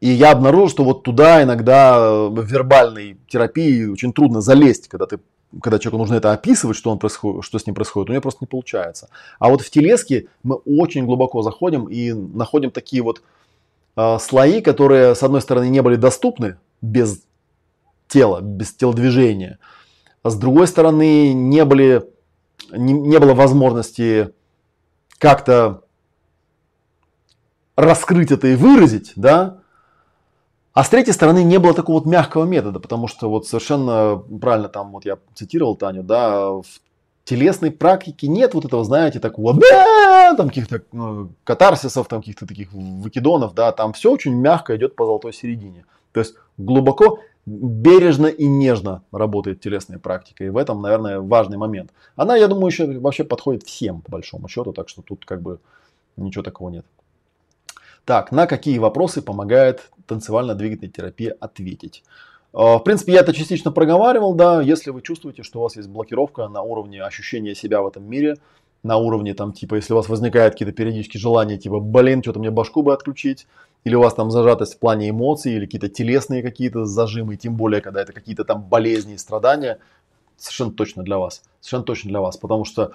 И 0.00 0.08
я 0.08 0.32
обнаружил, 0.32 0.68
что 0.68 0.84
вот 0.84 1.02
туда 1.02 1.42
иногда 1.42 1.96
э, 1.98 2.28
в 2.28 2.44
вербальной 2.44 3.18
терапии 3.28 3.84
очень 3.84 4.12
трудно 4.12 4.40
залезть, 4.40 4.88
когда 4.88 5.06
ты 5.06 5.18
когда 5.62 5.80
человеку 5.80 5.98
нужно 5.98 6.14
это 6.14 6.32
описывать, 6.32 6.76
что, 6.76 6.92
он 6.92 7.00
происходит, 7.00 7.44
что 7.44 7.58
с 7.58 7.66
ним 7.66 7.74
происходит, 7.74 8.08
у 8.08 8.12
него 8.12 8.22
просто 8.22 8.44
не 8.44 8.46
получается. 8.46 9.08
А 9.40 9.48
вот 9.48 9.62
в 9.62 9.70
телеске 9.70 10.28
мы 10.44 10.54
очень 10.64 11.06
глубоко 11.06 11.42
заходим 11.42 11.86
и 11.86 12.12
находим 12.12 12.70
такие 12.70 13.02
вот 13.02 13.20
э, 13.96 14.18
слои, 14.20 14.60
которые, 14.60 15.16
с 15.16 15.22
одной 15.24 15.40
стороны, 15.40 15.68
не 15.68 15.82
были 15.82 15.96
доступны 15.96 16.56
без 16.80 17.22
тела, 18.06 18.40
без 18.40 18.72
телодвижения, 18.74 19.58
а 20.22 20.30
с 20.30 20.36
другой 20.36 20.66
стороны, 20.66 21.32
не, 21.32 21.64
были, 21.64 22.04
не, 22.70 22.92
не 22.92 23.18
было 23.18 23.34
возможности 23.34 24.32
как-то 25.18 25.82
раскрыть 27.76 28.30
это 28.30 28.48
и 28.48 28.54
выразить, 28.54 29.12
да, 29.16 29.60
а 30.72 30.84
с 30.84 30.88
третьей 30.88 31.12
стороны 31.12 31.42
не 31.42 31.58
было 31.58 31.74
такого 31.74 31.98
вот 31.98 32.06
мягкого 32.06 32.44
метода, 32.44 32.78
потому 32.80 33.08
что 33.08 33.28
вот 33.28 33.46
совершенно 33.46 34.22
правильно 34.40 34.68
там 34.68 34.92
вот 34.92 35.04
я 35.04 35.18
цитировал 35.34 35.76
Таню, 35.76 36.02
да, 36.02 36.50
в 36.50 36.64
телесной 37.24 37.70
практике 37.70 38.28
нет 38.28 38.54
вот 38.54 38.64
этого, 38.64 38.84
знаете, 38.84 39.20
такого, 39.20 39.54
да, 39.54 40.34
там 40.36 40.48
каких-то 40.48 40.82
ну, 40.92 41.30
катарсисов, 41.44 42.08
там 42.08 42.20
каких-то 42.20 42.46
таких 42.46 42.72
выкидонов, 42.72 43.54
да, 43.54 43.72
там 43.72 43.92
все 43.92 44.12
очень 44.12 44.34
мягко 44.34 44.76
идет 44.76 44.96
по 44.96 45.04
золотой 45.04 45.32
середине. 45.32 45.84
То 46.12 46.20
есть 46.20 46.34
глубоко, 46.56 47.20
бережно 47.46 48.26
и 48.26 48.46
нежно 48.46 49.02
работает 49.12 49.60
телесная 49.60 49.98
практика. 49.98 50.44
И 50.44 50.48
в 50.48 50.56
этом, 50.56 50.82
наверное, 50.82 51.20
важный 51.20 51.56
момент. 51.56 51.90
Она, 52.16 52.36
я 52.36 52.48
думаю, 52.48 52.66
еще 52.66 52.86
вообще 52.98 53.24
подходит 53.24 53.64
всем, 53.64 54.02
по 54.02 54.12
большому 54.12 54.48
счету, 54.48 54.72
так 54.72 54.88
что 54.88 55.02
тут 55.02 55.24
как 55.24 55.42
бы 55.42 55.58
ничего 56.16 56.42
такого 56.42 56.70
нет. 56.70 56.86
Так, 58.04 58.32
на 58.32 58.46
какие 58.46 58.78
вопросы 58.78 59.22
помогает 59.22 59.90
танцевально-двигательная 60.06 60.92
терапия 60.92 61.36
ответить? 61.40 62.02
А, 62.52 62.78
в 62.78 62.80
принципе, 62.80 63.12
я 63.12 63.20
это 63.20 63.32
частично 63.32 63.70
проговаривал, 63.70 64.34
да, 64.34 64.60
если 64.60 64.90
вы 64.90 65.02
чувствуете, 65.02 65.42
что 65.42 65.60
у 65.60 65.62
вас 65.62 65.76
есть 65.76 65.88
блокировка 65.88 66.48
на 66.48 66.62
уровне 66.62 67.02
ощущения 67.02 67.54
себя 67.54 67.82
в 67.82 67.86
этом 67.86 68.04
мире, 68.04 68.36
на 68.82 68.96
уровне 68.96 69.34
там 69.34 69.52
типа, 69.52 69.74
если 69.76 69.92
у 69.92 69.96
вас 69.96 70.08
возникают 70.08 70.54
какие-то 70.54 70.72
периодические 70.72 71.20
желания, 71.20 71.58
типа, 71.58 71.80
блин, 71.80 72.22
что-то 72.22 72.38
мне 72.38 72.50
башку 72.50 72.82
бы 72.82 72.92
отключить, 72.94 73.46
или 73.84 73.94
у 73.94 74.00
вас 74.00 74.14
там 74.14 74.30
зажатость 74.30 74.74
в 74.74 74.78
плане 74.78 75.10
эмоций, 75.10 75.52
или 75.52 75.66
какие-то 75.66 75.88
телесные 75.88 76.42
какие-то 76.42 76.84
зажимы, 76.86 77.36
тем 77.36 77.56
более, 77.56 77.80
когда 77.80 78.02
это 78.02 78.12
какие-то 78.12 78.44
там 78.44 78.62
болезни 78.62 79.14
и 79.14 79.18
страдания, 79.18 79.78
совершенно 80.36 80.72
точно 80.72 81.02
для 81.02 81.18
вас, 81.18 81.42
совершенно 81.60 81.84
точно 81.84 82.10
для 82.10 82.20
вас, 82.20 82.36
потому 82.36 82.64
что 82.64 82.92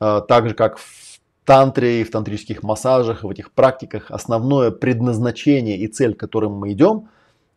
э, 0.00 0.20
так 0.28 0.48
же, 0.48 0.54
как 0.54 0.78
в 0.78 1.09
тантре 1.44 2.00
и 2.00 2.04
в 2.04 2.10
тантрических 2.10 2.62
массажах, 2.62 3.24
в 3.24 3.30
этих 3.30 3.52
практиках 3.52 4.10
основное 4.10 4.70
предназначение 4.70 5.78
и 5.78 5.86
цель, 5.86 6.14
к 6.14 6.20
которым 6.20 6.52
мы 6.52 6.72
идем, 6.72 7.08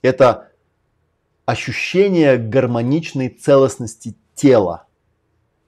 это 0.01 0.49
ощущение 1.45 2.37
гармоничной 2.37 3.29
целостности 3.29 4.15
тела. 4.35 4.85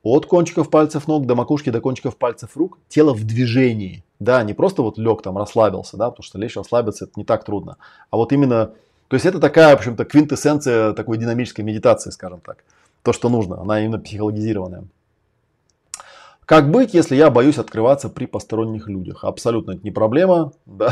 От 0.03 0.28
кончиков 0.28 0.70
пальцев 0.70 1.07
ног 1.07 1.26
до 1.26 1.36
макушки, 1.36 1.72
до 1.72 1.82
кончиков 1.82 2.18
пальцев 2.18 2.55
рук. 2.55 2.78
Тело 2.88 3.13
в 3.13 3.24
движении. 3.24 4.03
Да, 4.20 4.43
не 4.43 4.53
просто 4.53 4.82
вот 4.82 4.97
лег 4.97 5.22
там, 5.22 5.38
расслабился, 5.38 5.97
да, 5.97 6.09
потому 6.09 6.24
что 6.24 6.38
лечь, 6.38 6.55
расслабиться 6.55 7.05
это 7.05 7.13
не 7.16 7.26
так 7.26 7.43
трудно. 7.43 7.78
А 8.11 8.18
вот 8.18 8.32
именно, 8.32 8.72
то 9.07 9.16
есть 9.16 9.26
это 9.26 9.39
такая, 9.39 9.76
в 9.76 9.80
общем-то, 9.80 10.05
квинтэссенция 10.05 10.93
такой 10.93 11.18
динамической 11.18 11.66
медитации, 11.66 12.11
скажем 12.11 12.39
так. 12.39 12.63
То, 13.01 13.13
что 13.13 13.30
нужно, 13.30 13.59
она 13.59 13.82
именно 13.82 13.99
психологизированная. 13.99 14.86
Как 16.45 16.69
быть, 16.69 16.93
если 16.93 17.15
я 17.15 17.29
боюсь 17.29 17.57
открываться 17.57 18.07
при 18.09 18.25
посторонних 18.25 18.87
людях? 18.87 19.23
Абсолютно 19.23 19.71
это 19.71 19.81
не 19.83 19.91
проблема. 19.91 20.51
Да. 20.65 20.91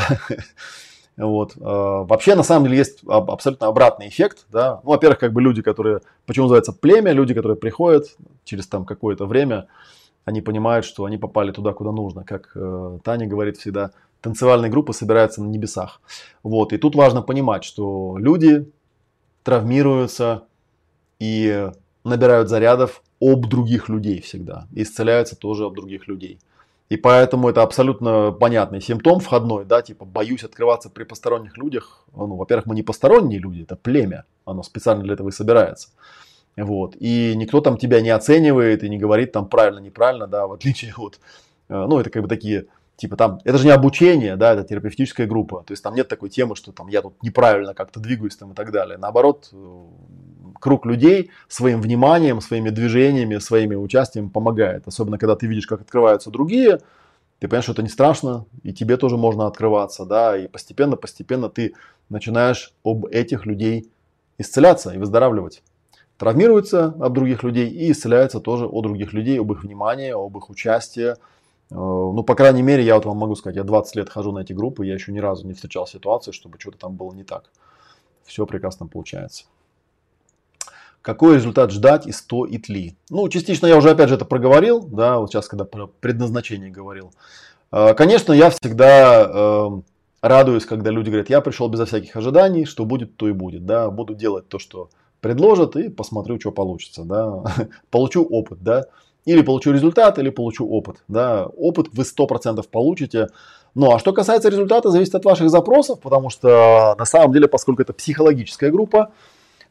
Вот. 1.16 1.52
А, 1.60 2.02
вообще, 2.02 2.34
на 2.34 2.42
самом 2.42 2.64
деле, 2.64 2.78
есть 2.78 3.00
абсолютно 3.06 3.68
обратный 3.68 4.08
эффект. 4.08 4.46
Да? 4.50 4.80
Ну, 4.82 4.90
во-первых, 4.90 5.20
как 5.20 5.32
бы 5.32 5.40
люди, 5.40 5.62
которые, 5.62 6.00
почему 6.26 6.46
называется 6.46 6.72
племя, 6.72 7.12
люди, 7.12 7.34
которые 7.34 7.56
приходят 7.56 8.06
через 8.42 8.66
там 8.66 8.84
какое-то 8.84 9.26
время, 9.26 9.68
они 10.24 10.40
понимают, 10.40 10.84
что 10.84 11.04
они 11.04 11.18
попали 11.18 11.52
туда, 11.52 11.72
куда 11.72 11.92
нужно. 11.92 12.24
Как 12.24 12.50
э, 12.56 12.98
Таня 13.04 13.28
говорит 13.28 13.58
всегда, 13.58 13.92
танцевальные 14.22 14.72
группы 14.72 14.92
собираются 14.92 15.40
на 15.40 15.46
небесах. 15.46 16.00
Вот. 16.42 16.72
И 16.72 16.78
тут 16.78 16.96
важно 16.96 17.22
понимать, 17.22 17.62
что 17.62 18.16
люди 18.18 18.68
травмируются 19.44 20.44
и 21.20 21.70
набирают 22.02 22.48
зарядов 22.48 23.02
об 23.32 23.46
других 23.46 23.88
людей 23.88 24.20
всегда. 24.20 24.66
Исцеляются 24.72 25.36
тоже 25.36 25.64
об 25.64 25.74
других 25.74 26.08
людей. 26.08 26.38
И 26.90 26.96
поэтому 26.96 27.48
это 27.48 27.62
абсолютно 27.62 28.30
понятный 28.30 28.80
симптом 28.80 29.18
входной, 29.18 29.64
да, 29.64 29.80
типа 29.80 30.04
боюсь 30.04 30.44
открываться 30.44 30.90
при 30.90 31.04
посторонних 31.04 31.56
людях. 31.56 32.04
Ну, 32.14 32.36
во-первых, 32.36 32.66
мы 32.66 32.74
не 32.74 32.82
посторонние 32.82 33.38
люди, 33.38 33.62
это 33.62 33.74
племя, 33.74 34.24
оно 34.44 34.62
специально 34.62 35.02
для 35.02 35.14
этого 35.14 35.30
и 35.30 35.32
собирается. 35.32 35.88
Вот. 36.56 36.94
И 37.00 37.34
никто 37.36 37.60
там 37.60 37.78
тебя 37.78 38.00
не 38.00 38.10
оценивает 38.10 38.84
и 38.84 38.88
не 38.88 38.98
говорит 38.98 39.32
там 39.32 39.48
правильно, 39.48 39.80
неправильно, 39.80 40.26
да, 40.26 40.46
в 40.46 40.52
отличие 40.52 40.92
от, 40.98 41.18
э, 41.68 41.74
ну, 41.74 41.98
это 41.98 42.10
как 42.10 42.22
бы 42.22 42.28
такие, 42.28 42.66
типа 42.96 43.16
там, 43.16 43.40
это 43.44 43.58
же 43.58 43.64
не 43.64 43.72
обучение, 43.72 44.36
да, 44.36 44.52
это 44.52 44.64
терапевтическая 44.64 45.26
группа. 45.26 45.64
То 45.66 45.72
есть 45.72 45.82
там 45.82 45.94
нет 45.94 46.08
такой 46.08 46.28
темы, 46.28 46.54
что 46.54 46.70
там 46.70 46.88
я 46.88 47.00
тут 47.00 47.20
неправильно 47.22 47.74
как-то 47.74 47.98
двигаюсь 47.98 48.36
там 48.36 48.52
и 48.52 48.54
так 48.54 48.70
далее. 48.70 48.98
Наоборот, 48.98 49.48
э, 49.52 49.84
круг 50.58 50.86
людей 50.86 51.30
своим 51.48 51.80
вниманием, 51.80 52.40
своими 52.40 52.70
движениями, 52.70 53.38
своими 53.38 53.74
участием 53.74 54.30
помогает. 54.30 54.86
Особенно, 54.86 55.18
когда 55.18 55.36
ты 55.36 55.46
видишь, 55.46 55.66
как 55.66 55.82
открываются 55.82 56.30
другие, 56.30 56.80
ты 57.38 57.48
понимаешь, 57.48 57.64
что 57.64 57.72
это 57.72 57.82
не 57.82 57.88
страшно, 57.88 58.46
и 58.62 58.72
тебе 58.72 58.96
тоже 58.96 59.16
можно 59.16 59.46
открываться, 59.46 60.04
да, 60.04 60.36
и 60.36 60.48
постепенно-постепенно 60.48 61.48
ты 61.48 61.74
начинаешь 62.08 62.72
об 62.84 63.06
этих 63.06 63.46
людей 63.46 63.90
исцеляться 64.38 64.92
и 64.92 64.98
выздоравливать 64.98 65.62
травмируется 66.16 66.94
об 67.00 67.12
других 67.12 67.42
людей 67.42 67.68
и 67.68 67.90
исцеляется 67.90 68.40
тоже 68.40 68.66
от 68.66 68.82
других 68.82 69.12
людей, 69.12 69.40
об 69.40 69.52
их 69.52 69.64
внимании, 69.64 70.10
об 70.10 70.36
их 70.36 70.50
участии. 70.50 71.10
Э, 71.10 71.14
ну, 71.70 72.22
по 72.22 72.34
крайней 72.34 72.62
мере, 72.62 72.84
я 72.84 72.94
вот 72.94 73.04
вам 73.04 73.18
могу 73.18 73.34
сказать, 73.34 73.56
я 73.56 73.64
20 73.64 73.96
лет 73.96 74.10
хожу 74.10 74.32
на 74.32 74.40
эти 74.40 74.52
группы, 74.52 74.86
я 74.86 74.94
еще 74.94 75.12
ни 75.12 75.18
разу 75.18 75.46
не 75.46 75.54
встречал 75.54 75.86
ситуации, 75.86 76.32
чтобы 76.32 76.58
что-то 76.58 76.78
там 76.78 76.94
было 76.94 77.12
не 77.12 77.24
так. 77.24 77.50
Все 78.24 78.46
прекрасно 78.46 78.86
получается. 78.86 79.44
Какой 81.04 81.34
результат 81.34 81.70
ждать 81.70 82.06
из 82.06 82.16
100 82.16 82.46
итли? 82.56 82.96
Ну, 83.10 83.28
частично 83.28 83.66
я 83.66 83.76
уже 83.76 83.90
опять 83.90 84.08
же 84.08 84.14
это 84.14 84.24
проговорил, 84.24 84.80
да, 84.80 85.18
вот 85.18 85.30
сейчас, 85.30 85.48
когда 85.48 85.66
про 85.66 85.86
предназначение 85.86 86.70
говорил. 86.70 87.12
Э, 87.70 87.92
конечно, 87.92 88.32
я 88.32 88.48
всегда 88.48 89.28
э, 89.28 89.68
радуюсь, 90.22 90.64
когда 90.64 90.90
люди 90.90 91.10
говорят, 91.10 91.28
я 91.28 91.42
пришел 91.42 91.68
безо 91.68 91.84
всяких 91.84 92.16
ожиданий, 92.16 92.64
что 92.64 92.86
будет, 92.86 93.18
то 93.18 93.28
и 93.28 93.32
будет, 93.32 93.66
да, 93.66 93.90
буду 93.90 94.14
делать 94.14 94.48
то, 94.48 94.58
что 94.58 94.88
предложат 95.20 95.76
и 95.76 95.90
посмотрю, 95.90 96.40
что 96.40 96.52
получится, 96.52 97.04
да, 97.04 97.44
получу 97.90 98.24
опыт, 98.24 98.62
да, 98.62 98.86
или 99.26 99.42
получу 99.42 99.72
результат, 99.72 100.18
или 100.18 100.30
получу 100.30 100.66
опыт, 100.66 101.04
да, 101.06 101.44
опыт 101.44 101.88
вы 101.92 102.04
100% 102.04 102.66
получите, 102.70 103.28
ну, 103.74 103.94
а 103.94 103.98
что 103.98 104.14
касается 104.14 104.48
результата, 104.48 104.90
зависит 104.90 105.14
от 105.16 105.26
ваших 105.26 105.50
запросов, 105.50 106.00
потому 106.00 106.30
что 106.30 106.96
на 106.98 107.04
самом 107.04 107.34
деле, 107.34 107.46
поскольку 107.46 107.82
это 107.82 107.92
психологическая 107.92 108.70
группа, 108.70 109.00
а, 109.00 109.12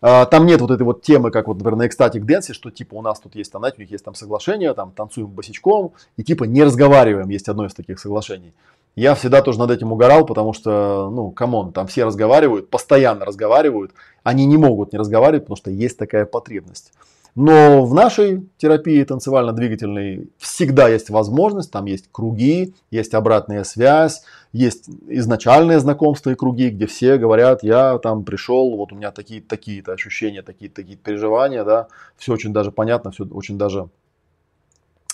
там 0.04 0.46
нет 0.46 0.60
вот 0.60 0.70
этой 0.70 0.84
вот 0.84 1.02
темы, 1.02 1.32
как 1.32 1.48
вот, 1.48 1.58
например, 1.58 1.78
на 1.78 1.88
Ecstatic 1.88 2.26
Dance, 2.26 2.52
что 2.52 2.72
типа 2.72 2.96
у 2.96 3.02
нас 3.02 3.22
тут 3.22 3.36
есть, 3.36 3.54
там, 3.54 3.62
знаете, 3.62 3.78
у 3.78 3.82
них 3.82 3.92
есть 3.92 4.04
там 4.04 4.16
соглашение, 4.16 4.74
там 4.74 4.92
танцуем 4.92 5.28
босичком 5.28 5.94
и 6.18 6.24
типа 6.24 6.44
не 6.44 6.64
разговариваем, 6.64 7.30
есть 7.30 7.48
одно 7.48 7.66
из 7.66 7.74
таких 7.74 8.00
соглашений. 8.00 8.54
Я 8.96 9.16
всегда 9.16 9.42
тоже 9.42 9.60
над 9.60 9.72
этим 9.72 9.92
угорал, 9.92 10.26
потому 10.26 10.54
что, 10.54 11.10
ну, 11.10 11.32
come 11.32 11.55
on, 11.55 11.72
там 11.72 11.88
все 11.88 12.04
разговаривают, 12.04 12.70
постоянно 12.70 13.26
разговаривают. 13.26 13.94
Они 14.24 14.46
не 14.46 14.58
могут 14.58 14.94
не 14.94 15.00
разговаривать, 15.00 15.46
потому 15.46 15.58
что 15.58 15.72
есть 15.72 15.98
такая 15.98 16.26
потребность. 16.26 16.92
Но 17.36 17.84
в 17.84 17.94
нашей 17.96 18.48
терапии 18.58 19.04
танцевально-двигательной 19.04 20.28
всегда 20.38 20.90
есть 20.90 21.10
возможность, 21.10 21.72
там 21.72 21.86
есть 21.86 22.06
круги, 22.12 22.76
есть 22.92 23.16
обратная 23.16 23.64
связь, 23.64 24.22
есть 24.54 24.88
изначальное 25.08 25.80
знакомство 25.80 26.30
и 26.30 26.36
круги, 26.36 26.70
где 26.70 26.86
все 26.86 27.18
говорят, 27.18 27.64
я 27.64 27.98
там 27.98 28.24
пришел, 28.24 28.78
вот 28.78 28.94
у 28.94 28.96
меня 28.96 29.12
такие-то 29.12 29.50
такие 29.50 29.84
ощущения, 29.84 30.44
такие-то 30.44 30.76
такие 30.76 30.96
переживания, 30.96 31.64
да, 31.64 31.88
все 32.16 32.34
очень 32.34 32.54
даже 32.54 32.72
понятно, 32.72 33.12
все 33.12 33.26
очень 33.26 33.58
даже 33.58 33.90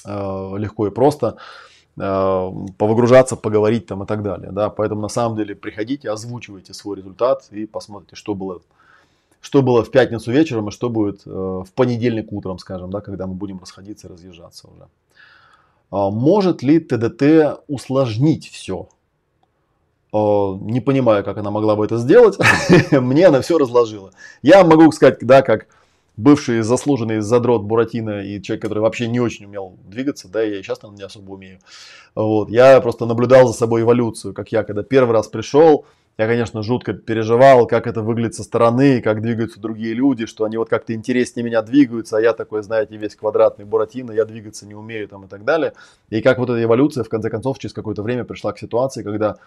э, 0.06 0.54
легко 0.58 0.88
и 0.88 0.92
просто. 0.92 1.38
Э, 1.98 2.52
повыгружаться, 2.78 3.36
поговорить 3.36 3.86
там 3.86 4.04
и 4.04 4.06
так 4.06 4.24
далее. 4.24 4.52
Да? 4.52 4.70
Поэтому 4.70 5.02
на 5.02 5.10
самом 5.10 5.38
деле 5.38 5.56
приходите, 5.56 6.10
озвучивайте 6.10 6.74
свой 6.74 6.98
результат 6.98 7.48
и 7.52 7.66
посмотрите, 7.66 8.16
что 8.16 8.36
было, 8.36 8.62
что 9.42 9.62
было 9.62 9.84
в 9.84 9.92
пятницу 9.92 10.32
вечером 10.32 10.68
и 10.70 10.72
что 10.72 10.90
будет 10.90 11.22
э, 11.26 11.30
в 11.30 11.68
понедельник 11.76 12.32
утром, 12.32 12.60
скажем, 12.60 12.90
да, 12.90 13.02
когда 13.02 13.26
мы 13.26 13.34
будем 13.34 13.60
расходиться 13.60 14.08
и 14.08 14.12
разъезжаться 14.12 14.68
уже. 14.68 14.88
А 15.92 16.10
может 16.10 16.62
ли 16.62 16.80
ТДТ 16.80 17.64
усложнить 17.68 18.50
все? 18.50 18.90
Не 20.12 20.82
понимаю, 20.82 21.24
как 21.24 21.38
она 21.38 21.52
могла 21.52 21.76
бы 21.76 21.86
это 21.86 21.98
сделать. 21.98 22.38
Мне 22.92 23.28
она 23.28 23.42
все 23.42 23.58
разложила. 23.58 24.12
Я 24.42 24.64
могу 24.64 24.92
сказать, 24.92 25.20
да, 25.22 25.42
как 25.42 25.68
бывший 26.20 26.62
заслуженный 26.62 27.22
задрот 27.22 27.64
Буратино 27.64 28.22
и 28.22 28.42
человек, 28.42 28.64
который 28.64 28.80
вообще 28.80 29.08
не 29.08 29.20
очень 29.20 29.46
умел 29.46 29.78
двигаться, 29.86 30.28
да, 30.28 30.42
я 30.42 30.60
и 30.60 30.64
сейчас, 30.64 30.82
наверное, 30.82 31.00
не 31.00 31.06
особо 31.06 31.32
умею. 31.32 31.60
Вот. 32.16 32.50
Я 32.50 32.82
просто 32.82 33.06
наблюдал 33.06 33.48
за 33.48 33.54
собой 33.54 33.82
эволюцию, 33.82 34.34
как 34.34 34.52
я, 34.52 34.64
когда 34.64 34.84
первый 34.84 35.14
раз 35.14 35.28
пришел, 35.28 35.86
я, 36.18 36.28
конечно, 36.28 36.62
жутко 36.64 36.92
переживал, 36.92 37.66
как 37.66 37.88
это 37.88 38.02
выглядит 38.02 38.36
со 38.36 38.44
стороны, 38.44 39.02
как 39.02 39.22
двигаются 39.22 39.62
другие 39.62 39.94
люди, 39.94 40.26
что 40.26 40.44
они 40.44 40.58
вот 40.58 40.68
как-то 40.68 40.94
интереснее 40.94 41.46
меня 41.46 41.62
двигаются, 41.62 42.18
а 42.18 42.22
я 42.22 42.34
такой, 42.34 42.62
знаете, 42.62 42.98
весь 42.98 43.16
квадратный 43.16 43.64
Буратино, 43.64 44.12
я 44.12 44.26
двигаться 44.26 44.68
не 44.68 44.76
умею 44.76 45.08
там 45.08 45.24
и 45.24 45.28
так 45.30 45.46
далее. 45.46 45.72
И 46.10 46.22
как 46.22 46.38
вот 46.40 46.50
эта 46.50 46.62
эволюция, 46.62 47.06
в 47.06 47.10
конце 47.10 47.30
концов, 47.30 47.58
через 47.58 47.72
какое-то 47.72 48.04
время 48.04 48.26
пришла 48.26 48.52
к 48.52 48.60
ситуации, 48.60 49.02
когда 49.02 49.38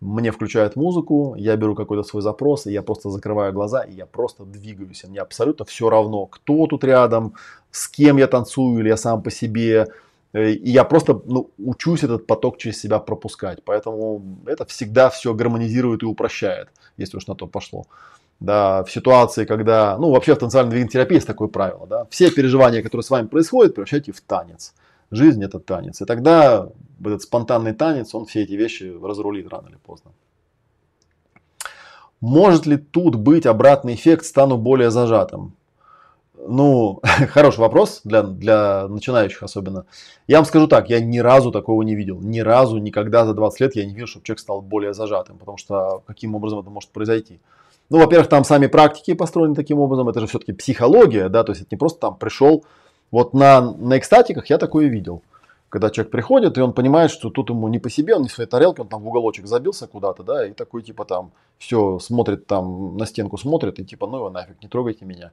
мне 0.00 0.30
включают 0.30 0.76
музыку, 0.76 1.34
я 1.36 1.56
беру 1.56 1.74
какой-то 1.74 2.02
свой 2.02 2.22
запрос, 2.22 2.66
и 2.66 2.72
я 2.72 2.82
просто 2.82 3.10
закрываю 3.10 3.52
глаза, 3.52 3.82
и 3.82 3.92
я 3.92 4.06
просто 4.06 4.44
двигаюсь. 4.44 5.04
Мне 5.04 5.20
абсолютно 5.20 5.64
все 5.64 5.90
равно, 5.90 6.26
кто 6.26 6.66
тут 6.66 6.84
рядом, 6.84 7.34
с 7.70 7.86
кем 7.88 8.16
я 8.16 8.26
танцую, 8.26 8.80
или 8.80 8.88
я 8.88 8.96
сам 8.96 9.22
по 9.22 9.30
себе. 9.30 9.88
Э, 10.32 10.50
и 10.52 10.70
я 10.70 10.84
просто 10.84 11.20
ну, 11.26 11.50
учусь 11.58 12.02
этот 12.02 12.26
поток 12.26 12.56
через 12.56 12.80
себя 12.80 12.98
пропускать. 12.98 13.62
Поэтому 13.64 14.22
это 14.46 14.64
всегда 14.64 15.10
все 15.10 15.34
гармонизирует 15.34 16.02
и 16.02 16.06
упрощает, 16.06 16.68
если 16.96 17.18
уж 17.18 17.26
на 17.26 17.34
то 17.34 17.46
пошло. 17.46 17.84
Да, 18.40 18.84
в 18.84 18.90
ситуации, 18.90 19.44
когда, 19.44 19.98
ну, 19.98 20.10
вообще 20.10 20.34
в 20.34 20.38
танцевальной 20.38 20.70
двигательной 20.70 20.92
терапии 20.92 21.16
есть 21.16 21.26
такое 21.26 21.48
правило, 21.48 21.86
да, 21.86 22.06
все 22.08 22.30
переживания, 22.30 22.82
которые 22.82 23.02
с 23.02 23.10
вами 23.10 23.26
происходят, 23.26 23.74
превращайте 23.74 24.12
в 24.12 24.20
танец. 24.22 24.72
Жизнь 25.10 25.44
это 25.44 25.58
танец. 25.58 26.00
И 26.00 26.04
тогда 26.04 26.68
этот 27.00 27.22
спонтанный 27.22 27.72
танец, 27.72 28.14
он 28.14 28.26
все 28.26 28.42
эти 28.42 28.52
вещи 28.52 28.92
разрулит 29.02 29.48
рано 29.48 29.68
или 29.68 29.76
поздно. 29.76 30.12
Может 32.20 32.66
ли 32.66 32.76
тут 32.76 33.16
быть 33.16 33.46
обратный 33.46 33.94
эффект, 33.94 34.26
стану 34.26 34.58
более 34.58 34.90
зажатым? 34.90 35.56
Ну, 36.46 37.00
хороший 37.28 37.60
вопрос 37.60 38.02
для, 38.04 38.22
для 38.22 38.86
начинающих 38.88 39.42
особенно. 39.42 39.86
Я 40.26 40.38
вам 40.38 40.44
скажу 40.44 40.66
так, 40.66 40.90
я 40.90 41.00
ни 41.00 41.18
разу 41.18 41.50
такого 41.50 41.82
не 41.82 41.94
видел. 41.94 42.20
Ни 42.20 42.40
разу, 42.40 42.78
никогда 42.78 43.24
за 43.24 43.34
20 43.34 43.60
лет 43.60 43.76
я 43.76 43.84
не 43.84 43.94
видел, 43.94 44.06
чтобы 44.06 44.24
человек 44.24 44.40
стал 44.40 44.60
более 44.60 44.94
зажатым. 44.94 45.38
Потому 45.38 45.56
что 45.56 46.02
каким 46.06 46.34
образом 46.34 46.60
это 46.60 46.70
может 46.70 46.90
произойти? 46.90 47.40
Ну, 47.88 47.98
во-первых, 47.98 48.28
там 48.28 48.44
сами 48.44 48.68
практики 48.68 49.14
построены 49.14 49.54
таким 49.54 49.80
образом. 49.80 50.08
Это 50.08 50.20
же 50.20 50.26
все-таки 50.26 50.52
психология, 50.52 51.28
да, 51.28 51.42
то 51.42 51.52
есть 51.52 51.62
это 51.62 51.74
не 51.74 51.78
просто 51.78 52.00
там 52.00 52.16
пришел, 52.16 52.64
вот 53.10 53.34
на, 53.34 53.60
на 53.60 53.98
экстатиках 53.98 54.48
я 54.50 54.58
такое 54.58 54.86
видел. 54.86 55.22
Когда 55.68 55.90
человек 55.90 56.10
приходит, 56.10 56.58
и 56.58 56.60
он 56.60 56.72
понимает, 56.72 57.12
что 57.12 57.30
тут 57.30 57.50
ему 57.50 57.68
не 57.68 57.78
по 57.78 57.88
себе, 57.88 58.16
он 58.16 58.22
не 58.22 58.28
в 58.28 58.32
своей 58.32 58.50
тарелке, 58.50 58.82
он 58.82 58.88
там 58.88 59.02
в 59.02 59.08
уголочек 59.08 59.46
забился 59.46 59.86
куда-то, 59.86 60.24
да, 60.24 60.46
и 60.46 60.52
такой 60.52 60.82
типа 60.82 61.04
там 61.04 61.30
все 61.58 62.00
смотрит 62.00 62.46
там 62.46 62.96
на 62.96 63.06
стенку 63.06 63.38
смотрит, 63.38 63.78
и 63.78 63.84
типа, 63.84 64.08
ну 64.08 64.16
его 64.16 64.30
нафиг, 64.30 64.60
не 64.62 64.68
трогайте 64.68 65.04
меня. 65.04 65.30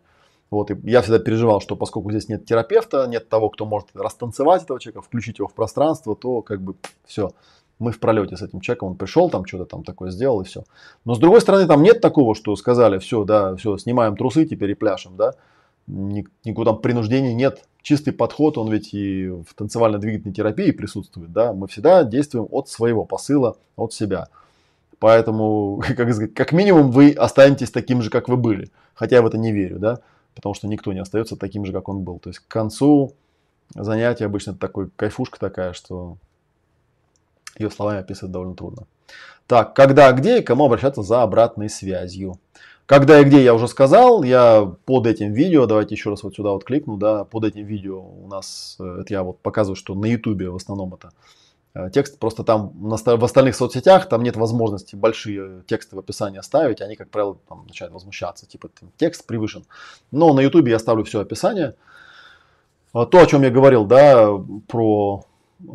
Вот, 0.52 0.70
и 0.70 0.78
я 0.84 1.02
всегда 1.02 1.20
переживал, 1.20 1.60
что 1.60 1.76
поскольку 1.76 2.12
здесь 2.12 2.30
нет 2.30 2.46
терапевта, 2.46 3.08
нет 3.08 3.30
того, 3.30 3.50
кто 3.50 3.66
может 3.66 3.90
растанцевать 3.96 4.64
этого 4.64 4.80
человека, 4.80 5.02
включить 5.02 5.40
его 5.40 5.48
в 5.48 5.54
пространство, 5.54 6.16
то 6.16 6.42
как 6.44 6.62
бы 6.62 6.76
все, 7.06 7.32
мы 7.80 7.92
в 7.92 8.00
пролете 8.00 8.38
с 8.38 8.44
этим 8.44 8.62
человеком, 8.62 8.90
он 8.90 8.96
пришел, 8.96 9.30
там 9.32 9.44
что-то 9.46 9.66
там 9.66 9.84
такое 9.84 10.12
сделал 10.12 10.42
и 10.42 10.46
все. 10.46 10.64
Но 11.04 11.16
с 11.16 11.20
другой 11.20 11.42
стороны, 11.42 11.66
там 11.66 11.82
нет 11.82 12.00
такого, 12.00 12.36
что 12.36 12.56
сказали, 12.56 13.00
все, 13.00 13.24
да, 13.24 13.56
все, 13.56 13.78
снимаем 13.78 14.16
трусы, 14.16 14.46
теперь 14.46 14.72
и 14.72 14.76
пляшем, 14.76 15.18
да 15.18 15.34
никакого 15.88 16.66
там 16.66 16.82
принуждения 16.82 17.34
нет. 17.34 17.64
Чистый 17.82 18.12
подход, 18.12 18.58
он 18.58 18.72
ведь 18.72 18.94
и 18.94 19.30
в 19.30 19.54
танцевально-двигательной 19.56 20.34
терапии 20.34 20.72
присутствует. 20.72 21.32
Да? 21.32 21.54
Мы 21.54 21.68
всегда 21.68 22.04
действуем 22.04 22.48
от 22.52 22.70
своего 22.70 23.06
посыла, 23.06 23.58
от 23.76 23.94
себя. 23.94 24.28
Поэтому, 25.00 25.82
как, 25.88 26.12
сказать, 26.14 26.34
как 26.34 26.52
минимум, 26.52 26.92
вы 26.92 27.12
останетесь 27.12 27.72
таким 27.72 28.02
же, 28.02 28.10
как 28.10 28.28
вы 28.28 28.38
были. 28.38 28.72
Хотя 28.94 29.18
я 29.18 29.22
в 29.22 29.28
это 29.28 29.38
не 29.38 29.52
верю, 29.52 29.80
да? 29.80 30.02
потому 30.38 30.54
что 30.54 30.68
никто 30.68 30.94
не 30.94 31.00
остается 31.00 31.36
таким 31.36 31.66
же, 31.66 31.74
как 31.74 31.90
он 31.90 32.04
был. 32.04 32.20
То 32.20 32.30
есть 32.30 32.40
к 32.40 32.48
концу 32.48 33.14
занятия 33.74 34.26
обычно 34.26 34.54
такой 34.54 34.90
кайфушка 34.96 35.40
такая, 35.40 35.74
что 35.74 36.18
ее 37.58 37.72
словами 37.72 38.02
описывать 38.02 38.32
довольно 38.32 38.56
трудно. 38.56 38.84
Так, 39.48 39.74
когда, 39.76 40.12
где 40.12 40.40
и 40.40 40.44
кому 40.44 40.66
обращаться 40.66 41.02
за 41.02 41.24
обратной 41.24 41.70
связью? 41.70 42.40
Когда 42.88 43.20
и 43.20 43.24
где 43.24 43.44
я 43.44 43.54
уже 43.54 43.68
сказал, 43.68 44.24
я 44.24 44.74
под 44.86 45.06
этим 45.06 45.34
видео, 45.34 45.68
давайте 45.68 45.94
еще 45.94 46.10
раз 46.10 46.24
вот 46.24 46.36
сюда 46.36 46.52
вот 46.52 46.64
кликну, 46.64 46.98
да, 46.98 47.26
под 47.26 47.44
этим 47.46 47.66
видео 47.66 48.00
у 48.00 48.28
нас, 48.28 48.78
э, 48.80 49.02
это 49.02 49.14
я 49.14 49.22
вот 49.22 49.40
показываю, 49.40 49.76
что 49.76 49.94
на 49.94 50.06
ютубе 50.06 50.50
в 50.50 50.56
основном 50.56 50.96
это 50.96 51.12
Э, 51.78 51.90
текст 51.92 52.18
просто 52.18 52.44
там 52.44 52.72
в 52.74 53.24
остальных 53.24 53.56
соцсетях 53.56 54.10
там 54.10 54.24
нет 54.24 54.36
возможности 54.36 54.96
большие 54.96 55.62
тексты 55.68 55.96
в 55.96 56.00
описании 56.00 56.40
оставить, 56.40 56.82
они, 56.82 56.96
как 56.96 57.10
правило, 57.10 57.38
там, 57.48 57.66
начинают 57.68 57.94
возмущаться, 57.94 58.48
типа 58.48 58.70
текст 58.98 59.28
превышен. 59.28 59.64
Но 60.12 60.34
на 60.34 60.40
YouTube 60.40 60.68
я 60.68 60.80
ставлю 60.80 61.04
все 61.04 61.20
описание. 61.22 61.76
А 62.94 63.06
то, 63.06 63.22
о 63.22 63.28
чем 63.28 63.44
я 63.44 63.52
говорил, 63.52 63.86
да, 63.86 64.28
про 64.68 65.24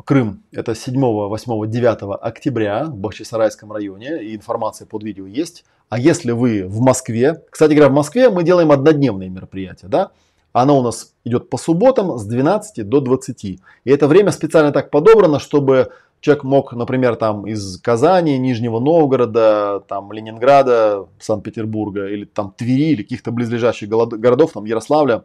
Крым, 0.05 0.43
это 0.51 0.75
7, 0.75 1.01
8, 1.01 1.71
9 1.71 2.19
октября 2.21 2.85
в 2.85 2.97
Бахчисарайском 2.97 3.71
районе, 3.71 4.25
и 4.25 4.35
информация 4.35 4.87
под 4.87 5.05
видео 5.05 5.27
есть. 5.27 5.65
А 5.93 5.99
если 5.99 6.33
вы 6.33 6.65
в 6.67 6.81
Москве, 6.81 7.43
кстати 7.51 7.75
говоря, 7.75 7.91
в 7.91 7.95
Москве 7.95 8.31
мы 8.31 8.45
делаем 8.45 8.73
однодневные 8.73 9.29
мероприятия, 9.29 9.89
да, 9.89 10.13
оно 10.55 10.79
у 10.79 10.83
нас 10.83 11.13
идет 11.23 11.51
по 11.51 11.59
субботам 11.59 12.17
с 12.17 12.25
12 12.25 12.89
до 12.89 13.01
20. 13.01 13.45
И 13.45 13.61
это 13.85 14.09
время 14.09 14.31
специально 14.33 14.73
так 14.73 14.89
подобрано, 14.89 15.39
чтобы 15.39 15.93
человек 16.21 16.45
мог, 16.45 16.73
например, 16.73 17.17
там 17.17 17.47
из 17.47 17.77
Казани, 17.77 18.39
Нижнего 18.39 18.81
Новгорода, 18.81 19.85
там 19.87 20.11
Ленинграда, 20.13 21.09
Санкт-Петербурга 21.21 22.07
или 22.07 22.25
там 22.25 22.55
Твери 22.57 22.93
или 22.93 23.03
каких-то 23.03 23.31
близлежащих 23.31 23.91
городов, 23.91 24.53
там 24.53 24.65
Ярославля, 24.65 25.25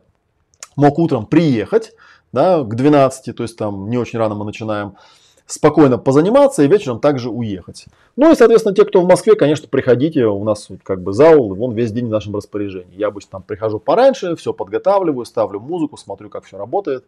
мог 0.76 1.00
утром 1.00 1.28
приехать 1.28 1.94
да, 2.34 2.62
к 2.66 2.76
12, 2.76 3.34
то 3.34 3.44
есть 3.44 3.58
там 3.58 3.90
не 3.90 3.98
очень 3.98 4.20
рано 4.20 4.36
мы 4.36 4.44
начинаем, 4.44 4.98
спокойно 5.48 5.98
позаниматься 5.98 6.62
и 6.62 6.68
вечером 6.68 7.00
также 7.00 7.30
уехать. 7.30 7.86
Ну 8.16 8.32
и, 8.32 8.36
соответственно, 8.36 8.76
те, 8.76 8.86
кто 8.86 9.02
в 9.02 9.08
Москве, 9.08 9.36
конечно, 9.36 9.68
приходите, 9.68 10.26
у 10.26 10.44
нас 10.44 10.68
как 10.84 11.02
бы 11.02 11.14
зал, 11.14 11.56
вон 11.56 11.74
весь 11.74 11.92
день 11.92 12.08
в 12.08 12.10
нашем 12.12 12.36
распоряжении. 12.36 12.98
Я 12.98 13.08
обычно 13.08 13.32
там 13.32 13.44
прихожу 13.44 13.80
пораньше, 13.80 14.36
все 14.36 14.54
подготавливаю, 14.54 15.26
ставлю 15.26 15.60
музыку, 15.60 15.98
смотрю, 15.98 16.30
как 16.30 16.44
все 16.44 16.58
работает. 16.58 17.06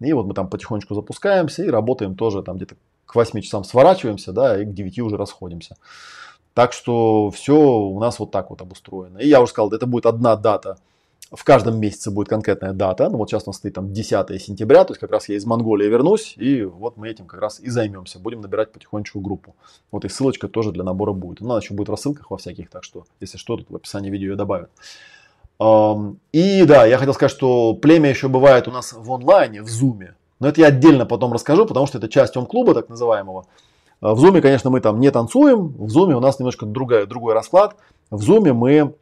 И 0.00 0.12
вот 0.12 0.24
мы 0.24 0.34
там 0.34 0.48
потихонечку 0.48 0.94
запускаемся 0.94 1.64
и 1.64 1.68
работаем 1.68 2.14
тоже 2.14 2.42
там 2.42 2.56
где-то 2.56 2.76
к 3.04 3.14
8 3.14 3.40
часам 3.40 3.64
сворачиваемся, 3.64 4.32
да, 4.32 4.62
и 4.62 4.64
к 4.64 4.72
9 4.72 5.00
уже 5.00 5.16
расходимся. 5.16 5.76
Так 6.54 6.72
что 6.72 7.30
все 7.30 7.54
у 7.54 7.98
нас 7.98 8.18
вот 8.18 8.30
так 8.30 8.50
вот 8.50 8.62
обустроено. 8.62 9.18
И 9.18 9.28
я 9.28 9.40
уже 9.42 9.50
сказал, 9.50 9.72
это 9.72 9.86
будет 9.86 10.06
одна 10.06 10.36
дата– 10.36 10.78
в 11.32 11.44
каждом 11.44 11.78
месяце 11.78 12.10
будет 12.10 12.28
конкретная 12.28 12.72
дата. 12.72 13.08
Ну, 13.08 13.18
вот 13.18 13.30
сейчас 13.30 13.44
у 13.46 13.50
нас 13.50 13.56
стоит 13.56 13.74
там 13.74 13.92
10 13.92 14.42
сентября, 14.42 14.84
то 14.84 14.92
есть 14.92 15.00
как 15.00 15.12
раз 15.12 15.28
я 15.28 15.36
из 15.36 15.44
Монголии 15.46 15.86
вернусь, 15.86 16.34
и 16.36 16.64
вот 16.64 16.96
мы 16.96 17.08
этим 17.08 17.26
как 17.26 17.40
раз 17.40 17.60
и 17.60 17.70
займемся. 17.70 18.18
Будем 18.18 18.40
набирать 18.40 18.72
потихонечку 18.72 19.20
группу. 19.20 19.54
Вот 19.92 20.04
и 20.04 20.08
ссылочка 20.08 20.48
тоже 20.48 20.72
для 20.72 20.82
набора 20.82 21.12
будет. 21.12 21.40
Она 21.40 21.58
еще 21.58 21.74
будет 21.74 21.88
в 21.88 21.92
рассылках 21.92 22.30
во 22.30 22.36
всяких, 22.36 22.68
так 22.68 22.82
что, 22.82 23.04
если 23.20 23.38
что, 23.38 23.56
тут 23.56 23.70
в 23.70 23.76
описании 23.76 24.10
видео 24.10 24.30
ее 24.30 24.36
добавят. 24.36 24.70
И 26.32 26.64
да, 26.66 26.86
я 26.86 26.98
хотел 26.98 27.14
сказать, 27.14 27.30
что 27.30 27.74
племя 27.74 28.10
еще 28.10 28.28
бывает 28.28 28.66
у 28.66 28.70
нас 28.70 28.92
в 28.92 29.12
онлайне, 29.12 29.62
в 29.62 29.68
зуме. 29.68 30.14
Но 30.40 30.48
это 30.48 30.62
я 30.62 30.68
отдельно 30.68 31.04
потом 31.04 31.32
расскажу, 31.32 31.66
потому 31.66 31.86
что 31.86 31.98
это 31.98 32.08
часть 32.08 32.36
он-клуба 32.36 32.74
так 32.74 32.88
называемого. 32.88 33.44
В 34.00 34.18
зуме, 34.18 34.40
конечно, 34.40 34.70
мы 34.70 34.80
там 34.80 34.98
не 34.98 35.10
танцуем. 35.10 35.74
В 35.78 35.90
зуме 35.90 36.16
у 36.16 36.20
нас 36.20 36.38
немножко 36.38 36.64
другой, 36.64 37.06
другой 37.06 37.34
расклад. 37.34 37.76
В 38.10 38.22
зуме 38.22 38.54
мы 38.54 38.94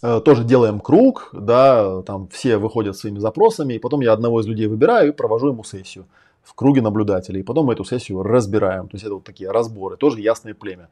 тоже 0.00 0.44
делаем 0.44 0.80
круг, 0.80 1.28
да, 1.32 2.02
там 2.02 2.28
все 2.28 2.56
выходят 2.56 2.96
своими 2.96 3.18
запросами, 3.18 3.74
и 3.74 3.78
потом 3.78 4.00
я 4.00 4.12
одного 4.12 4.40
из 4.40 4.46
людей 4.46 4.66
выбираю 4.66 5.08
и 5.08 5.12
провожу 5.12 5.48
ему 5.48 5.62
сессию 5.62 6.06
в 6.42 6.54
круге 6.54 6.82
наблюдателей. 6.82 7.40
И 7.40 7.42
потом 7.42 7.66
мы 7.66 7.74
эту 7.74 7.84
сессию 7.84 8.22
разбираем. 8.22 8.88
То 8.88 8.96
есть 8.96 9.04
это 9.04 9.14
вот 9.14 9.24
такие 9.24 9.50
разборы, 9.50 9.96
тоже 9.96 10.20
ясное 10.20 10.54
племя. 10.54 10.88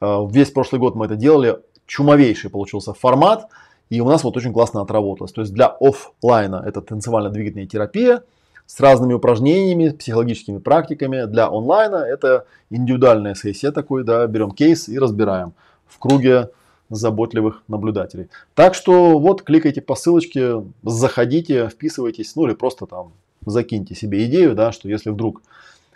Э, 0.00 0.26
весь 0.30 0.50
прошлый 0.50 0.80
год 0.80 0.94
мы 0.94 1.06
это 1.06 1.16
делали, 1.16 1.58
чумовейший 1.86 2.50
получился 2.50 2.92
формат, 2.92 3.48
и 3.90 4.00
у 4.00 4.08
нас 4.08 4.24
вот 4.24 4.36
очень 4.36 4.52
классно 4.52 4.80
отработалось. 4.80 5.32
То 5.32 5.40
есть 5.40 5.52
для 5.52 5.66
офлайна 5.66 6.62
это 6.66 6.80
танцевально-двигательная 6.80 7.66
терапия 7.66 8.22
с 8.66 8.80
разными 8.80 9.12
упражнениями, 9.12 9.90
психологическими 9.90 10.58
практиками. 10.58 11.24
Для 11.26 11.48
онлайна 11.48 11.96
это 11.96 12.46
индивидуальная 12.70 13.34
сессия 13.34 13.70
такой, 13.70 14.04
да, 14.04 14.26
берем 14.26 14.52
кейс 14.52 14.88
и 14.88 14.98
разбираем 14.98 15.52
в 15.86 15.98
круге 15.98 16.50
заботливых 16.94 17.62
наблюдателей. 17.68 18.28
Так 18.54 18.74
что 18.74 19.18
вот 19.18 19.42
кликайте 19.42 19.80
по 19.80 19.94
ссылочке, 19.94 20.62
заходите, 20.82 21.68
вписывайтесь, 21.68 22.36
ну 22.36 22.46
или 22.46 22.54
просто 22.54 22.86
там 22.86 23.12
закиньте 23.44 23.94
себе 23.94 24.26
идею, 24.26 24.54
да, 24.54 24.72
что 24.72 24.88
если 24.88 25.10
вдруг 25.10 25.42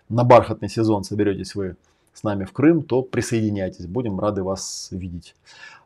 на 0.09 0.25
бархатный 0.25 0.69
сезон 0.69 1.05
соберетесь 1.05 1.55
вы 1.55 1.77
с 2.15 2.23
нами 2.23 2.45
в 2.45 2.53
Крым, 2.53 2.83
то 2.83 3.03
присоединяйтесь, 3.03 3.87
будем 3.87 4.19
рады 4.19 4.43
вас 4.43 4.89
видеть. 4.91 5.35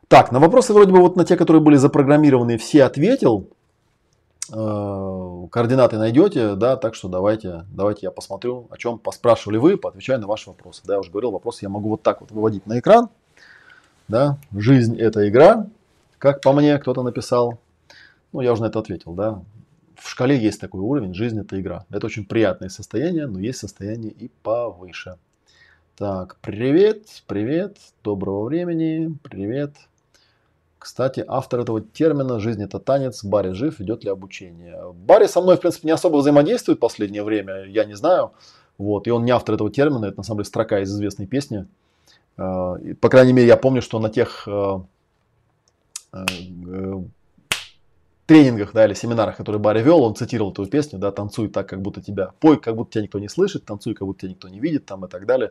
Так, 0.07 0.31
на 0.31 0.39
вопросы 0.39 0.73
вроде 0.73 0.91
бы 0.91 0.99
вот 0.99 1.15
на 1.15 1.25
те, 1.25 1.35
которые 1.35 1.61
были 1.61 1.75
запрограммированы, 1.75 2.57
все 2.57 2.83
ответил. 2.83 3.47
Э, 4.53 5.47
координаты 5.49 5.97
найдете, 5.97 6.55
да, 6.55 6.75
так 6.75 6.95
что 6.95 7.07
давайте, 7.07 7.65
давайте 7.71 8.07
я 8.07 8.11
посмотрю, 8.11 8.67
о 8.69 8.77
чем 8.77 8.99
поспрашивали 8.99 9.57
вы, 9.57 9.77
поотвечаю 9.77 10.19
на 10.19 10.27
ваши 10.27 10.49
вопросы. 10.49 10.81
Да, 10.85 10.93
я 10.93 10.99
уже 10.99 11.11
говорил, 11.11 11.31
вопросы 11.31 11.59
я 11.63 11.69
могу 11.69 11.89
вот 11.89 12.01
так 12.01 12.21
вот 12.21 12.31
выводить 12.31 12.65
на 12.65 12.79
экран. 12.79 13.09
Да? 14.11 14.37
Жизнь– 14.53 14.97
это 14.99 15.29
игра, 15.29 15.67
как 16.17 16.41
по 16.41 16.51
мне 16.51 16.77
кто-то 16.79 17.01
написал. 17.01 17.59
Ну, 18.33 18.41
я 18.41 18.51
уже 18.51 18.61
на 18.61 18.65
это 18.65 18.79
ответил. 18.79 19.13
Да? 19.13 19.41
В 19.95 20.09
шкале 20.09 20.37
есть 20.37 20.59
такой 20.59 20.81
уровень, 20.81 21.13
жизнь– 21.13 21.39
это 21.41 21.59
игра. 21.61 21.85
Это 21.89 22.07
очень 22.07 22.25
приятное 22.25 22.67
состояние, 22.67 23.27
но 23.27 23.39
есть 23.39 23.59
состояние 23.59 24.11
и 24.11 24.29
повыше. 24.43 25.17
Так, 25.95 26.35
привет, 26.41 27.23
привет, 27.25 27.77
доброго 28.03 28.43
времени, 28.43 29.17
привет. 29.23 29.75
Кстати, 30.77 31.23
автор 31.25 31.61
этого 31.61 31.79
термина 31.79 32.39
«Жизнь– 32.41 32.63
это 32.65 32.79
танец», 32.79 33.23
Барри 33.23 33.53
жив, 33.53 33.79
идет 33.79 34.03
ли 34.03 34.09
обучение. 34.09 34.91
Барри 34.93 35.27
со 35.27 35.39
мной, 35.39 35.55
в 35.55 35.61
принципе, 35.61 35.87
не 35.87 35.93
особо 35.93 36.17
взаимодействует 36.17 36.79
в 36.79 36.81
последнее 36.81 37.23
время, 37.23 37.63
я 37.63 37.85
не 37.85 37.93
знаю. 37.93 38.33
Вот, 38.77 39.07
и 39.07 39.11
он 39.11 39.23
не 39.23 39.31
автор 39.31 39.55
этого 39.55 39.71
термина, 39.71 40.07
это 40.07 40.17
на 40.17 40.23
самом 40.23 40.39
деле 40.39 40.47
строка 40.47 40.81
из 40.81 40.91
известной 40.91 41.27
песни– 41.27 41.65
по 42.35 43.09
крайней 43.09 43.33
мере, 43.33 43.47
я 43.47 43.57
помню, 43.57 43.81
что 43.81 43.99
на 43.99 44.09
тех 44.09 44.47
э, 44.47 44.79
э, 46.13 47.03
тренингах, 48.25 48.71
да, 48.73 48.85
или 48.85 48.93
семинарах, 48.93 49.37
которые 49.37 49.59
Барри 49.59 49.81
вел, 49.81 50.03
он 50.03 50.15
цитировал 50.15 50.51
эту 50.51 50.65
песню, 50.65 50.99
да, 50.99 51.11
танцуй 51.11 51.49
так, 51.49 51.67
как 51.67 51.81
будто 51.81 52.01
тебя, 52.01 52.31
пой, 52.39 52.59
как 52.59 52.75
будто 52.75 52.91
тебя 52.91 53.03
никто 53.03 53.19
не 53.19 53.27
слышит, 53.27 53.65
танцуй, 53.65 53.93
как 53.93 54.07
будто 54.07 54.21
тебя 54.21 54.31
никто 54.31 54.47
не 54.47 54.59
видит, 54.59 54.85
там 54.85 55.03
и 55.05 55.09
так 55.09 55.25
далее. 55.25 55.49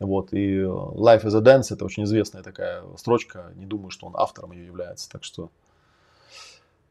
Вот, 0.00 0.32
и 0.32 0.60
Life 0.62 1.24
is 1.24 1.36
a 1.36 1.40
Dance, 1.40 1.66
это 1.70 1.84
очень 1.84 2.04
известная 2.04 2.42
такая 2.42 2.82
строчка, 2.96 3.52
не 3.56 3.66
думаю, 3.66 3.90
что 3.90 4.06
он 4.06 4.14
автором 4.16 4.52
ее 4.52 4.64
является, 4.64 5.10
так 5.10 5.24
что 5.24 5.50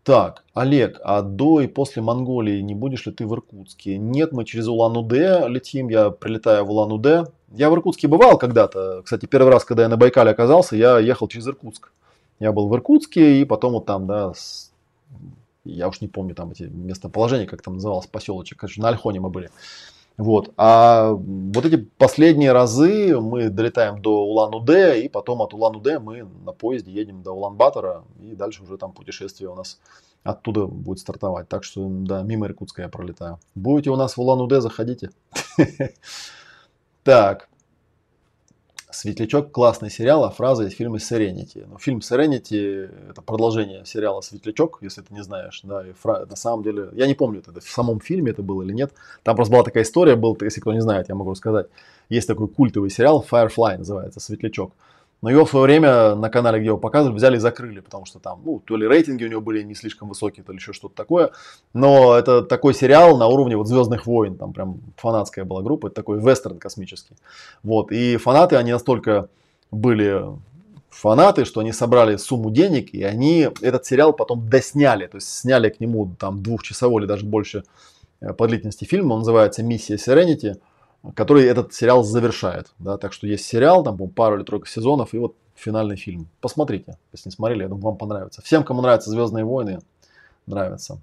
так, 0.03 0.43
Олег, 0.55 0.99
а 1.03 1.21
до 1.21 1.61
и 1.61 1.67
после 1.67 2.01
Монголии 2.01 2.59
не 2.61 2.73
будешь 2.73 3.05
ли 3.05 3.11
ты 3.11 3.27
в 3.27 3.33
Иркутске? 3.33 3.99
Нет, 3.99 4.31
мы 4.31 4.45
через 4.45 4.67
Улан-Удэ 4.67 5.47
летим, 5.47 5.89
я 5.89 6.09
прилетаю 6.09 6.65
в 6.65 6.71
Улан-Удэ. 6.71 7.25
Я 7.53 7.69
в 7.69 7.73
Иркутске 7.73 8.07
бывал 8.07 8.37
когда-то. 8.37 9.01
Кстати, 9.03 9.25
первый 9.25 9.51
раз, 9.51 9.65
когда 9.65 9.83
я 9.83 9.89
на 9.89 9.97
Байкале 9.97 10.31
оказался, 10.31 10.75
я 10.75 10.99
ехал 10.99 11.27
через 11.27 11.47
Иркутск. 11.47 11.91
Я 12.39 12.51
был 12.51 12.69
в 12.69 12.75
Иркутске 12.75 13.41
и 13.41 13.45
потом 13.45 13.73
вот 13.73 13.85
там, 13.85 14.07
да, 14.07 14.33
с... 14.33 14.71
я 15.63 15.87
уж 15.87 16.01
не 16.01 16.07
помню 16.07 16.33
там 16.33 16.51
эти 16.51 16.63
местоположения, 16.63 17.45
как 17.45 17.61
там 17.61 17.75
называлось, 17.75 18.07
поселочек. 18.07 18.59
Короче, 18.59 18.81
на 18.81 18.89
Альхоне 18.89 19.19
мы 19.19 19.29
были. 19.29 19.49
Вот. 20.17 20.53
А 20.55 21.11
вот 21.11 21.65
эти 21.65 21.77
последние 21.97 22.51
разы 22.51 23.19
мы 23.19 23.49
долетаем 23.49 24.01
до 24.01 24.23
Улан-Удэ, 24.23 25.01
и 25.01 25.09
потом 25.09 25.41
от 25.41 25.53
Улан-Удэ 25.53 25.99
мы 25.99 26.27
на 26.45 26.51
поезде 26.51 26.91
едем 26.91 27.21
до 27.21 27.31
Улан-Батора, 27.31 28.03
и 28.21 28.35
дальше 28.35 28.63
уже 28.63 28.77
там 28.77 28.93
путешествие 28.93 29.49
у 29.49 29.55
нас 29.55 29.79
оттуда 30.23 30.67
будет 30.67 30.99
стартовать. 30.99 31.49
Так 31.49 31.63
что, 31.63 31.87
да, 31.89 32.23
мимо 32.23 32.45
Иркутска 32.47 32.83
я 32.83 32.89
пролетаю. 32.89 33.39
Будете 33.55 33.89
у 33.89 33.95
нас 33.95 34.15
в 34.15 34.21
Улан-Удэ, 34.21 34.61
заходите. 34.61 35.09
Так. 37.03 37.47
Светлячок 38.91 39.51
классный 39.51 39.89
сериал, 39.89 40.25
а 40.25 40.29
фраза 40.29 40.65
из 40.65 40.73
фильма 40.73 40.97
Serenity. 40.97 41.65
Ну, 41.65 41.77
фильм 41.77 41.99
Serenity 41.99 42.89
это 43.09 43.21
продолжение 43.21 43.85
сериала 43.85 44.19
Светлячок, 44.19 44.79
если 44.81 45.01
ты 45.01 45.13
не 45.13 45.23
знаешь. 45.23 45.61
Да, 45.63 45.87
и 45.87 45.93
фра... 45.93 46.25
на 46.29 46.35
самом 46.35 46.61
деле, 46.61 46.89
я 46.93 47.07
не 47.07 47.13
помню, 47.13 47.39
это 47.39 47.59
в 47.59 47.69
самом 47.69 48.01
фильме 48.01 48.31
это 48.31 48.43
было 48.43 48.63
или 48.63 48.73
нет. 48.73 48.91
Там 49.23 49.37
просто 49.37 49.53
была 49.53 49.63
такая 49.63 49.83
история, 49.83 50.15
был, 50.15 50.37
если 50.41 50.59
кто 50.59 50.73
не 50.73 50.81
знает, 50.81 51.07
я 51.07 51.15
могу 51.15 51.31
рассказать. 51.31 51.67
Есть 52.09 52.27
такой 52.27 52.49
культовый 52.49 52.89
сериал 52.89 53.25
Firefly 53.29 53.77
называется, 53.77 54.19
Светлячок. 54.19 54.73
Но 55.21 55.29
его 55.29 55.45
в 55.45 55.49
свое 55.49 55.65
время 55.65 56.15
на 56.15 56.29
канале, 56.29 56.59
где 56.59 56.67
его 56.67 56.77
показывали, 56.77 57.15
взяли 57.15 57.35
и 57.35 57.39
закрыли, 57.39 57.79
потому 57.79 58.05
что 58.05 58.19
там, 58.19 58.41
ну, 58.43 58.59
то 58.59 58.75
ли 58.75 58.87
рейтинги 58.87 59.23
у 59.23 59.27
него 59.27 59.41
были 59.41 59.61
не 59.61 59.75
слишком 59.75 60.09
высокие, 60.09 60.43
то 60.43 60.51
ли 60.51 60.57
еще 60.57 60.73
что-то 60.73 60.95
такое. 60.95 61.31
Но 61.73 62.15
это 62.15 62.41
такой 62.41 62.73
сериал 62.73 63.17
на 63.17 63.27
уровне 63.27 63.55
вот 63.55 63.67
Звездных 63.67 64.07
войн, 64.07 64.35
там 64.35 64.51
прям 64.51 64.79
фанатская 64.97 65.45
была 65.45 65.61
группа, 65.61 65.87
это 65.87 65.95
такой 65.95 66.19
вестерн 66.19 66.57
космический. 66.57 67.15
Вот, 67.61 67.91
и 67.91 68.17
фанаты, 68.17 68.55
они 68.55 68.71
настолько 68.71 69.29
были 69.69 70.23
фанаты, 70.89 71.45
что 71.45 71.61
они 71.61 71.71
собрали 71.71 72.17
сумму 72.17 72.49
денег, 72.49 72.93
и 72.93 73.03
они 73.03 73.47
этот 73.61 73.85
сериал 73.85 74.13
потом 74.13 74.49
досняли, 74.49 75.07
то 75.07 75.17
есть 75.17 75.29
сняли 75.29 75.69
к 75.69 75.79
нему 75.79 76.15
там 76.19 76.43
двухчасовой 76.43 77.01
или 77.01 77.07
даже 77.07 77.25
больше 77.25 77.63
э, 78.19 78.33
по 78.33 78.47
длительности 78.47 78.85
фильма, 78.85 79.13
он 79.13 79.19
называется 79.19 79.63
«Миссия 79.63 79.95
Serenity», 79.95 80.57
который 81.15 81.45
этот 81.45 81.73
сериал 81.73 82.03
завершает. 82.03 82.71
Да? 82.79 82.97
Так 82.97 83.13
что 83.13 83.27
есть 83.27 83.45
сериал, 83.45 83.83
там 83.83 83.97
пару 84.09 84.37
или 84.37 84.43
тройка 84.43 84.67
сезонов, 84.67 85.13
и 85.13 85.17
вот 85.17 85.35
финальный 85.55 85.95
фильм. 85.95 86.27
Посмотрите, 86.41 86.97
если 87.11 87.29
не 87.29 87.33
смотрели, 87.33 87.63
я 87.63 87.67
думаю, 87.67 87.85
вам 87.85 87.97
понравится. 87.97 88.41
Всем, 88.41 88.63
кому 88.63 88.81
нравятся 88.81 89.09
Звездные 89.09 89.45
войны, 89.45 89.79
нравится. 90.45 90.99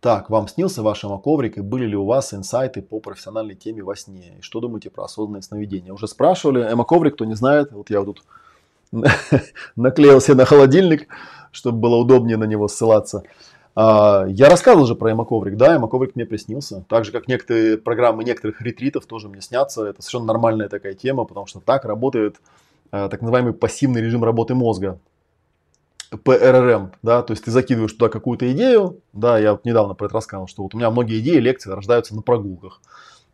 Так, 0.00 0.30
вам 0.30 0.48
снился 0.48 0.82
ваш 0.82 1.04
коврик 1.22 1.58
и 1.58 1.60
были 1.60 1.86
ли 1.86 1.94
у 1.94 2.04
вас 2.04 2.34
инсайты 2.34 2.82
по 2.82 2.98
профессиональной 2.98 3.54
теме 3.54 3.84
во 3.84 3.94
сне? 3.94 4.34
И 4.38 4.42
что 4.42 4.58
думаете 4.58 4.90
про 4.90 5.04
осознанное 5.04 5.42
сновидение? 5.42 5.92
Уже 5.92 6.08
спрашивали. 6.08 6.72
Эмоковрик, 6.72 7.14
кто 7.14 7.24
не 7.24 7.36
знает, 7.36 7.70
вот 7.70 7.88
я 7.88 8.00
вот 8.00 8.16
тут 8.16 8.24
наклеил 9.76 10.20
себе 10.20 10.34
на 10.34 10.44
холодильник, 10.44 11.06
чтобы 11.52 11.78
было 11.78 11.96
удобнее 11.96 12.36
на 12.36 12.44
него 12.44 12.66
ссылаться. 12.66 13.22
А, 13.74 14.26
я 14.28 14.48
рассказывал 14.48 14.86
же 14.86 14.94
про 14.94 15.12
эмоковрик, 15.12 15.56
да, 15.56 15.76
эмоковрик 15.76 16.14
мне 16.14 16.26
приснился. 16.26 16.84
Так 16.88 17.04
же, 17.04 17.12
как 17.12 17.28
некоторые 17.28 17.78
программы 17.78 18.24
некоторых 18.24 18.60
ретритов 18.60 19.06
тоже 19.06 19.28
мне 19.28 19.40
снятся. 19.40 19.84
Это 19.84 20.02
совершенно 20.02 20.26
нормальная 20.26 20.68
такая 20.68 20.94
тема, 20.94 21.24
потому 21.24 21.46
что 21.46 21.60
так 21.60 21.84
работает 21.84 22.36
а, 22.90 23.08
так 23.08 23.22
называемый 23.22 23.54
пассивный 23.54 24.02
режим 24.02 24.24
работы 24.24 24.54
мозга. 24.54 24.98
ПРРМ, 26.24 26.92
да, 27.02 27.22
то 27.22 27.32
есть 27.32 27.44
ты 27.44 27.50
закидываешь 27.50 27.94
туда 27.94 28.10
какую-то 28.10 28.50
идею, 28.52 29.00
да, 29.14 29.38
я 29.38 29.52
вот 29.52 29.64
недавно 29.64 29.94
про 29.94 30.06
это 30.06 30.14
рассказывал, 30.14 30.46
что 30.46 30.62
вот 30.62 30.74
у 30.74 30.76
меня 30.76 30.90
многие 30.90 31.20
идеи, 31.20 31.38
лекции 31.38 31.70
рождаются 31.70 32.14
на 32.14 32.20
прогулках. 32.20 32.82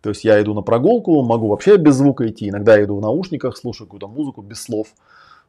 То 0.01 0.11
есть 0.11 0.22
я 0.22 0.41
иду 0.41 0.55
на 0.55 0.62
прогулку, 0.62 1.22
могу 1.24 1.49
вообще 1.49 1.76
без 1.76 1.97
звука 1.97 2.28
идти, 2.28 2.49
иногда 2.49 2.76
я 2.76 2.84
иду 2.84 2.97
в 2.97 3.01
наушниках, 3.01 3.57
слушаю 3.57 3.89
какую-то 3.89 4.07
музыку 4.07 4.43
без 4.43 4.62
слов, 4.62 4.89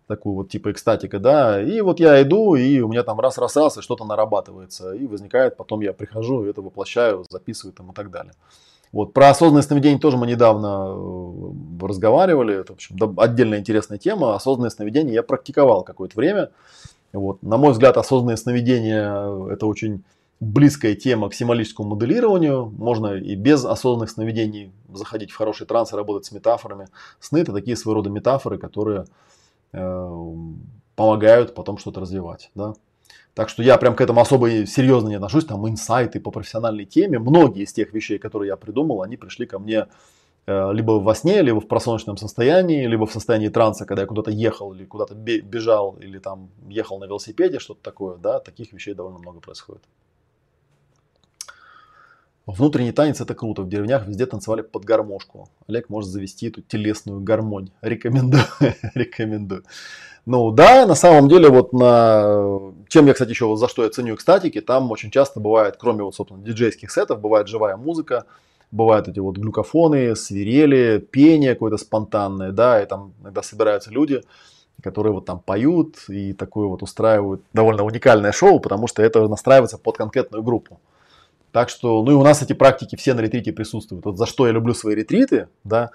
такую 0.09 0.35
вот 0.35 0.49
типа 0.49 0.71
экстатика, 0.71 1.19
да, 1.19 1.61
и 1.61 1.81
вот 1.81 1.99
я 1.99 2.21
иду, 2.21 2.55
и 2.55 2.81
у 2.81 2.87
меня 2.87 3.03
там 3.03 3.19
раз-раз-раз, 3.19 3.77
и 3.77 3.81
что-то 3.81 4.03
нарабатывается, 4.03 4.91
и 4.91 5.05
возникает, 5.05 5.55
потом 5.55 5.81
я 5.81 5.93
прихожу, 5.93 6.43
это 6.43 6.61
воплощаю, 6.61 7.25
записываю 7.29 7.73
там 7.73 7.91
и 7.91 7.93
так 7.93 8.09
далее. 8.09 8.33
Вот. 8.91 9.13
Про 9.13 9.29
осознанное 9.29 9.61
сновидение 9.61 9.99
тоже 9.99 10.17
мы 10.17 10.25
недавно 10.25 10.95
э, 10.95 11.85
разговаривали. 11.85 12.59
Это, 12.59 12.73
в 12.73 12.75
общем, 12.75 12.97
отдельная 13.17 13.59
интересная 13.59 13.99
тема. 13.99 14.35
Осознанное 14.35 14.71
сновидение 14.71 15.13
я 15.13 15.23
практиковал 15.23 15.83
какое-то 15.83 16.17
время. 16.17 16.49
Вот. 17.13 17.43
На 17.43 17.57
мой 17.57 17.73
взгляд, 17.73 17.97
осознанное 17.97 18.35
сновидение– 18.35 19.51
это 19.53 19.67
очень 19.67 20.03
близкая 20.39 20.95
тема 20.95 21.29
к 21.29 21.33
символическому 21.33 21.89
моделированию. 21.89 22.65
Можно 22.65 23.15
и 23.15 23.35
без 23.35 23.65
осознанных 23.65 24.09
сновидений 24.09 24.71
заходить 24.91 25.31
в 25.31 25.35
хороший 25.35 25.67
транс 25.67 25.93
и 25.93 25.95
работать 25.95 26.25
с 26.25 26.31
метафорами. 26.31 26.87
Сны– 27.19 27.37
это 27.39 27.53
такие 27.53 27.77
своего 27.77 27.95
рода 27.95 28.09
метафоры, 28.09 28.57
которые 28.57 29.01
э, 29.01 29.05
помогают 29.71 31.55
потом 31.55 31.77
что-то 31.77 32.01
развивать. 32.01 32.51
Да? 32.55 32.73
Так 33.33 33.49
что 33.49 33.63
я 33.63 33.77
прям 33.77 33.95
к 33.95 34.01
этому 34.01 34.21
особо 34.21 34.65
серьезно 34.65 35.09
не 35.09 35.15
отношусь. 35.15 35.45
Там 35.45 35.67
инсайты 35.67 36.19
по 36.19 36.31
профессиональной 36.31 36.85
теме. 36.85 37.19
Многие 37.19 37.63
из 37.63 37.73
тех 37.73 37.93
вещей, 37.93 38.17
которые 38.17 38.49
я 38.49 38.57
придумал, 38.57 39.01
они 39.01 39.17
пришли 39.17 39.45
ко 39.45 39.59
мне 39.59 39.87
Э, 40.49 40.73
либо 40.73 40.93
во 40.93 41.13
сне, 41.13 41.43
либо 41.43 41.61
в 41.61 41.67
просоночном 41.67 42.17
состоянии, 42.17 42.87
либо 42.87 43.05
в 43.05 43.11
состоянии 43.11 43.49
транса, 43.49 43.85
когда 43.85 44.01
я 44.01 44.07
куда-то 44.07 44.31
ехал 44.31 44.73
или 44.73 44.83
куда-то 44.83 45.13
бежал, 45.13 45.95
или 45.99 46.17
там 46.17 46.49
ехал 46.67 46.97
на 46.97 47.05
велосипеде, 47.05 47.59
что-то 47.59 47.83
такое, 47.83 48.17
да, 48.17 48.39
таких 48.39 48.73
вещей 48.73 48.95
довольно 48.95 49.19
много 49.19 49.41
происходит. 49.41 49.83
Внутренний 52.51 52.91
танец 52.91 53.21
это 53.21 53.35
круто. 53.35 53.61
В 53.61 53.69
деревнях 53.69 54.07
везде 54.07 54.25
танцевали 54.25 54.61
под 54.61 54.83
гармошку. 54.83 55.49
Олег 55.67 55.89
может 55.89 56.09
завести 56.09 56.47
эту 56.47 56.61
телесную 56.61 57.21
гармонь. 57.21 57.69
Рекомендую. 57.81 58.43
Рекомендую. 58.95 59.63
Ну 60.25 60.51
да, 60.51 60.85
на 60.87 60.95
самом 60.95 61.29
деле, 61.29 61.49
вот 61.49 61.73
на... 61.73 62.73
Чем 62.87 63.05
я, 63.05 63.13
кстати, 63.13 63.29
еще 63.29 63.55
за 63.55 63.67
что 63.67 63.83
я 63.83 63.89
ценю 63.89 64.15
экстатики, 64.15 64.61
там 64.61 64.91
очень 64.91 65.11
часто 65.11 65.39
бывает, 65.39 65.75
кроме 65.77 66.03
вот, 66.03 66.15
собственно, 66.15 66.43
диджейских 66.43 66.91
сетов, 66.91 67.19
бывает 67.19 67.47
живая 67.47 67.77
музыка, 67.77 68.25
бывают 68.71 69.07
эти 69.07 69.19
вот 69.19 69.37
глюкофоны, 69.37 70.15
свирели, 70.15 70.97
пение 70.99 71.53
какое-то 71.53 71.77
спонтанное, 71.77 72.51
да, 72.51 72.81
и 72.81 72.85
там 72.85 73.13
иногда 73.21 73.43
собираются 73.43 73.91
люди, 73.91 74.23
которые 74.81 75.13
вот 75.13 75.25
там 75.25 75.39
поют 75.39 75.97
и 76.09 76.33
такое 76.33 76.67
вот 76.67 76.83
устраивают 76.83 77.41
довольно 77.53 77.83
уникальное 77.83 78.31
шоу, 78.31 78.59
потому 78.59 78.87
что 78.87 79.03
это 79.03 79.27
настраивается 79.27 79.77
под 79.77 79.97
конкретную 79.97 80.43
группу. 80.43 80.79
Так 81.51 81.69
что, 81.69 82.03
ну 82.03 82.11
и 82.11 82.15
у 82.15 82.23
нас 82.23 82.41
эти 82.41 82.53
практики 82.53 82.95
все 82.95 83.13
на 83.13 83.21
ретрите 83.21 83.51
присутствуют. 83.51 84.05
Вот 84.05 84.17
за 84.17 84.25
что 84.25 84.45
я 84.45 84.53
люблю 84.53 84.73
свои 84.73 84.95
ретриты, 84.95 85.47
да, 85.63 85.91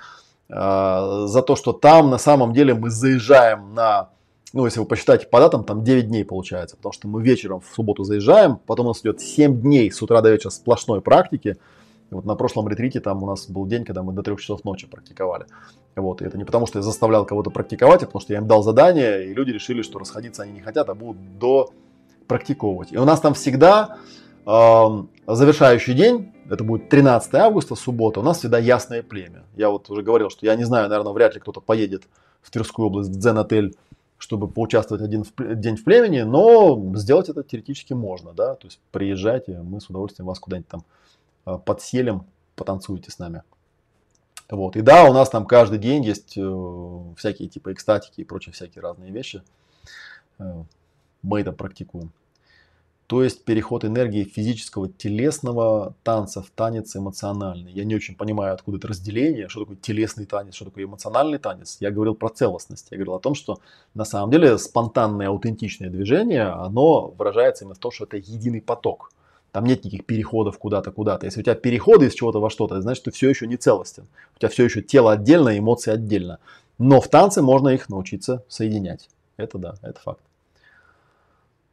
э, 0.49 1.27
за 1.27 1.43
то, 1.43 1.57
что 1.57 1.73
там 1.73 2.11
на 2.11 2.19
самом 2.19 2.53
деле 2.53 2.75
мы 2.75 2.91
заезжаем 2.91 3.75
на, 3.75 4.11
ну 4.53 4.65
если 4.65 4.81
вы 4.81 4.87
посчитаете 4.87 5.27
по 5.27 5.39
датам, 5.39 5.65
там 5.65 5.85
9 5.85 6.09
дней 6.09 6.25
получается, 6.25 6.77
потому 6.77 6.93
что 6.93 7.07
мы 7.09 7.23
вечером 7.23 7.61
в 7.61 7.73
субботу 7.75 8.03
заезжаем, 8.03 8.59
потом 8.67 8.87
у 8.87 8.89
нас 8.91 9.01
идет 9.01 9.21
7 9.21 9.61
дней 9.61 9.91
с 9.91 10.03
утра 10.03 10.21
до 10.23 10.31
вечера 10.31 10.51
сплошной 10.51 11.01
практики, 11.01 11.57
вот 12.11 12.25
на 12.25 12.35
прошлом 12.35 12.69
ретрите 12.69 13.01
там 13.01 13.23
у 13.23 13.27
нас 13.27 13.49
был 13.49 13.67
день, 13.67 13.85
когда 13.85 14.03
мы 14.03 14.13
до 14.13 14.23
трех 14.23 14.41
часов 14.41 14.65
ночи 14.65 14.87
практиковали. 14.87 15.47
Вот, 15.97 16.23
и 16.23 16.25
это 16.25 16.37
не 16.39 16.45
потому, 16.45 16.67
что 16.67 16.79
я 16.79 16.83
заставлял 16.83 17.25
кого-то 17.25 17.51
практиковать, 17.51 18.03
а 18.03 18.07
потому 18.07 18.21
что 18.21 18.33
я 18.33 18.41
им 18.41 18.47
дал 18.47 18.63
задание, 18.63 19.27
и 19.27 19.35
люди 19.35 19.51
решили, 19.51 19.83
что 19.83 19.99
расходиться 19.99 20.43
они 20.43 20.53
не 20.53 20.61
хотят, 20.61 20.89
а 20.89 20.95
будут 20.95 21.39
до 21.39 21.71
практиковывать. 22.27 22.93
И 22.93 22.99
у 22.99 23.05
нас 23.05 23.21
там 23.21 23.35
всегда 23.35 23.99
завершающий 24.45 25.95
день, 25.95 26.33
это 26.51 26.65
будет 26.65 26.89
13 26.89 27.35
августа, 27.35 27.75
суббота, 27.75 28.21
у 28.21 28.23
нас 28.23 28.39
всегда 28.39 28.59
ясное 28.59 29.03
племя. 29.03 29.45
Я 29.57 29.71
вот 29.71 29.89
уже 29.91 30.03
говорил, 30.03 30.31
что 30.31 30.45
я 30.45 30.55
не 30.57 30.65
знаю, 30.65 30.89
наверное, 30.89 31.13
вряд 31.13 31.35
ли 31.35 31.41
кто-то 31.41 31.61
поедет 31.61 32.05
в 32.43 32.51
Тверскую 32.51 32.87
область, 32.89 33.11
в 33.11 33.19
Дзен-отель, 33.19 33.75
чтобы 34.19 34.49
поучаствовать 34.49 35.03
один 35.03 35.25
в, 35.25 35.33
день 35.55 35.77
в 35.77 35.85
племени, 35.85 36.21
но 36.21 36.93
сделать 36.97 37.29
это 37.29 37.43
теоретически 37.43 37.95
можно, 37.95 38.33
да, 38.33 38.55
то 38.55 38.67
есть 38.67 38.81
приезжайте, 38.93 39.61
мы 39.63 39.81
с 39.81 39.89
удовольствием 39.89 40.27
вас 40.27 40.39
куда-нибудь 40.39 40.69
там 40.69 40.85
Э, 41.47 41.59
подселим, 41.59 42.27
потанцуйте 42.57 43.11
с 43.11 43.19
нами. 43.19 43.43
Вот. 44.49 44.77
И 44.77 44.81
да, 44.81 45.05
у 45.05 45.13
нас 45.13 45.31
там 45.31 45.47
каждый 45.47 45.79
день 45.79 46.05
есть 46.05 46.37
э, 46.37 47.15
всякие 47.17 47.49
типа 47.49 47.73
экстатики 47.73 48.21
и 48.21 48.25
прочие 48.25 48.53
всякие 48.53 48.83
разные 48.83 49.11
вещи. 49.11 49.43
Э, 50.39 50.63
мы 51.23 51.41
это 51.41 51.53
практикуем. 51.53 52.13
То 53.07 53.23
есть 53.23 53.45
переход 53.45 53.85
энергии 53.85 54.25
физического 54.25 54.89
телесного 54.89 55.95
танца 56.03 56.41
в 56.41 56.49
танец 56.51 56.97
эмоциональный. 56.97 57.71
Я 57.71 57.85
не 57.85 57.95
очень 57.95 58.17
понимаю, 58.17 58.55
откуда 58.55 58.79
это 58.79 58.89
разделение, 58.89 59.49
что 59.49 59.61
такое 59.61 59.77
телесный 59.77 60.25
танец, 60.25 60.55
что 60.55 60.65
такое 60.65 60.85
эмоциональный 60.85 61.39
танец. 61.39 61.77
Я 61.81 61.91
говорил 61.91 62.15
про 62.15 62.31
целостность. 62.31 62.87
Я 62.91 62.97
говорил 62.97 63.15
о 63.15 63.21
том, 63.21 63.35
что 63.35 63.61
на 63.93 64.07
самом 64.07 64.31
деле 64.31 64.57
спонтанное, 64.57 65.29
аутентичное 65.29 65.91
движение, 65.91 66.45
оно 66.45 67.09
выражается 67.09 67.65
именно 67.65 67.75
в 67.75 67.79
том, 67.79 67.93
что 67.93 68.05
это 68.05 68.17
единый 68.17 68.63
поток. 68.63 69.11
Там 69.53 69.67
нет 69.67 69.85
никаких 69.85 70.07
переходов 70.07 70.59
куда-то, 70.59 70.91
куда-то. 70.91 71.27
Если 71.27 71.41
у 71.41 71.43
тебя 71.45 71.55
переходы 71.55 72.07
из 72.07 72.15
чего-то 72.15 72.41
во 72.41 72.49
что-то, 72.49 72.81
значит, 72.81 73.05
ты 73.05 73.11
все 73.11 73.29
еще 73.29 73.47
не 73.47 73.59
целостен. 73.59 74.07
У 74.35 74.39
тебя 74.39 74.49
все 74.49 74.65
еще 74.65 74.81
тело 74.81 75.13
отдельно, 75.13 75.57
эмоции 75.57 75.93
отдельно. 75.93 76.39
Но 76.79 77.03
в 77.03 77.09
танце 77.09 77.43
можно 77.43 77.69
их 77.69 77.91
научиться 77.91 78.43
соединять. 78.49 79.11
Это 79.37 79.59
да, 79.59 79.75
это 79.83 80.01
факт. 80.01 80.21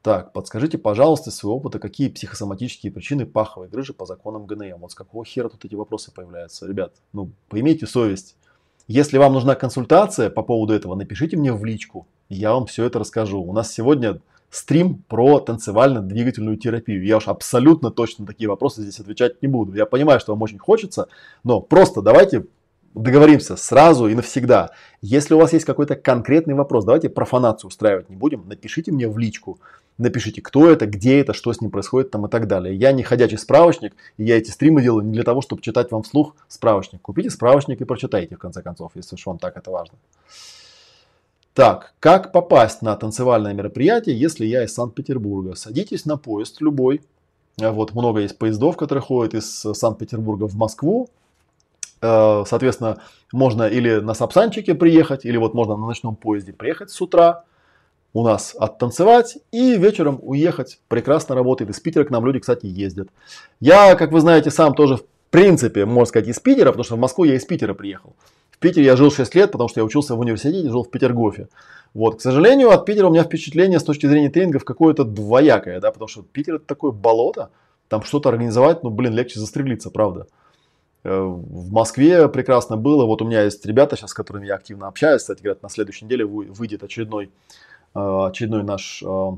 Так, 0.02 0.34
подскажите, 0.34 0.80
пожалуйста, 0.80 1.30
из 1.30 1.36
своего 1.36 1.58
опыта, 1.58 1.78
какие 1.78 2.10
психосоматические 2.10 2.91
причины 2.91 3.28
паховой 3.28 3.70
грыжи 3.70 3.93
по 3.93 4.08
законам 4.08 4.47
ГНМ? 4.47 4.80
Вот 4.80 4.91
с 4.91 4.95
какого 4.95 5.24
хера 5.24 5.47
тут 5.47 5.64
эти 5.64 5.76
вопросы 5.76 6.12
появляются? 6.12 6.66
Ребят, 6.68 6.93
ну, 7.14 7.32
поимейте 7.49 7.86
совесть. 7.86 8.36
Если 8.88 9.20
вам 9.20 9.34
нужна 9.34 9.54
консультация 9.54 10.32
по 10.32 10.41
поводу 10.41 10.74
этого, 10.74 10.95
напишите 10.95 11.38
мне 11.38 11.54
в 11.54 11.64
личку. 11.64 12.08
Я 12.30 12.54
вам 12.54 12.66
все 12.66 12.86
это 12.86 12.97
расскажу. 12.97 13.43
У 13.43 13.54
нас 13.54 13.72
сегодня 13.72 14.22
стрим 14.49 15.04
про 15.08 15.39
танцевально-двигательную 15.39 16.58
терапию. 16.58 17.06
Я 17.06 17.18
уж 17.18 17.28
абсолютно 17.28 17.91
точно 17.91 18.26
такие 18.26 18.49
вопросы 18.49 18.82
здесь 18.82 18.99
отвечать 18.99 19.41
не 19.43 19.47
буду. 19.47 19.76
Я 19.76 19.86
понимаю, 19.86 20.20
что 20.20 20.34
вам 20.34 20.41
очень 20.41 20.58
хочется, 20.60 21.10
но 21.43 21.62
просто 21.62 22.02
давайте 22.02 22.45
договоримся 22.93 23.56
сразу 23.56 24.08
и 24.08 24.16
навсегда. 24.16 24.72
Если 25.02 25.34
у 25.34 25.39
вас 25.39 25.54
есть 25.54 25.66
какой-то 25.66 25.95
конкретный 25.95 26.54
вопрос, 26.54 26.86
давайте 26.86 27.10
профанацию 27.10 27.70
устраивать 27.70 28.10
не 28.10 28.16
будем, 28.16 28.47
напишите 28.47 28.91
мне 28.91 29.08
в 29.08 29.18
личку. 29.18 29.60
Напишите, 30.02 30.41
кто 30.41 30.68
это, 30.68 30.88
где 30.88 31.20
это, 31.20 31.34
что 31.34 31.54
с 31.54 31.62
ним 31.62 31.70
происходит 31.70 32.10
там 32.10 32.26
и 32.26 32.30
так 32.30 32.47
далее. 32.47 32.76
Я 32.76 32.91
не 32.91 33.04
ходячий 33.04 33.38
справочник, 33.38 33.93
и 34.18 34.24
я 34.24 34.38
эти 34.38 34.49
стримы 34.49 34.82
делаю 34.82 35.06
не 35.06 35.14
для 35.14 35.24
того, 35.24 35.41
чтобы 35.41 35.62
читать 35.62 35.91
вам 35.91 36.02
вслух 36.02 36.36
справочник. 36.47 37.04
Купите 37.04 37.30
справочник 37.30 37.82
и 37.82 37.86
прочитайте, 37.86 38.36
в 38.36 38.39
конце 38.39 38.64
концов, 38.64 38.93
если 38.95 39.14
уж 39.14 39.24
вам 39.28 39.38
так 39.38 39.58
это 39.58 39.70
важно. 39.70 39.99
Так, 41.54 41.93
как 41.99 42.32
попасть 42.32 42.82
на 42.82 42.95
танцевальное 42.95 43.54
мероприятие, 43.54 44.20
если 44.20 44.43
я 44.43 44.64
из 44.64 44.74
Санкт-Петербурга? 44.74 45.54
Садитесь 45.54 46.06
на 46.06 46.18
поезд 46.18 46.62
любой. 46.62 47.02
Э, 47.60 47.70
вот 47.70 47.93
много 47.93 48.22
есть 48.22 48.39
поездов, 48.39 48.78
которые 48.78 49.04
ходят 49.04 49.36
из 49.36 49.45
Санкт-Петербурга 49.45 50.47
в 50.47 50.56
Москву. 50.56 51.10
Э, 52.02 52.43
соответственно, 52.47 53.04
можно 53.32 53.68
или 53.68 53.99
на 53.99 54.16
Сапсанчике 54.16 54.74
приехать, 54.74 55.26
или 55.26 55.38
вот 55.38 55.54
можно 55.54 55.78
на 55.78 55.86
ночном 55.86 56.16
поезде 56.16 56.54
приехать 56.54 56.89
с 56.89 56.99
утра, 56.99 57.43
у 58.14 58.24
нас 58.24 58.55
оттанцевать 58.57 59.38
и 59.51 59.78
вечером 59.78 60.20
уехать. 60.22 60.80
Прекрасно 60.88 61.36
работает. 61.36 61.72
Из 61.72 61.80
Питера 61.80 62.03
к 62.03 62.09
нам 62.09 62.26
люди, 62.26 62.39
кстати, 62.39 62.66
ездят. 62.66 63.09
Я, 63.59 63.95
как 63.95 64.12
вы 64.12 64.20
знаете, 64.20 64.51
сам 64.51 64.74
тоже 64.74 64.97
в 64.97 65.03
принципе, 65.30 65.86
можно 65.86 66.05
сказать, 66.05 66.28
из 66.28 66.39
Питера, 66.39 66.68
потому 66.68 66.84
что 66.84 66.97
в 66.97 66.99
Москву 66.99 67.24
я 67.24 67.36
из 67.36 67.45
Питера 67.45 67.74
приехал. 67.74 68.14
Питере 68.62 68.86
я 68.86 68.95
жил 68.95 69.12
6 69.12 69.36
лет, 69.36 69.51
потому 69.51 69.68
что 69.68 69.82
я 69.82 69.84
учился 69.84 70.16
в 70.16 70.20
университете, 70.20 70.70
жил 70.70 70.84
в 70.84 70.91
Петергофе. 70.91 71.47
Вот, 71.93 72.20
к 72.20 72.22
сожалению, 72.22 72.70
от 72.70 72.86
Питера 72.86 73.07
у 73.07 73.12
меня 73.12 73.24
впечатление 73.24 73.80
с 73.80 73.84
точки 73.84 74.05
зрения 74.05 74.30
тренингов 74.30 74.64
какое-то 74.64 75.03
двоякое, 75.03 75.82
да, 75.82 75.91
потому 75.91 76.07
что 76.07 76.22
Питер 76.22 76.55
это 76.55 76.66
такое 76.66 76.91
болото, 76.91 77.49
там 77.89 78.03
что-то 78.03 78.30
организовать, 78.30 78.84
ну, 78.84 78.91
блин, 78.91 79.14
легче 79.14 79.39
застрелиться, 79.39 79.89
правда. 79.89 80.28
Э, 81.03 81.20
в 81.20 81.72
Москве 81.72 82.30
прекрасно 82.30 82.78
было, 82.78 83.05
вот 83.05 83.24
у 83.24 83.26
меня 83.26 83.43
есть 83.43 83.66
ребята 83.66 83.97
сейчас, 83.97 84.12
с 84.12 84.14
которыми 84.14 84.45
я 84.45 84.55
активно 84.55 84.88
общаюсь, 84.88 85.22
кстати, 85.22 85.41
говорят, 85.41 85.64
на 85.64 85.70
следующей 85.70 86.05
неделе 86.05 86.24
выйдет 86.26 86.84
очередной, 86.84 87.32
очередной 87.94 88.64
наш 88.64 89.04
э, 89.06 89.32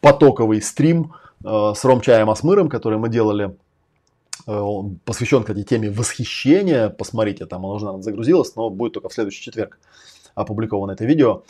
потоковый 0.00 0.62
стрим 0.62 1.12
э, 1.44 1.72
с 1.74 1.84
Ромчаем 1.84 2.30
Асмыром, 2.30 2.68
который 2.68 2.98
мы 2.98 3.08
делали. 3.08 3.56
Э, 4.46 4.58
он 4.58 4.98
посвящен, 5.04 5.42
кстати, 5.42 5.62
теме 5.62 5.90
восхищения. 5.90 6.88
Посмотрите, 6.88 7.46
там 7.46 7.66
оно 7.66 7.74
уже 7.74 8.02
загрузилось, 8.02 8.54
но 8.56 8.70
будет 8.70 8.94
только 8.94 9.08
в 9.08 9.12
следующий 9.12 9.42
четверг 9.42 9.78
опубликовано 10.34 10.92
это 10.92 11.04
видео. 11.04 11.42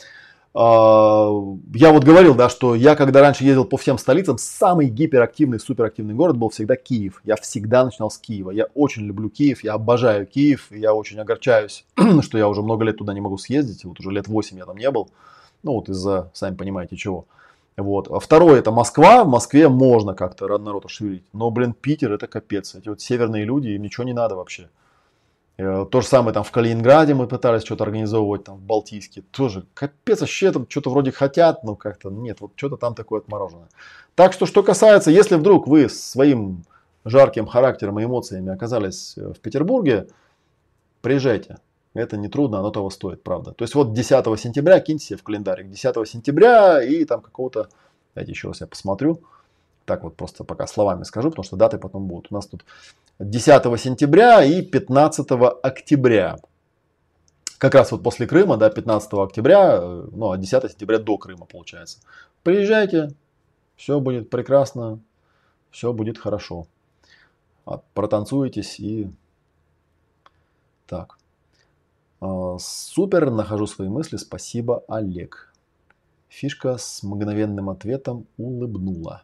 Я 0.55 1.91
вот 1.91 2.03
говорил, 2.03 2.33
да, 2.33 2.49
что 2.49 2.73
я 2.73 2.95
когда 2.95 3.21
раньше 3.21 3.43
ездил 3.43 3.63
по 3.63 3.77
всем 3.77 3.99
столицам, 3.99 4.39
самый 4.39 4.87
гиперактивный, 4.87 5.59
суперактивный 5.59 6.15
город 6.15 6.37
был 6.37 6.49
всегда 6.49 6.75
Киев. 6.75 7.21
Я 7.25 7.35
всегда 7.35 7.85
начинал 7.85 8.09
с 8.09 8.17
Киева. 8.17 8.49
Я 8.49 8.65
очень 8.73 9.03
люблю 9.03 9.29
Киев, 9.29 9.63
я 9.63 9.73
обожаю 9.73 10.25
Киев, 10.25 10.71
я 10.71 10.95
очень 10.95 11.19
огорчаюсь, 11.19 11.85
что 12.21 12.39
я 12.39 12.47
уже 12.47 12.63
много 12.63 12.85
лет 12.85 12.97
туда 12.97 13.13
не 13.13 13.21
могу 13.21 13.37
съездить. 13.37 13.85
Вот 13.85 13.99
уже 13.99 14.09
лет 14.09 14.27
8 14.27 14.57
я 14.57 14.65
там 14.65 14.77
не 14.77 14.89
был. 14.89 15.11
Ну 15.63 15.73
вот 15.73 15.89
из-за, 15.89 16.29
сами 16.33 16.55
понимаете, 16.55 16.95
чего. 16.95 17.25
Вот. 17.77 18.07
А 18.09 18.19
второе 18.19 18.59
это 18.59 18.71
Москва. 18.71 19.23
В 19.23 19.27
Москве 19.27 19.69
можно 19.69 20.15
как-то 20.15 20.47
народ 20.57 20.85
ошевелить. 20.85 21.25
Но, 21.33 21.51
блин, 21.51 21.73
Питер 21.73 22.11
это 22.11 22.27
капец. 22.27 22.75
Эти 22.75 22.89
вот 22.89 23.01
северные 23.01 23.45
люди, 23.45 23.69
им 23.69 23.83
ничего 23.83 24.03
не 24.03 24.13
надо 24.13 24.35
вообще. 24.35 24.69
Э, 25.57 25.85
то 25.89 26.01
же 26.01 26.07
самое 26.07 26.33
там 26.33 26.43
в 26.43 26.51
Калининграде 26.51 27.15
мы 27.15 27.27
пытались 27.27 27.63
что-то 27.63 27.83
организовывать, 27.83 28.43
там 28.43 28.57
в 28.57 28.61
Балтийске. 28.61 29.23
Тоже 29.31 29.65
капец, 29.73 30.21
вообще 30.21 30.51
там 30.51 30.67
что-то 30.69 30.91
вроде 30.91 31.11
хотят, 31.11 31.63
но 31.63 31.75
как-то 31.75 32.09
нет, 32.09 32.41
вот 32.41 32.51
что-то 32.55 32.77
там 32.77 32.93
такое 32.93 33.21
отмороженное. 33.21 33.69
Так 34.15 34.33
что, 34.33 34.45
что 34.45 34.61
касается, 34.61 35.09
если 35.09 35.35
вдруг 35.35 35.67
вы 35.67 35.89
своим 35.89 36.63
жарким 37.05 37.47
характером 37.47 37.99
и 37.99 38.03
эмоциями 38.03 38.51
оказались 38.51 39.17
э, 39.17 39.33
в 39.33 39.39
Петербурге, 39.39 40.07
приезжайте. 41.01 41.57
Это 41.97 42.15
не 42.17 42.27
трудно, 42.27 42.59
оно 42.59 42.69
того 42.69 42.89
стоит, 42.89 43.23
правда. 43.23 43.51
То 43.51 43.63
есть 43.63 43.73
вот 43.73 43.93
10 43.93 44.39
сентября 44.39 44.79
киньте 44.79 45.05
себе 45.05 45.17
в 45.17 45.23
календарик. 45.23 45.69
10 45.69 46.07
сентября 46.07 46.83
и 46.83 47.05
там 47.05 47.21
какого-то, 47.21 47.69
давайте 48.13 48.31
еще 48.31 48.49
раз 48.49 48.61
я 48.61 48.67
посмотрю. 48.67 49.21
Так 49.85 50.03
вот 50.03 50.15
просто 50.15 50.43
пока 50.43 50.67
словами 50.67 51.03
скажу, 51.03 51.29
потому 51.29 51.43
что 51.43 51.55
даты 51.55 51.77
потом 51.77 52.07
будут. 52.07 52.27
У 52.29 52.35
нас 52.35 52.45
тут 52.45 52.65
10 53.19 53.63
сентября 53.79 54.43
и 54.43 54.61
15 54.61 55.27
октября. 55.63 56.37
Как 57.57 57.73
раз 57.73 57.91
вот 57.91 58.03
после 58.03 58.27
Крыма, 58.27 58.57
да, 58.57 58.69
15 58.69 59.13
октября, 59.13 59.79
э, 59.81 60.07
ну, 60.11 60.31
а 60.31 60.37
10 60.37 60.71
сентября 60.71 60.99
до 60.99 61.17
Крыма 61.17 61.45
получается. 61.45 61.99
Приезжайте, 62.43 63.09
все 63.75 63.99
будет 63.99 64.29
прекрасно, 64.29 64.99
все 65.71 65.93
будет 65.93 66.19
хорошо. 66.19 66.67
А, 67.65 67.81
протанцуетесь 67.93 68.79
и... 68.79 69.09
Так. 70.85 71.16
А, 72.19 72.57
супер, 72.59 73.29
нахожу 73.29 73.67
свои 73.67 73.89
мысли, 73.89 74.17
спасибо, 74.17 74.83
Олег. 74.87 75.53
Фишка 76.29 76.77
с 76.77 77.03
мгновенным 77.03 77.69
ответом 77.69 78.27
улыбнула. 78.37 79.23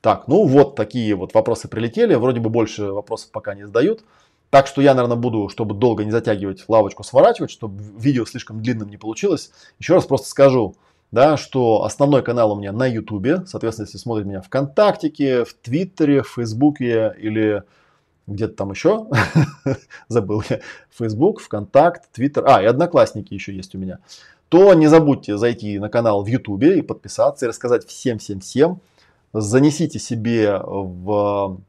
Так, 0.00 0.28
ну 0.28 0.44
вот 0.44 0.76
такие 0.76 1.14
вот 1.14 1.32
вопросы 1.32 1.66
прилетели. 1.68 2.14
Вроде 2.14 2.40
бы 2.40 2.50
больше 2.50 2.92
вопросов 2.92 3.30
пока 3.30 3.54
не 3.54 3.64
задают. 3.64 4.04
Так 4.50 4.66
что 4.66 4.82
я, 4.82 4.94
наверное, 4.94 5.16
буду, 5.16 5.48
чтобы 5.48 5.74
долго 5.74 6.04
не 6.04 6.10
затягивать 6.10 6.64
лавочку, 6.68 7.02
сворачивать, 7.02 7.50
чтобы 7.50 7.82
видео 7.98 8.24
слишком 8.26 8.62
длинным 8.62 8.88
не 8.90 8.98
получилось. 8.98 9.50
Еще 9.78 9.94
раз 9.94 10.04
просто 10.04 10.28
скажу, 10.28 10.76
да, 11.10 11.36
что 11.36 11.84
основной 11.84 12.22
канал 12.22 12.52
у 12.52 12.56
меня 12.56 12.72
на 12.72 12.86
YouTube. 12.86 13.46
Соответственно, 13.46 13.86
если 13.86 13.98
смотрите 13.98 14.28
меня 14.28 14.42
ВКонтакте, 14.42 15.44
в 15.44 15.54
Твиттере, 15.54 16.22
в 16.22 16.28
Фейсбуке 16.28 17.14
или 17.18 17.64
где-то 18.26 18.54
там 18.54 18.70
еще, 18.70 19.06
забыл 20.08 20.42
я, 20.48 20.60
Facebook, 20.90 21.40
ВКонтакт, 21.40 22.10
Твиттер, 22.12 22.44
а, 22.46 22.62
и 22.62 22.66
Одноклассники 22.66 23.34
еще 23.34 23.54
есть 23.54 23.74
у 23.74 23.78
меня, 23.78 23.98
то 24.48 24.72
не 24.74 24.86
забудьте 24.86 25.36
зайти 25.36 25.78
на 25.78 25.88
канал 25.88 26.22
в 26.22 26.26
YouTube 26.26 26.62
и 26.62 26.82
подписаться, 26.82 27.46
и 27.46 27.48
рассказать 27.48 27.86
всем-всем-всем, 27.86 28.80
занесите 29.32 29.98
себе 29.98 30.60
в 30.64 31.60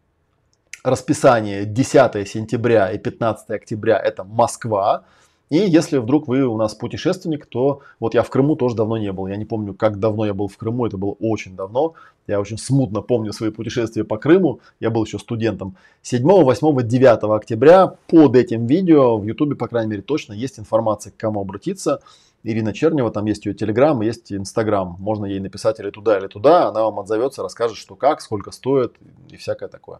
расписание 0.86 1.66
10 1.66 2.28
сентября 2.28 2.91
и 2.91 2.97
15 2.99 3.49
октября. 3.49 3.97
Это 3.97 4.24
Москва. 4.24 5.03
И 5.49 5.57
если 5.57 5.97
вдруг 5.97 6.27
вы 6.27 6.43
у 6.43 6.57
нас 6.57 6.73
путешественник, 6.73 7.45
то 7.45 7.81
вот 7.99 8.15
я 8.15 8.23
в 8.23 8.29
Крыму 8.29 8.55
тоже 8.55 8.75
давно 8.75 8.97
не 8.97 9.11
был. 9.11 9.27
Я 9.27 9.35
не 9.35 9.45
помню, 9.45 9.75
как 9.75 9.99
давно 9.99 10.25
я 10.25 10.33
был 10.33 10.47
в 10.47 10.57
Крыму, 10.57 10.87
это 10.87 10.97
было 10.97 11.15
очень 11.19 11.55
давно. 11.55 11.93
Я 12.25 12.39
очень 12.39 12.57
смутно 12.57 13.01
помню 13.01 13.31
свои 13.31 13.51
путешествия 13.51 14.03
по 14.03 14.17
Крыму. 14.17 14.59
Я 14.79 14.89
был 14.89 15.05
еще 15.05 15.19
студентом. 15.19 15.75
7, 16.01 16.23
8, 16.23 16.87
9 16.87 17.23
октября 17.23 17.95
под 18.07 18.35
этим 18.35 18.65
видео 18.65 19.17
в 19.17 19.23
Ютубе, 19.23 19.55
по 19.55 19.67
крайней 19.67 19.91
мере, 19.91 20.01
точно 20.01 20.33
есть 20.33 20.57
информация, 20.57 21.11
к 21.11 21.17
кому 21.17 21.41
обратиться. 21.41 22.01
Ирина 22.43 22.73
Чернева, 22.73 23.11
там 23.11 23.25
есть 23.25 23.45
ее 23.45 23.53
телеграм, 23.53 24.01
есть 24.01 24.31
инстаграм. 24.31 24.95
Можно 24.99 25.25
ей 25.25 25.39
написать 25.39 25.79
или 25.79 25.91
туда, 25.91 26.17
или 26.17 26.27
туда. 26.27 26.69
Она 26.69 26.83
вам 26.83 26.99
отзовется, 26.99 27.43
расскажет, 27.43 27.77
что 27.77 27.95
как, 27.95 28.21
сколько 28.21 28.49
стоит 28.49 28.95
и 29.29 29.37
всякое 29.37 29.69
такое. 29.69 29.99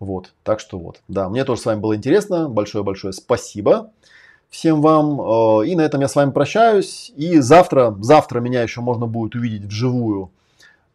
Вот, 0.00 0.32
так 0.42 0.60
что 0.60 0.78
вот. 0.78 1.00
Да, 1.08 1.28
мне 1.28 1.44
тоже 1.44 1.60
с 1.60 1.66
вами 1.66 1.80
было 1.80 1.94
интересно. 1.94 2.48
Большое-большое 2.48 3.12
спасибо 3.12 3.90
всем 4.52 4.80
вам. 4.82 5.20
Э, 5.20 5.66
и 5.66 5.74
на 5.74 5.80
этом 5.80 6.02
я 6.02 6.08
с 6.08 6.14
вами 6.14 6.30
прощаюсь. 6.30 7.12
И 7.16 7.38
завтра, 7.38 7.96
завтра 8.00 8.38
меня 8.38 8.62
еще 8.62 8.80
можно 8.80 9.06
будет 9.06 9.34
увидеть 9.34 9.64
вживую. 9.64 10.30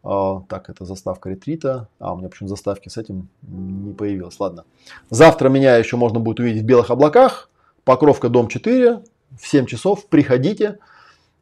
Э, 0.04 0.40
так, 0.48 0.70
это 0.70 0.86
заставка 0.86 1.28
ретрита. 1.28 1.88
А, 1.98 2.14
у 2.14 2.16
меня 2.16 2.28
почему 2.30 2.48
заставки 2.48 2.88
с 2.88 2.96
этим 2.96 3.28
не 3.42 3.92
появилось. 3.92 4.40
Ладно. 4.40 4.64
Завтра 5.10 5.50
меня 5.50 5.76
еще 5.76 5.96
можно 5.96 6.20
будет 6.20 6.40
увидеть 6.40 6.62
в 6.62 6.66
белых 6.66 6.90
облаках. 6.90 7.50
Покровка, 7.84 8.28
дом 8.28 8.48
4 8.48 9.02
в 9.38 9.46
7 9.46 9.66
часов 9.66 10.06
приходите. 10.06 10.78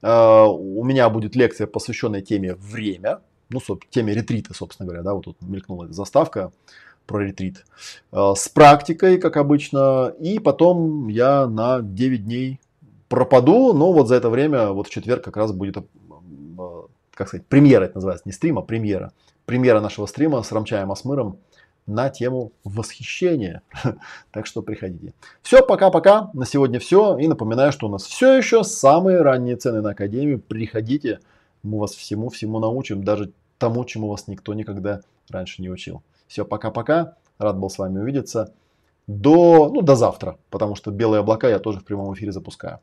А, 0.02 0.46
у 0.46 0.82
меня 0.84 1.08
будет 1.10 1.36
лекция, 1.36 1.66
посвященная 1.66 2.22
теме 2.22 2.54
время, 2.54 3.20
ну, 3.50 3.60
теме 3.90 4.14
ретрита, 4.14 4.54
собственно 4.54 4.86
говоря, 4.88 5.04
да, 5.04 5.14
вот 5.14 5.24
тут 5.24 5.36
мелькнула 5.42 5.84
эта 5.84 5.92
заставка 5.92 6.50
про 7.06 7.20
ретрит, 7.20 7.64
а, 8.12 8.34
с 8.34 8.48
практикой, 8.48 9.18
как 9.18 9.36
обычно, 9.36 10.12
и 10.20 10.38
потом 10.38 11.08
я 11.08 11.46
на 11.46 11.80
9 11.80 12.24
дней 12.24 12.60
пропаду, 13.08 13.72
но 13.72 13.92
вот 13.92 14.08
за 14.08 14.16
это 14.16 14.30
время, 14.30 14.70
вот 14.70 14.88
в 14.88 14.90
четверг 14.90 15.24
как 15.24 15.36
раз 15.36 15.52
будет, 15.52 15.78
а, 15.78 16.86
как 17.14 17.28
сказать, 17.28 17.46
премьера 17.46 17.84
это 17.84 17.96
называется, 17.96 18.24
не 18.26 18.32
стрим, 18.32 18.58
а 18.58 18.62
премьера. 18.62 19.12
Премьера 19.44 19.80
нашего 19.80 20.06
стрима 20.06 20.42
с 20.42 20.50
Рамчаем 20.50 20.90
Асмыром 20.90 21.38
на 21.86 22.10
тему 22.10 22.52
восхищения. 22.64 23.62
так 24.32 24.46
что 24.46 24.62
приходите. 24.62 25.14
Все, 25.42 25.64
пока-пока. 25.64 26.30
На 26.34 26.44
сегодня 26.44 26.80
все. 26.80 27.16
И 27.16 27.28
напоминаю, 27.28 27.72
что 27.72 27.86
у 27.86 27.90
нас 27.90 28.04
все 28.04 28.36
еще 28.36 28.64
самые 28.64 29.22
ранние 29.22 29.56
цены 29.56 29.82
на 29.82 29.90
Академию. 29.90 30.40
Приходите. 30.40 31.20
Мы 31.62 31.78
вас 31.78 31.92
всему-всему 31.92 32.58
научим. 32.58 33.04
Даже 33.04 33.32
тому, 33.58 33.84
чему 33.84 34.08
вас 34.08 34.26
никто 34.26 34.52
никогда 34.54 35.00
раньше 35.30 35.62
не 35.62 35.70
учил. 35.70 36.02
Все, 36.26 36.44
пока-пока. 36.44 37.16
Рад 37.38 37.58
был 37.58 37.70
с 37.70 37.78
вами 37.78 37.98
увидеться. 37.98 38.54
До, 39.06 39.70
ну, 39.72 39.82
до 39.82 39.94
завтра, 39.94 40.36
потому 40.50 40.74
что 40.74 40.90
белые 40.90 41.20
облака 41.20 41.48
я 41.48 41.58
тоже 41.58 41.80
в 41.80 41.84
прямом 41.84 42.12
эфире 42.14 42.32
запускаю. 42.32 42.80